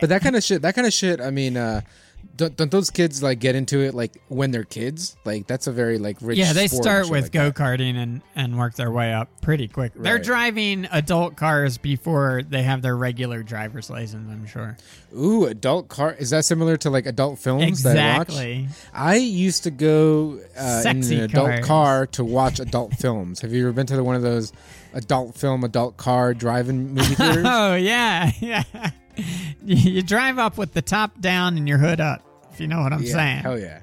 but 0.00 0.08
that 0.08 0.22
kind 0.22 0.36
of 0.36 0.44
shit, 0.44 0.62
that 0.62 0.74
kind 0.74 0.86
of 0.86 0.92
shit. 0.92 1.20
I 1.20 1.30
mean, 1.30 1.56
uh, 1.56 1.80
don't, 2.36 2.56
don't 2.56 2.70
those 2.70 2.90
kids 2.90 3.22
like 3.22 3.38
get 3.38 3.54
into 3.54 3.80
it 3.80 3.94
like 3.94 4.20
when 4.28 4.50
they're 4.50 4.64
kids? 4.64 5.16
Like 5.24 5.46
that's 5.46 5.66
a 5.66 5.72
very 5.72 5.98
like 5.98 6.16
rich. 6.20 6.38
yeah, 6.38 6.52
they 6.52 6.68
start 6.68 7.10
with 7.10 7.24
like 7.24 7.32
go 7.32 7.52
karting 7.52 7.96
and 7.96 8.22
and 8.34 8.58
work 8.58 8.74
their 8.74 8.90
way 8.90 9.12
up 9.12 9.28
pretty 9.42 9.68
quick. 9.68 9.92
They're 9.94 10.18
driving 10.18 10.86
adult 10.90 11.36
cars 11.36 11.78
before 11.78 12.42
they 12.48 12.62
have 12.62 12.82
their 12.82 12.96
regular 12.96 13.42
driver's 13.42 13.90
license. 13.90 14.30
I'm 14.30 14.46
sure. 14.46 14.76
Ooh, 15.16 15.46
adult 15.46 15.88
car. 15.88 16.14
Is 16.18 16.30
that 16.30 16.44
similar 16.44 16.76
to 16.78 16.90
like 16.90 17.06
adult 17.06 17.38
films 17.38 17.82
that 17.82 17.98
I 17.98 18.18
watch? 18.18 18.28
Exactly. 18.28 18.68
I 18.94 19.16
used 19.16 19.64
to 19.64 19.70
go 19.70 20.40
uh, 20.56 20.82
in 20.86 21.02
an 21.02 21.20
adult 21.20 21.48
cars. 21.48 21.66
car 21.66 22.06
to 22.06 22.24
watch 22.24 22.60
adult 22.60 22.94
films. 22.94 23.40
Have 23.40 23.52
you 23.52 23.64
ever 23.64 23.72
been 23.72 23.86
to 23.86 23.96
the, 23.96 24.04
one 24.04 24.16
of 24.16 24.22
those 24.22 24.52
adult 24.92 25.34
film, 25.34 25.64
adult 25.64 25.96
car 25.96 26.34
driving 26.34 26.94
movie 26.94 27.14
theaters? 27.16 27.44
Oh 27.46 27.74
yeah, 27.74 28.30
yeah. 28.40 28.62
you 29.64 30.02
drive 30.02 30.38
up 30.38 30.58
with 30.58 30.72
the 30.72 30.82
top 30.82 31.20
down 31.20 31.56
and 31.56 31.68
your 31.68 31.78
hood 31.78 32.00
up. 32.00 32.22
If 32.52 32.60
you 32.60 32.66
know 32.66 32.80
what 32.82 32.92
I'm 32.92 33.02
yeah, 33.02 33.12
saying. 33.12 33.42
hell 33.42 33.58
yeah. 33.58 33.80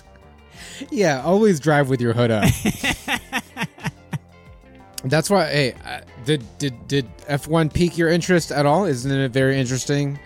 yeah, 0.90 1.22
always 1.22 1.60
drive 1.60 1.88
with 1.88 2.00
your 2.00 2.12
hood 2.12 2.30
up. 2.30 2.44
That's 5.04 5.30
why. 5.30 5.46
Hey, 5.46 5.74
did 6.24 6.44
did 6.58 6.88
did 6.88 7.08
F 7.26 7.46
one 7.48 7.70
pique 7.70 7.96
your 7.96 8.10
interest 8.10 8.52
at 8.52 8.66
all? 8.66 8.84
Isn't 8.84 9.10
it 9.10 9.32
very 9.32 9.58
interesting? 9.58 10.18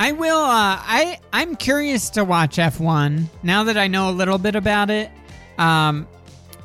I 0.00 0.12
will. 0.12 0.38
Uh, 0.38 0.78
I 0.80 1.18
I'm 1.30 1.54
curious 1.56 2.08
to 2.10 2.24
watch 2.24 2.56
F1 2.56 3.26
now 3.42 3.64
that 3.64 3.76
I 3.76 3.86
know 3.86 4.08
a 4.08 4.12
little 4.12 4.38
bit 4.38 4.56
about 4.56 4.88
it. 4.88 5.10
Um, 5.58 6.08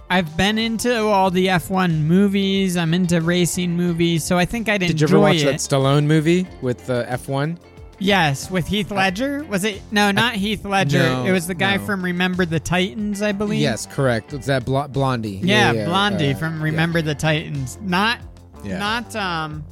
I've 0.10 0.38
been 0.38 0.58
into 0.58 1.04
all 1.08 1.32
the 1.32 1.48
F1 1.48 2.02
movies. 2.02 2.78
I'm 2.78 2.94
into 2.94 3.22
racing 3.22 3.76
movies, 3.76 4.24
so 4.24 4.38
I 4.38 4.46
think 4.46 4.70
I'd 4.70 4.82
Did 4.82 5.02
you 5.02 5.08
ever 5.08 5.20
watch 5.20 5.38
it. 5.38 5.46
that 5.46 5.56
Stallone 5.56 6.06
movie 6.06 6.48
with 6.62 6.90
uh, 6.90 7.06
F 7.08 7.28
one? 7.28 7.58
yes, 7.98 8.52
with 8.52 8.68
Heath 8.68 8.92
Ledger. 8.92 9.44
Was 9.46 9.64
it? 9.64 9.82
No, 9.92 10.12
not 10.12 10.36
Heath 10.36 10.64
Ledger. 10.66 11.00
no, 11.00 11.26
it 11.26 11.32
was 11.32 11.48
the 11.48 11.56
guy 11.56 11.78
no. 11.78 11.86
from 11.86 12.04
Remember 12.04 12.46
the 12.46 12.60
Titans, 12.60 13.22
I 13.22 13.32
believe. 13.32 13.62
Yes, 13.62 13.86
correct. 13.88 14.34
It's 14.34 14.48
that 14.48 14.66
Bl- 14.66 14.82
Blondie. 14.84 15.40
Yeah, 15.44 15.72
Blondie 15.86 16.34
uh, 16.34 16.38
from 16.38 16.58
yeah. 16.58 16.64
Remember 16.66 17.02
the 17.02 17.16
Titans. 17.16 17.80
Not, 17.82 18.20
Yeah. 18.64 18.78
not 18.80 19.16
um, 19.16 19.64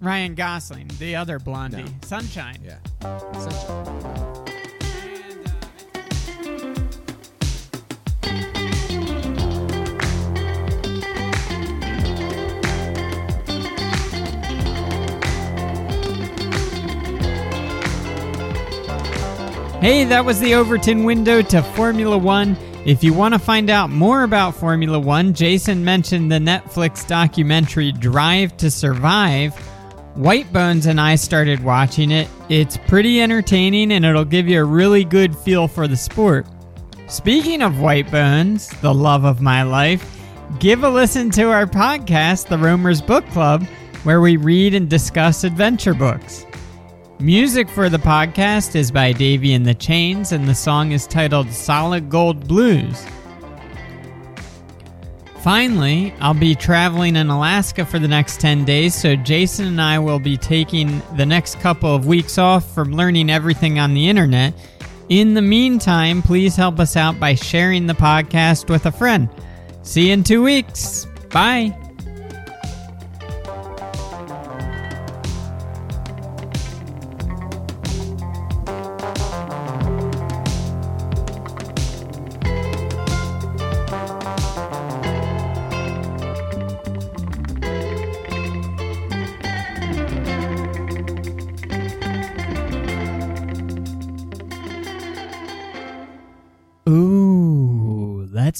Ryan 0.00 0.34
Gosling, 0.34 0.90
the 0.98 1.16
other 1.16 1.38
Blondie, 1.38 1.84
No. 1.84 1.90
Sunshine. 2.04 2.58
Yeah. 2.62 2.78
Sunshine. 3.32 4.34
Hey, 19.80 20.02
that 20.02 20.24
was 20.24 20.40
the 20.40 20.56
Overton 20.56 21.04
window 21.04 21.40
to 21.40 21.62
Formula 21.62 22.18
One. 22.18 22.56
If 22.84 23.04
you 23.04 23.14
want 23.14 23.34
to 23.34 23.38
find 23.38 23.70
out 23.70 23.90
more 23.90 24.24
about 24.24 24.56
Formula 24.56 24.98
One, 24.98 25.32
Jason 25.32 25.84
mentioned 25.84 26.32
the 26.32 26.40
Netflix 26.40 27.06
documentary 27.06 27.92
Drive 27.92 28.56
to 28.56 28.72
Survive. 28.72 29.54
White 30.16 30.52
Bones 30.52 30.86
and 30.86 31.00
I 31.00 31.14
started 31.14 31.62
watching 31.62 32.10
it. 32.10 32.28
It's 32.48 32.76
pretty 32.76 33.20
entertaining 33.22 33.92
and 33.92 34.04
it'll 34.04 34.24
give 34.24 34.48
you 34.48 34.60
a 34.60 34.64
really 34.64 35.04
good 35.04 35.36
feel 35.38 35.68
for 35.68 35.86
the 35.86 35.96
sport. 35.96 36.48
Speaking 37.06 37.62
of 37.62 37.78
White 37.78 38.10
Bones, 38.10 38.68
the 38.80 38.92
love 38.92 39.22
of 39.22 39.40
my 39.40 39.62
life, 39.62 40.20
give 40.58 40.82
a 40.82 40.90
listen 40.90 41.30
to 41.30 41.52
our 41.52 41.66
podcast, 41.66 42.48
The 42.48 42.58
Roamers 42.58 43.00
Book 43.00 43.24
Club, 43.28 43.62
where 44.02 44.20
we 44.20 44.38
read 44.38 44.74
and 44.74 44.90
discuss 44.90 45.44
adventure 45.44 45.94
books. 45.94 46.44
Music 47.20 47.68
for 47.68 47.88
the 47.88 47.98
podcast 47.98 48.76
is 48.76 48.92
by 48.92 49.12
Davy 49.12 49.52
and 49.52 49.66
the 49.66 49.74
Chains, 49.74 50.30
and 50.30 50.46
the 50.46 50.54
song 50.54 50.92
is 50.92 51.04
titled 51.04 51.50
Solid 51.50 52.08
Gold 52.08 52.46
Blues. 52.46 53.04
Finally, 55.40 56.14
I'll 56.20 56.32
be 56.32 56.54
traveling 56.54 57.16
in 57.16 57.28
Alaska 57.28 57.84
for 57.84 57.98
the 57.98 58.06
next 58.06 58.40
10 58.40 58.64
days, 58.64 58.94
so 58.94 59.16
Jason 59.16 59.66
and 59.66 59.82
I 59.82 59.98
will 59.98 60.20
be 60.20 60.36
taking 60.36 61.02
the 61.16 61.26
next 61.26 61.58
couple 61.58 61.92
of 61.92 62.06
weeks 62.06 62.38
off 62.38 62.72
from 62.72 62.92
learning 62.92 63.30
everything 63.30 63.80
on 63.80 63.94
the 63.94 64.08
internet. 64.08 64.54
In 65.08 65.34
the 65.34 65.42
meantime, 65.42 66.22
please 66.22 66.54
help 66.54 66.78
us 66.78 66.96
out 66.96 67.18
by 67.18 67.34
sharing 67.34 67.86
the 67.86 67.94
podcast 67.94 68.70
with 68.70 68.86
a 68.86 68.92
friend. 68.92 69.28
See 69.82 70.08
you 70.08 70.12
in 70.12 70.22
two 70.22 70.42
weeks. 70.42 71.06
Bye. 71.32 71.76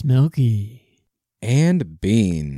Milky. 0.09 0.81
And 1.43 2.01
beans. 2.01 2.58